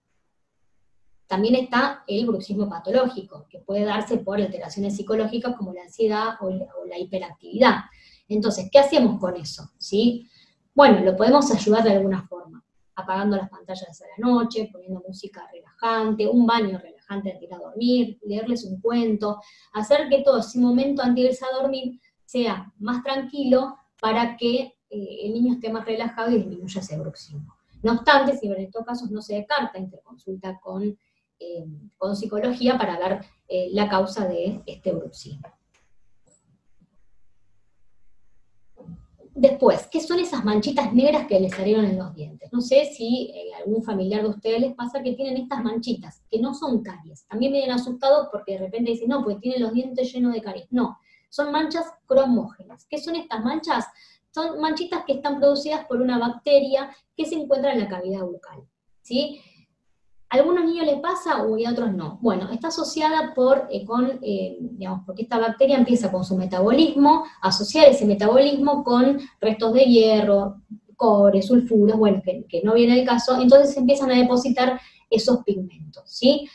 también 1.27 1.55
está 1.55 2.03
el 2.09 2.27
bruxismo 2.27 2.69
patológico, 2.69 3.47
que 3.51 3.59
puede 3.59 3.85
darse 3.85 4.17
por 4.17 4.41
alteraciones 4.41 4.97
psicológicas 4.97 5.55
como 5.55 5.73
la 5.75 5.83
ansiedad 5.83 6.31
o 6.41 6.51
la, 6.87 6.99
hiperactividad. 6.99 7.83
Entonces, 8.27 8.71
¿qué 8.73 8.79
hacemos 8.79 9.21
con 9.21 9.37
eso? 9.37 9.71
¿Sí? 9.77 10.27
Bueno, 10.75 11.01
lo 11.01 11.15
podemos 11.15 11.53
ayudar 11.53 11.85
de 11.85 11.93
alguna 11.93 12.27
forma, 12.27 12.65
apagando 12.95 13.37
las 13.37 13.51
pantallas 13.51 14.03
a 14.03 14.07
la 14.07 14.29
noche, 14.29 14.71
poniendo 14.73 15.05
música 15.07 15.47
relajante, 15.53 16.27
un 16.27 16.47
baño 16.47 16.79
relajante 16.79 17.01
antes 17.11 17.39
de 17.39 17.47
ir 17.47 17.55
a 17.55 17.59
dormir, 17.59 18.19
leerles 18.25 18.65
un 18.65 18.81
cuento, 18.81 19.41
hacer 19.75 20.09
que 20.09 20.23
todo 20.23 20.39
ese 20.39 20.59
momento 20.59 21.03
antes 21.03 21.23
de 21.23 21.31
irse 21.31 21.45
a 21.45 21.61
dormir 21.61 22.01
sea 22.31 22.73
más 22.79 23.03
tranquilo 23.03 23.77
para 24.01 24.37
que 24.37 24.75
eh, 24.89 25.19
el 25.25 25.33
niño 25.33 25.55
esté 25.55 25.71
más 25.71 25.85
relajado 25.85 26.31
y 26.31 26.39
disminuya 26.39 26.81
ese 26.81 26.97
bruxismo. 26.97 27.55
No 27.83 27.93
obstante, 27.93 28.37
si 28.37 28.47
en 28.47 28.61
estos 28.61 28.85
casos 28.85 29.11
no 29.11 29.21
se 29.21 29.35
descarta 29.35 29.79
interconsulta 29.79 30.61
con, 30.61 30.97
eh, 31.41 31.67
con 31.97 32.15
psicología 32.15 32.79
para 32.79 32.99
ver 32.99 33.25
eh, 33.49 33.69
la 33.73 33.89
causa 33.89 34.29
de 34.29 34.63
este 34.67 34.93
bruxismo. 34.93 35.49
Después, 39.35 39.89
¿qué 39.91 40.01
son 40.01 40.19
esas 40.19 40.45
manchitas 40.45 40.93
negras 40.93 41.27
que 41.27 41.41
les 41.41 41.53
salieron 41.53 41.85
en 41.87 41.99
los 41.99 42.15
dientes? 42.15 42.53
No 42.53 42.61
sé 42.61 42.85
si 42.85 43.33
a 43.55 43.59
algún 43.59 43.83
familiar 43.83 44.23
de 44.23 44.29
ustedes 44.29 44.61
les 44.61 44.75
pasa 44.75 45.03
que 45.03 45.15
tienen 45.15 45.37
estas 45.37 45.65
manchitas, 45.65 46.23
que 46.31 46.39
no 46.39 46.53
son 46.53 46.83
caries. 46.83 47.27
También 47.27 47.53
vienen 47.53 47.71
asustados 47.71 48.29
porque 48.31 48.53
de 48.53 48.59
repente 48.59 48.91
dicen, 48.91 49.09
no, 49.09 49.25
pues 49.25 49.41
tienen 49.41 49.63
los 49.63 49.73
dientes 49.73 50.13
llenos 50.13 50.35
de 50.35 50.43
caries. 50.43 50.67
No, 50.71 50.99
son 51.31 51.51
manchas 51.51 51.87
cromógenas. 52.05 52.87
¿Qué 52.91 52.99
son 52.99 53.17
estas 53.17 53.43
manchas? 53.43 53.87
Son 54.31 54.61
manchitas 54.61 55.05
que 55.07 55.15
están 55.15 55.39
producidas 55.39 55.87
por 55.87 56.03
una 56.03 56.19
bacteria 56.19 56.95
que 57.17 57.25
se 57.25 57.37
encuentra 57.37 57.73
en 57.73 57.81
la 57.81 57.89
cavidad 57.89 58.21
bucal. 58.21 58.63
¿sí? 59.01 59.41
¿A 60.29 60.37
algunos 60.37 60.65
niños 60.65 60.87
les 60.87 61.01
pasa 61.01 61.43
o 61.43 61.57
a 61.57 61.71
otros 61.71 61.93
no? 61.93 62.19
Bueno, 62.21 62.51
está 62.53 62.69
asociada 62.69 63.35
por, 63.35 63.67
eh, 63.71 63.85
con, 63.85 64.21
eh, 64.23 64.59
digamos, 64.61 65.03
porque 65.05 65.23
esta 65.23 65.39
bacteria 65.39 65.77
empieza 65.77 66.13
con 66.13 66.25
su 66.25 66.37
metabolismo, 66.37 67.25
asociar 67.43 67.89
ese 67.89 68.07
metabolismo 68.07 68.85
con 68.85 69.19
restos 69.41 69.73
de 69.75 69.85
hierro, 69.87 70.63
cobre, 70.95 71.43
sulfuros, 71.43 71.99
bueno, 71.99 72.23
que, 72.25 72.45
que 72.47 72.63
no 72.63 72.75
viene 72.75 73.01
el 73.01 73.07
caso, 73.07 73.41
entonces 73.41 73.77
empiezan 73.77 74.11
a 74.13 74.17
depositar 74.17 74.81
esos 75.09 75.43
pigmentos, 75.43 76.05
¿sí? 76.07 76.49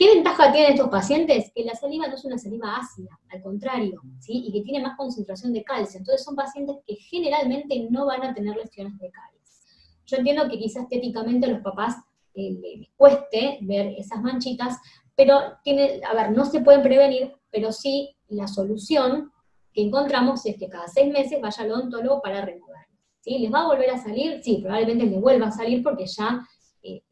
¿Qué 0.00 0.14
ventaja 0.14 0.50
tienen 0.50 0.72
estos 0.72 0.88
pacientes? 0.88 1.52
Que 1.54 1.62
la 1.62 1.74
saliva 1.74 2.08
no 2.08 2.14
es 2.14 2.24
una 2.24 2.38
saliva 2.38 2.74
ácida, 2.74 3.20
al 3.28 3.42
contrario, 3.42 4.00
¿sí? 4.18 4.44
y 4.46 4.50
que 4.50 4.62
tiene 4.62 4.82
más 4.82 4.96
concentración 4.96 5.52
de 5.52 5.62
calcio. 5.62 5.98
Entonces 5.98 6.24
son 6.24 6.34
pacientes 6.34 6.76
que 6.86 6.94
generalmente 6.94 7.86
no 7.90 8.06
van 8.06 8.22
a 8.22 8.32
tener 8.32 8.56
lesiones 8.56 8.98
de 8.98 9.10
caries. 9.10 9.62
Yo 10.06 10.16
entiendo 10.16 10.48
que 10.48 10.58
quizás 10.58 10.84
estéticamente 10.84 11.48
a 11.48 11.50
los 11.50 11.60
papás 11.60 11.96
eh, 12.34 12.52
les 12.62 12.88
cueste 12.96 13.58
ver 13.60 13.88
esas 13.98 14.22
manchitas, 14.22 14.78
pero 15.14 15.38
tiene, 15.62 16.00
a 16.10 16.14
ver, 16.14 16.30
no 16.30 16.46
se 16.46 16.62
pueden 16.62 16.80
prevenir, 16.80 17.34
pero 17.50 17.70
sí 17.70 18.16
la 18.28 18.48
solución 18.48 19.30
que 19.74 19.82
encontramos 19.82 20.46
es 20.46 20.56
que 20.56 20.70
cada 20.70 20.88
seis 20.88 21.12
meses 21.12 21.42
vaya 21.42 21.62
al 21.62 21.72
odontólogo 21.72 22.22
para 22.22 22.40
removerlo. 22.40 22.96
¿sí? 23.20 23.38
¿Les 23.38 23.52
va 23.52 23.64
a 23.64 23.66
volver 23.66 23.90
a 23.90 23.98
salir? 23.98 24.42
Sí, 24.42 24.60
probablemente 24.62 25.04
les 25.04 25.20
vuelva 25.20 25.48
a 25.48 25.52
salir 25.52 25.82
porque 25.82 26.06
ya 26.06 26.40
eh, 26.82 27.02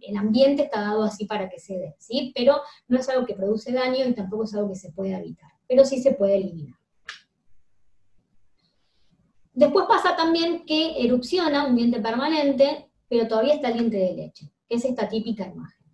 el 0.00 0.16
ambiente 0.16 0.64
está 0.64 0.80
dado 0.80 1.02
así 1.02 1.26
para 1.26 1.48
que 1.48 1.58
se 1.58 1.78
dé, 1.78 1.94
¿sí? 1.98 2.32
Pero 2.34 2.60
no 2.88 2.98
es 2.98 3.08
algo 3.08 3.26
que 3.26 3.34
produce 3.34 3.72
daño 3.72 4.06
y 4.06 4.14
tampoco 4.14 4.44
es 4.44 4.54
algo 4.54 4.68
que 4.68 4.76
se 4.76 4.92
puede 4.92 5.14
evitar, 5.14 5.50
pero 5.68 5.84
sí 5.84 6.02
se 6.02 6.12
puede 6.12 6.36
eliminar. 6.36 6.76
Después 9.54 9.86
pasa 9.86 10.16
también 10.16 10.64
que 10.64 11.04
erupciona 11.04 11.66
un 11.66 11.76
diente 11.76 12.00
permanente, 12.00 12.90
pero 13.08 13.28
todavía 13.28 13.54
está 13.54 13.68
el 13.68 13.74
diente 13.74 13.98
de 13.98 14.14
leche, 14.14 14.50
que 14.68 14.76
es 14.76 14.84
esta 14.84 15.08
típica 15.08 15.46
imagen. 15.46 15.86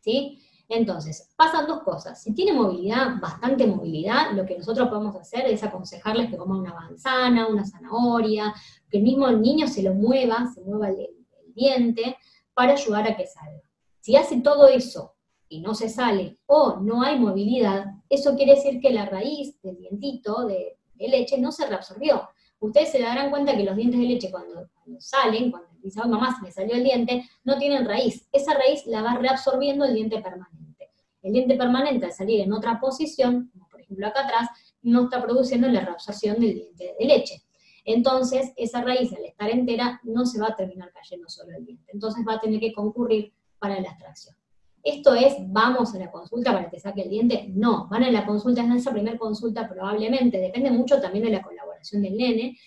¿Sí? 0.00 0.38
Entonces, 0.68 1.30
pasan 1.36 1.66
dos 1.66 1.82
cosas. 1.82 2.22
Si 2.22 2.34
tiene 2.34 2.54
movilidad, 2.54 3.20
bastante 3.20 3.66
movilidad, 3.66 4.32
lo 4.32 4.46
que 4.46 4.56
nosotros 4.56 4.88
podemos 4.88 5.14
hacer 5.16 5.46
es 5.46 5.62
aconsejarles 5.62 6.30
que 6.30 6.38
coman 6.38 6.60
una 6.60 6.72
manzana, 6.72 7.46
una 7.46 7.66
zanahoria, 7.66 8.54
que 8.88 8.98
el 8.98 9.04
mismo 9.04 9.30
niño 9.30 9.68
se 9.68 9.82
lo 9.82 9.92
mueva, 9.92 10.46
se 10.54 10.62
mueva 10.62 10.88
el 10.88 11.08
diente, 11.54 12.16
para 12.54 12.72
ayudar 12.72 13.08
a 13.08 13.16
que 13.16 13.26
salga. 13.26 13.62
Si 14.00 14.16
hace 14.16 14.40
todo 14.40 14.68
eso 14.68 15.14
y 15.48 15.60
no 15.60 15.74
se 15.74 15.88
sale 15.88 16.38
o 16.46 16.76
no 16.80 17.02
hay 17.02 17.18
movilidad, 17.18 17.86
eso 18.08 18.34
quiere 18.34 18.56
decir 18.56 18.80
que 18.80 18.90
la 18.90 19.06
raíz 19.06 19.60
del 19.62 19.76
dientito 19.76 20.46
de, 20.46 20.78
leche 20.96 21.38
no 21.38 21.50
se 21.50 21.66
reabsorbió. 21.66 22.28
Ustedes 22.60 22.90
se 22.90 23.00
darán 23.00 23.30
cuenta 23.30 23.56
que 23.56 23.64
los 23.64 23.74
dientes 23.74 23.98
de 23.98 24.06
leche 24.06 24.30
cuando, 24.30 24.68
salen, 24.98 25.50
cuando 25.50 25.68
dicen, 25.82 26.08
mamá, 26.08 26.36
se 26.36 26.42
me 26.42 26.52
salió 26.52 26.76
el 26.76 26.84
diente, 26.84 27.28
no 27.42 27.58
tienen 27.58 27.86
raíz. 27.86 28.28
Esa 28.30 28.54
raíz 28.54 28.86
la 28.86 29.02
va 29.02 29.16
reabsorbiendo 29.16 29.84
el 29.84 29.94
diente 29.94 30.20
permanente. 30.20 30.90
El 31.22 31.32
diente 31.32 31.56
permanente 31.56 32.06
al 32.06 32.12
salir 32.12 32.40
en 32.40 32.52
otra 32.52 32.80
posición, 32.80 33.50
como 33.52 33.68
por 33.68 33.80
ejemplo 33.80 34.06
acá 34.06 34.24
atrás, 34.24 34.48
no 34.82 35.04
está 35.04 35.20
produciendo 35.22 35.68
la 35.68 35.80
reabsorción 35.80 36.38
del 36.38 36.54
diente 36.54 36.94
de 36.98 37.04
leche. 37.04 37.42
Entonces, 37.84 38.52
esa 38.56 38.82
raíz 38.82 39.12
al 39.12 39.24
estar 39.24 39.50
entera 39.50 40.00
no 40.04 40.24
se 40.24 40.40
va 40.40 40.48
a 40.48 40.56
terminar 40.56 40.92
cayendo 40.92 41.28
solo 41.28 41.56
el 41.56 41.64
diente. 41.64 41.90
Entonces 41.92 42.24
va 42.26 42.34
a 42.34 42.40
tener 42.40 42.60
que 42.60 42.72
concurrir 42.72 43.32
para 43.58 43.80
la 43.80 43.88
extracción. 43.88 44.36
Esto 44.82 45.14
es, 45.14 45.34
vamos 45.46 45.94
a 45.94 45.98
la 45.98 46.10
consulta 46.10 46.52
para 46.52 46.68
que 46.68 46.80
saque 46.80 47.02
el 47.02 47.10
diente. 47.10 47.46
No, 47.54 47.88
van 47.88 48.02
a 48.02 48.10
la 48.10 48.26
consulta, 48.26 48.62
en 48.62 48.72
esa 48.72 48.92
primera 48.92 49.16
consulta 49.16 49.68
probablemente, 49.68 50.38
depende 50.38 50.70
mucho 50.72 51.00
también 51.00 51.24
de 51.24 51.30
la 51.30 51.42
colaboración 51.42 52.02
del 52.02 52.16
nene, 52.16 52.58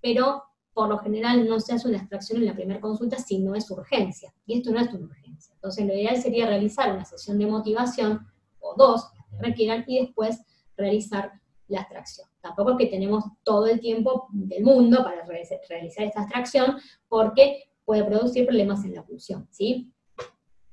pero 0.00 0.42
por 0.74 0.88
lo 0.88 0.98
general 0.98 1.46
no 1.46 1.60
se 1.60 1.74
hace 1.74 1.88
una 1.88 1.98
extracción 1.98 2.40
en 2.40 2.46
la 2.46 2.54
primera 2.54 2.80
consulta 2.80 3.18
si 3.18 3.38
no 3.38 3.54
es 3.54 3.70
urgencia. 3.70 4.34
Y 4.46 4.58
esto 4.58 4.70
no 4.70 4.80
es 4.80 4.92
una 4.92 5.06
urgencia. 5.06 5.54
Entonces 5.54 5.86
lo 5.86 5.94
ideal 5.94 6.16
sería 6.20 6.46
realizar 6.46 6.92
una 6.92 7.04
sesión 7.04 7.38
de 7.38 7.46
motivación, 7.46 8.26
o 8.60 8.74
dos, 8.76 9.10
que 9.30 9.46
requieran, 9.46 9.84
y 9.86 10.00
después 10.00 10.40
realizar 10.76 11.32
la 11.68 11.80
extracción. 11.80 12.28
Tampoco 12.42 12.72
es 12.72 12.78
que 12.78 12.86
tenemos 12.86 13.24
todo 13.44 13.66
el 13.66 13.80
tiempo 13.80 14.26
del 14.32 14.64
mundo 14.64 15.04
para 15.04 15.24
realizar 15.24 16.04
esta 16.04 16.22
extracción, 16.22 16.76
porque 17.08 17.70
puede 17.84 18.04
producir 18.04 18.44
problemas 18.44 18.84
en 18.84 18.94
la 18.94 19.02
función, 19.02 19.46
¿sí? 19.50 19.90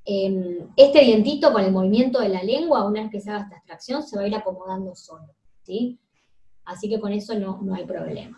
Em, 0.04 0.68
este 0.76 1.02
dientito 1.02 1.54
con 1.54 1.64
el 1.64 1.72
movimiento 1.72 2.20
de 2.20 2.30
la 2.30 2.42
lengua, 2.42 2.88
una 2.88 3.04
vez 3.04 3.12
que 3.12 3.22
se 3.22 3.30
haga 3.30 3.44
esta 3.44 3.58
extracción, 3.58 4.04
se 4.04 4.18
va 4.18 4.24
a 4.24 4.28
ir 4.28 4.36
acomodando 4.36 4.96
solo, 4.96 5.28
¿sí? 5.62 6.00
Así 6.66 6.90
que 6.90 7.00
con 7.00 7.14
eso 7.14 7.38
no, 7.38 7.62
no 7.62 7.76
hay 7.76 7.86
problema. 7.86 8.38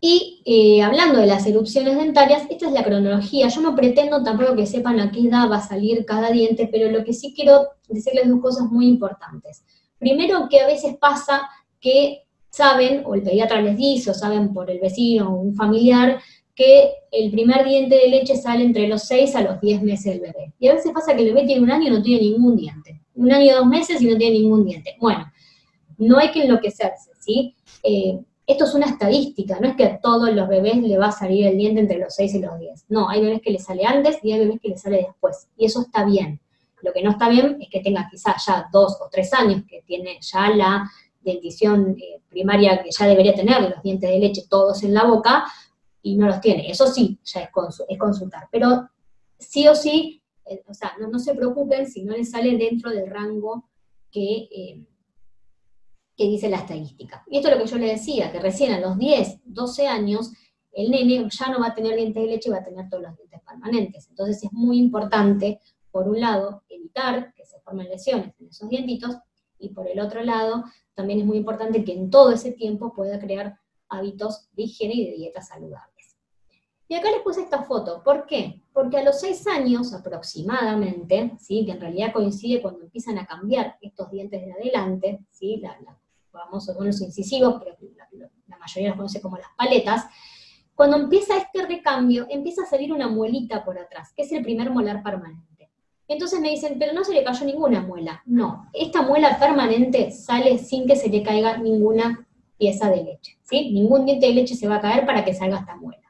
Y 0.00 0.42
eh, 0.46 0.82
hablando 0.82 1.20
de 1.20 1.26
las 1.26 1.46
erupciones 1.46 1.96
dentarias, 1.96 2.44
esta 2.48 2.66
es 2.66 2.72
la 2.72 2.82
cronología. 2.82 3.48
Yo 3.48 3.60
no 3.60 3.74
pretendo 3.74 4.22
tampoco 4.22 4.56
que 4.56 4.66
sepan 4.66 4.98
a 4.98 5.12
qué 5.12 5.20
edad 5.20 5.50
va 5.50 5.58
a 5.58 5.68
salir 5.68 6.06
cada 6.06 6.30
diente, 6.30 6.68
pero 6.72 6.90
lo 6.90 7.04
que 7.04 7.12
sí 7.12 7.34
quiero 7.34 7.68
decirles 7.86 8.28
dos 8.28 8.40
cosas 8.40 8.70
muy 8.70 8.86
importantes. 8.88 9.62
Primero 9.98 10.48
que 10.48 10.60
a 10.60 10.66
veces 10.66 10.96
pasa 10.96 11.42
que 11.80 12.24
saben, 12.50 13.02
o 13.04 13.14
el 13.14 13.22
pediatra 13.22 13.60
les 13.60 13.76
dice, 13.76 14.10
o 14.10 14.14
saben 14.14 14.52
por 14.52 14.70
el 14.70 14.80
vecino 14.80 15.34
o 15.34 15.40
un 15.40 15.54
familiar, 15.54 16.20
que 16.54 16.92
el 17.10 17.30
primer 17.30 17.64
diente 17.64 17.96
de 17.96 18.08
leche 18.08 18.36
sale 18.36 18.64
entre 18.64 18.86
los 18.86 19.02
6 19.04 19.34
a 19.36 19.42
los 19.42 19.60
10 19.60 19.82
meses 19.82 20.12
del 20.12 20.20
bebé. 20.20 20.52
Y 20.58 20.68
a 20.68 20.74
veces 20.74 20.92
pasa 20.92 21.14
que 21.14 21.22
el 21.22 21.32
bebé 21.32 21.46
tiene 21.46 21.62
un 21.62 21.70
año 21.70 21.88
y 21.88 21.90
no 21.90 22.02
tiene 22.02 22.22
ningún 22.22 22.56
diente. 22.56 23.00
Un 23.14 23.32
año 23.32 23.44
y 23.44 23.50
dos 23.50 23.66
meses 23.66 24.02
y 24.02 24.06
no 24.06 24.18
tiene 24.18 24.38
ningún 24.38 24.64
diente. 24.64 24.96
Bueno, 25.00 25.30
no 25.98 26.18
hay 26.18 26.30
que 26.32 26.42
enloquecerse, 26.42 27.12
¿sí? 27.18 27.54
Eh, 27.82 28.18
esto 28.46 28.64
es 28.64 28.74
una 28.74 28.86
estadística, 28.86 29.60
no 29.60 29.68
es 29.68 29.76
que 29.76 29.84
a 29.84 30.00
todos 30.00 30.34
los 30.34 30.48
bebés 30.48 30.76
le 30.78 30.98
va 30.98 31.06
a 31.06 31.12
salir 31.12 31.46
el 31.46 31.56
diente 31.56 31.80
entre 31.80 31.98
los 31.98 32.14
6 32.14 32.34
y 32.34 32.38
los 32.40 32.58
10. 32.58 32.86
No, 32.88 33.08
hay 33.08 33.20
bebés 33.20 33.40
que 33.42 33.52
le 33.52 33.58
sale 33.58 33.86
antes 33.86 34.18
y 34.22 34.32
hay 34.32 34.40
bebés 34.40 34.60
que 34.60 34.70
le 34.70 34.76
sale 34.76 34.96
después. 34.98 35.48
Y 35.56 35.66
eso 35.66 35.82
está 35.82 36.04
bien. 36.04 36.40
Lo 36.82 36.92
que 36.92 37.02
no 37.02 37.10
está 37.10 37.28
bien 37.28 37.58
es 37.60 37.68
que 37.68 37.80
tenga 37.80 38.08
quizás 38.10 38.44
ya 38.44 38.68
dos 38.72 38.98
o 39.00 39.08
tres 39.10 39.32
años, 39.34 39.62
que 39.68 39.82
tiene 39.82 40.18
ya 40.20 40.50
la 40.50 40.90
dentición 41.20 41.96
eh, 41.98 42.20
primaria 42.28 42.82
que 42.82 42.90
ya 42.90 43.06
debería 43.06 43.34
tener, 43.34 43.62
los 43.62 43.82
dientes 43.82 44.08
de 44.08 44.18
leche 44.18 44.44
todos 44.48 44.82
en 44.82 44.94
la 44.94 45.04
boca, 45.04 45.44
y 46.02 46.16
no 46.16 46.26
los 46.26 46.40
tiene. 46.40 46.70
Eso 46.70 46.86
sí, 46.86 47.18
ya 47.24 47.42
es, 47.42 47.98
consultar. 47.98 48.48
Pero 48.50 48.88
sí 49.38 49.68
o 49.68 49.74
sí, 49.74 50.22
eh, 50.46 50.62
o 50.66 50.74
sea, 50.74 50.94
no, 50.98 51.18
se 51.18 51.34
preocupen 51.34 51.86
si 51.86 52.04
no 52.04 52.16
les 52.16 52.30
sale 52.30 52.56
dentro 52.56 52.90
del 52.90 53.10
rango 53.10 53.68
que, 54.10 54.48
eh, 54.50 54.84
que 56.16 56.24
dice 56.24 56.48
la 56.48 56.58
estadística. 56.58 57.24
Y 57.28 57.36
esto 57.36 57.48
es 57.48 57.56
lo 57.56 57.62
que 57.62 57.70
yo 57.70 57.78
le 57.78 57.86
decía, 57.86 58.32
que 58.32 58.40
recién 58.40 58.72
a 58.72 58.80
los 58.80 58.98
10, 58.98 59.40
12 59.44 59.86
años, 59.86 60.32
el 60.72 60.90
nene 60.90 61.28
ya 61.30 61.48
no 61.48 61.60
va 61.60 61.68
a 61.68 61.74
tener 61.74 61.96
dientes 61.96 62.22
de 62.22 62.28
leche 62.28 62.48
y 62.48 62.52
va 62.52 62.58
a 62.58 62.64
tener 62.64 62.88
todos 62.88 63.02
los 63.02 63.16
dientes 63.16 63.40
permanentes. 63.46 64.08
Entonces 64.08 64.42
es 64.42 64.52
muy 64.52 64.78
importante 64.78 65.60
por 65.90 66.08
un 66.08 66.20
lado, 66.20 66.62
evitar 66.68 67.34
que 67.34 67.44
se 67.44 67.58
formen 67.60 67.88
lesiones 67.88 68.34
en 68.40 68.48
esos 68.48 68.68
dientitos, 68.68 69.16
y 69.60 69.70
por 69.70 69.88
el 69.88 70.00
otro 70.00 70.22
lado, 70.22 70.64
también 70.94 71.20
es 71.20 71.26
muy 71.26 71.36
importante 71.36 71.84
que 71.84 71.92
en 71.92 72.10
todo 72.10 72.32
ese 72.32 72.52
tiempo 72.52 72.92
pueda 72.92 73.20
crear 73.20 73.58
hábitos 73.88 74.48
de 74.52 74.64
higiene 74.64 74.94
y 74.94 75.10
de 75.10 75.16
dieta 75.16 75.42
saludables. 75.42 76.16
Y 76.88 76.94
acá 76.94 77.10
les 77.10 77.20
puse 77.20 77.42
esta 77.42 77.62
foto, 77.62 78.02
¿por 78.02 78.26
qué? 78.26 78.62
Porque 78.72 78.98
a 78.98 79.04
los 79.04 79.20
seis 79.20 79.46
años 79.46 79.94
aproximadamente, 79.94 81.36
¿sí? 81.38 81.64
que 81.64 81.72
en 81.72 81.80
realidad 81.80 82.12
coincide 82.12 82.60
cuando 82.60 82.82
empiezan 82.82 83.16
a 83.18 83.26
cambiar 83.26 83.76
estos 83.80 84.10
dientes 84.10 84.44
de 84.44 84.52
adelante, 84.52 85.24
¿sí? 85.30 85.58
la, 85.58 85.78
vamos 86.32 86.68
a 86.68 86.72
los 86.82 87.00
incisivos, 87.00 87.62
pero 87.62 87.76
la, 87.96 88.28
la 88.48 88.58
mayoría 88.58 88.88
los 88.88 88.96
conoce 88.96 89.20
como 89.20 89.36
las 89.36 89.50
paletas, 89.56 90.06
cuando 90.74 90.96
empieza 90.96 91.36
este 91.36 91.66
recambio, 91.66 92.26
empieza 92.30 92.62
a 92.62 92.66
salir 92.66 92.92
una 92.92 93.06
muelita 93.06 93.64
por 93.64 93.78
atrás, 93.78 94.12
que 94.16 94.22
es 94.22 94.32
el 94.32 94.42
primer 94.42 94.70
molar 94.70 95.02
permanente. 95.02 95.49
Entonces 96.10 96.40
me 96.40 96.50
dicen, 96.50 96.74
pero 96.76 96.92
no 96.92 97.04
se 97.04 97.14
le 97.14 97.22
cayó 97.22 97.46
ninguna 97.46 97.82
muela. 97.82 98.20
No, 98.26 98.68
esta 98.72 99.02
muela 99.02 99.38
permanente 99.38 100.10
sale 100.10 100.58
sin 100.58 100.84
que 100.84 100.96
se 100.96 101.08
le 101.08 101.22
caiga 101.22 101.56
ninguna 101.58 102.26
pieza 102.58 102.90
de 102.90 103.04
leche, 103.04 103.38
¿sí? 103.42 103.70
Ningún 103.70 104.06
diente 104.06 104.26
de 104.26 104.34
leche 104.34 104.56
se 104.56 104.66
va 104.66 104.76
a 104.76 104.80
caer 104.80 105.06
para 105.06 105.24
que 105.24 105.34
salga 105.34 105.60
esta 105.60 105.76
muela. 105.76 106.02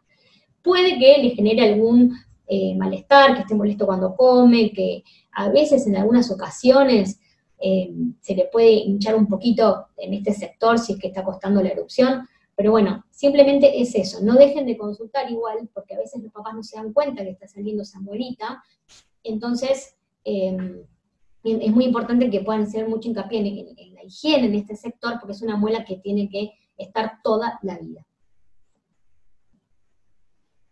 Puede 0.63 0.99
que 0.99 1.23
le 1.23 1.31
genere 1.31 1.75
algún 1.75 2.17
eh, 2.47 2.75
malestar, 2.77 3.35
que 3.35 3.43
esté 3.43 3.55
molesto 3.55 3.85
cuando 3.85 4.17
come, 4.17 4.73
que 4.73 5.05
a 5.33 5.51
veces 5.51 5.87
en 5.87 5.97
algunas 5.97 6.31
ocasiones 6.31 7.21
eh, 7.59 7.93
se 8.21 8.35
le 8.35 8.47
puede 8.47 8.71
hinchar 8.71 9.15
un 9.15 9.27
poquito 9.27 9.89
en 9.99 10.15
este 10.15 10.33
sector 10.33 10.79
si 10.79 10.95
es 10.95 10.99
que 10.99 11.09
está 11.09 11.23
costando 11.23 11.63
la 11.63 11.69
erupción, 11.69 12.27
pero 12.57 12.71
bueno, 12.71 13.05
simplemente 13.11 13.83
es 13.83 13.95
eso, 13.95 14.21
no 14.23 14.33
dejen 14.37 14.65
de 14.65 14.79
consultar 14.79 15.31
igual, 15.31 15.69
porque 15.75 15.95
a 15.95 15.99
veces 15.99 16.23
los 16.23 16.33
papás 16.33 16.55
no 16.55 16.63
se 16.63 16.79
dan 16.79 16.95
cuenta 16.95 17.23
que 17.23 17.33
está 17.33 17.47
saliendo 17.47 17.83
esa 17.83 18.01
muelita, 18.01 18.63
entonces 19.23 19.97
em, 20.25 20.85
es 21.43 21.73
muy 21.73 21.85
importante 21.85 22.31
que 22.31 22.41
puedan 22.41 22.63
hacer 22.63 22.89
mucho 22.89 23.09
hincapié 23.09 23.39
en, 23.41 23.95
la 23.95 24.05
higiene 24.05 24.47
en 24.47 24.55
este 24.55 24.77
sector, 24.77 25.15
porque 25.19 25.33
es 25.33 25.43
una 25.43 25.57
muela 25.57 25.85
que 25.85 25.97
tiene 25.97 26.29
que 26.29 26.53
estar 26.77 27.21
toda 27.23 27.59
la 27.63 27.79
vida. 27.79 28.07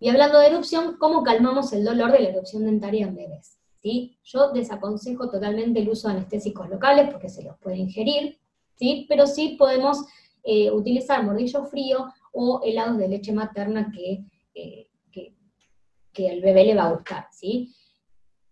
Y 0.01 0.09
hablando 0.09 0.39
de 0.39 0.49
erupción, 0.49 0.97
¿cómo 0.99 1.23
calmamos 1.23 1.73
el 1.73 1.85
dolor 1.85 2.13
de 2.13 2.21
la 2.21 2.29
erupción 2.29 2.65
dentaria 2.65 3.07
en 3.07 3.17
bebés? 3.17 3.59
¿Sí? 3.83 4.19
Yo 4.25 4.53
desaconsejo 4.53 5.31
totalmente 5.31 5.81
el 5.81 5.89
uso 5.89 6.09
de 6.09 6.15
anestésicos 6.15 6.69
locales 6.69 7.11
porque 7.11 7.29
se 7.29 7.43
los 7.43 7.57
puede 7.59 7.79
ingerir, 7.79 8.39
¿sí? 8.77 9.07
pero 9.09 9.27
sí 9.27 9.57
podemos 9.59 10.05
eh, 10.43 10.71
utilizar 10.71 11.25
mordillo 11.25 11.65
frío 11.65 12.13
o 12.33 12.61
helados 12.65 12.99
de 12.99 13.09
leche 13.09 13.33
materna 13.33 13.91
que, 13.93 14.25
eh, 14.55 14.89
que, 15.11 15.35
que, 16.13 16.29
el 16.29 16.43
bebé 16.43 16.65
le 16.65 16.75
va 16.75 16.85
a 16.85 16.93
gustar. 16.93 17.29
¿sí? 17.33 17.73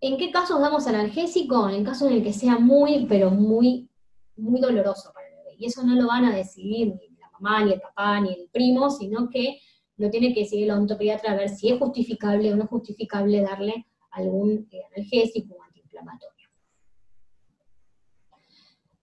¿En 0.01 0.19
qué 0.19 0.31
casos 0.31 0.61
damos 0.61 0.87
analgésico? 0.87 1.69
En 1.69 1.77
el 1.77 1.85
caso 1.85 2.07
en 2.07 2.15
el 2.15 2.23
que 2.23 2.33
sea 2.33 2.59
muy, 2.59 3.07
pero 3.07 3.31
muy, 3.31 3.89
muy 4.37 4.61
doloroso 4.61 5.11
para 5.13 5.27
el 5.29 5.37
bebé. 5.37 5.57
Y 5.59 5.67
eso 5.67 5.83
no 5.83 5.95
lo 5.95 6.07
van 6.07 6.25
a 6.27 6.37
decidir 6.37 6.89
ni 6.89 7.17
la 7.19 7.31
mamá, 7.31 7.65
ni 7.65 7.73
el 7.73 7.81
papá, 7.81 8.21
ni 8.21 8.33
el 8.35 8.49
primo, 8.53 8.91
sino 8.91 9.31
que 9.31 9.59
lo 9.97 10.11
tiene 10.11 10.35
que 10.35 10.41
decidir 10.41 10.65
el 10.65 10.73
odontopediatra 10.73 11.33
a 11.33 11.37
ver 11.37 11.49
si 11.49 11.71
es 11.71 11.79
justificable 11.79 12.53
o 12.53 12.57
no 12.57 12.67
justificable 12.67 13.41
darle 13.41 13.87
algún 14.11 14.69
eh, 14.71 14.83
analgésico 14.95 15.55
o 15.55 15.63
antiinflamatorio. 15.63 16.49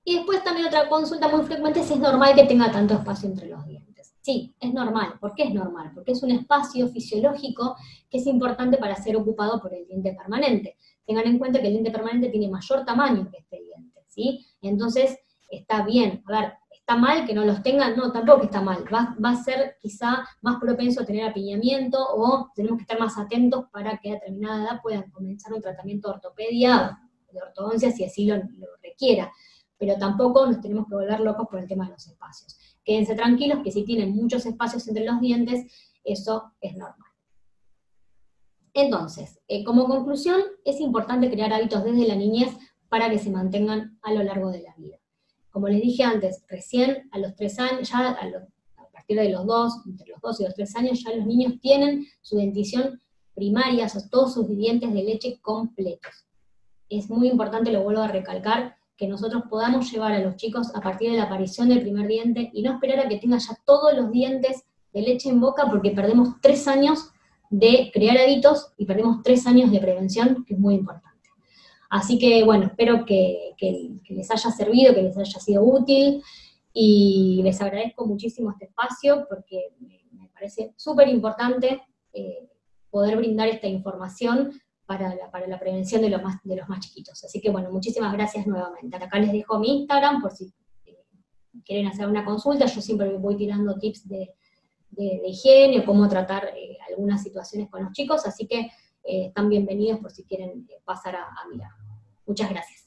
Y 0.06 0.16
después 0.18 0.44
también 0.44 0.68
otra 0.68 0.90
consulta 0.90 1.28
muy 1.30 1.46
frecuente 1.46 1.80
es 1.80 1.88
si 1.88 1.94
es 1.94 2.00
normal 2.00 2.36
que 2.36 2.44
tenga 2.44 2.72
tanto 2.72 2.94
espacio 2.96 3.30
entre 3.30 3.48
los 3.48 3.66
dientes. 3.66 3.83
Sí, 4.24 4.56
es 4.58 4.74
normal. 4.74 5.16
¿Por 5.20 5.36
qué 5.36 5.44
es 5.44 5.54
normal? 5.54 5.92
Porque 5.94 6.14
es 6.14 6.24
un 6.24 6.32
espacio 6.32 6.88
fisiológico 6.88 7.76
que 8.10 8.20
es 8.20 8.26
importante 8.26 8.78
para 8.78 8.96
ser 8.96 9.18
ocupado 9.18 9.62
por 9.62 9.74
el 9.74 9.86
diente 9.86 10.14
permanente. 10.14 10.78
Tengan 11.06 11.28
en 11.28 11.38
cuenta 11.38 11.60
que 11.60 11.68
el 11.68 11.74
diente 11.74 11.92
permanente 11.92 12.30
tiene 12.30 12.48
mayor 12.48 12.86
tamaño 12.86 13.30
que 13.30 13.40
este 13.40 13.60
diente, 13.62 14.00
¿sí? 14.08 14.46
Entonces, 14.62 15.20
está 15.52 15.84
bien. 15.84 16.24
A 16.26 16.40
ver, 16.40 16.54
¿está 16.72 16.96
mal 16.96 17.26
que 17.26 17.34
no 17.34 17.44
los 17.44 17.62
tengan? 17.64 17.98
No, 17.98 18.14
tampoco 18.14 18.44
está 18.44 18.62
mal. 18.62 18.86
Va, 18.94 19.14
va, 19.22 19.32
a 19.32 19.44
ser 19.44 19.76
quizá 19.82 20.26
más 20.42 20.58
propenso 20.58 21.02
a 21.02 21.06
tener 21.06 21.28
apiñamiento 21.28 22.00
o 22.00 22.50
tenemos 22.56 22.78
que 22.78 22.84
estar 22.84 23.00
más 23.02 23.18
atentos 23.18 23.66
para 23.74 23.98
que 23.98 24.12
a 24.12 24.14
determinada 24.14 24.64
edad 24.64 24.82
puedan 24.82 25.12
comenzar 25.12 25.52
un 25.52 25.62
tratamiento 25.62 26.08
de 26.08 26.16
ortopedia, 26.16 26.98
de 27.30 27.42
ortodoncia, 27.42 27.92
si 27.92 28.06
así 28.06 28.26
lo, 28.26 28.38
lo 28.38 28.68
requiera 28.82 29.30
pero 29.78 29.98
tampoco 29.98 30.46
nos 30.46 30.62
tenemos 30.62 30.88
que 30.88 30.96
volver 30.96 31.20
locos 31.20 31.46
por 31.50 31.60
el 31.60 31.68
tema 31.68 31.84
de 31.84 31.92
los 31.92 32.08
espacios. 32.08 32.58
Quédense 32.84 33.16
tranquilos 33.16 33.60
que 33.64 33.72
si 33.72 33.84
tienen 33.84 34.16
muchos 34.16 34.46
espacios 34.46 34.88
entre 34.88 35.06
los 35.06 35.20
dientes, 35.22 35.72
eso 36.04 36.52
es 36.62 36.76
normal. 36.76 37.10
Entonces, 38.74 39.40
eh, 39.48 39.64
como 39.64 39.86
conclusión, 39.86 40.42
es 40.66 40.80
importante 40.80 41.30
crear 41.30 41.54
hábitos 41.54 41.84
desde 41.84 42.08
la 42.08 42.16
niñez 42.16 42.50
para 42.90 43.10
que 43.10 43.20
se 43.20 43.30
mantengan 43.30 43.98
a 44.02 44.14
lo 44.14 44.24
largo 44.24 44.52
de 44.52 44.62
la 44.62 44.74
vida. 44.76 44.98
Como 45.52 45.68
les 45.68 45.82
dije 45.82 46.04
antes, 46.04 46.44
recién 46.48 47.08
a 47.12 47.20
los 47.20 47.36
tres 47.36 47.60
años, 47.60 47.90
ya 47.90 48.10
a, 48.10 48.90
partir 48.92 49.18
de 49.18 49.30
los 49.30 49.46
dos, 49.46 49.74
entre 49.86 50.08
los 50.08 50.20
dos 50.22 50.40
y 50.40 50.44
los 50.44 50.56
tres 50.56 50.76
años, 50.76 51.04
ya 51.04 51.16
los 51.16 51.26
niños 51.26 51.60
tienen 51.62 52.08
su 52.22 52.38
dentición 52.38 53.00
primaria, 53.36 53.86
o 53.88 54.10
todos 54.10 54.34
sus 54.34 54.48
dientes 54.50 54.92
de 54.92 55.04
leche 55.04 55.40
completos. 55.42 56.26
Es 56.90 57.10
muy 57.10 57.28
importante, 57.30 57.72
lo 57.72 57.84
vuelvo 57.84 58.02
a 58.02 58.08
recalcar, 58.08 58.78
que 59.04 59.10
nosotros 59.10 59.44
podamos 59.50 59.92
llevar 59.92 60.14
a 60.14 60.20
los 60.20 60.38
chicos 60.38 60.74
a 60.74 60.80
partir 60.80 61.12
de 61.12 61.18
la 61.18 61.24
aparición 61.24 61.68
del 61.68 61.82
primer 61.82 62.08
diente 62.08 62.50
y 62.54 62.62
no 62.62 62.76
esperar 62.76 63.02
a 63.02 63.10
que 63.10 63.18
tenga 63.18 63.38
ya 63.38 63.54
todos 63.66 63.94
los 63.94 64.10
dientes 64.14 64.64
de 64.94 65.02
leche 65.02 65.28
en 65.28 65.42
boca 65.42 65.68
porque 65.70 65.92
perdemos 65.92 66.40
tres 66.42 66.70
años 66.70 67.12
de 67.50 67.92
crear 67.94 68.18
hábitos 68.18 68.72
y 68.78 68.86
perdemos 68.86 69.22
tres 69.22 69.46
años 69.46 69.74
de 69.74 69.80
prevención, 69.82 70.46
que 70.46 70.54
es 70.54 70.60
muy 70.62 70.76
importante. 70.76 71.30
Así 71.90 72.18
que 72.18 72.46
bueno, 72.46 72.68
espero 72.68 73.06
que, 73.06 73.56
les 74.08 74.32
haya 74.32 74.52
servido, 74.52 74.96
que 74.96 75.02
les 75.02 75.18
haya 75.18 75.40
sido 75.42 75.64
útil 75.66 76.24
y 76.72 77.42
les 77.44 77.62
agradezco 77.62 78.06
muchísimo 78.06 78.52
este 78.52 78.68
espacio 78.68 79.26
porque 79.28 79.74
me, 79.82 80.30
parece 80.34 80.74
súper 80.78 81.10
importante 81.10 81.82
eh, 82.14 82.48
poder 82.90 83.18
brindar 83.18 83.50
esta 83.50 83.68
información 83.68 84.54
para 84.86 85.16
la, 85.16 85.60
prevención 85.60 86.02
de 86.02 86.10
los, 86.10 86.22
más, 86.22 86.44
de 86.44 86.56
los 86.56 86.68
más 86.68 86.80
chiquitos. 86.82 87.24
Así 87.24 87.40
que 87.40 87.50
bueno, 87.50 87.72
muchísimas 87.72 88.12
gracias 88.14 88.46
nuevamente. 88.46 88.98
Acá 88.98 89.20
les 89.20 89.32
dejo 89.32 89.60
mi 89.60 89.80
Instagram 89.80 90.22
por 90.22 90.32
si 90.32 90.54
eh, 90.86 90.98
quieren 91.66 91.88
hacer 91.88 92.08
una 92.08 92.26
consulta, 92.26 92.66
yo 92.66 92.82
siempre 92.82 93.18
voy 93.18 93.38
tirando 93.38 93.78
tips 93.78 94.08
de, 94.08 94.30
higiene 94.96 95.80
o 95.80 95.86
cómo 95.86 96.08
tratar 96.08 96.50
eh, 96.56 96.78
algunas 96.88 97.24
situaciones 97.24 97.70
con 97.70 97.84
los 97.84 97.94
chicos, 97.94 98.28
así 98.28 98.46
que 98.46 98.60
eh, 99.04 99.26
están 99.28 99.50
bienvenidos 99.50 100.00
por 100.00 100.12
si 100.12 100.24
quieren 100.24 100.68
pasar 100.86 101.16
a 101.16 101.48
mirar. 101.52 101.72
Muchas 102.28 102.50
gracias. 102.50 102.83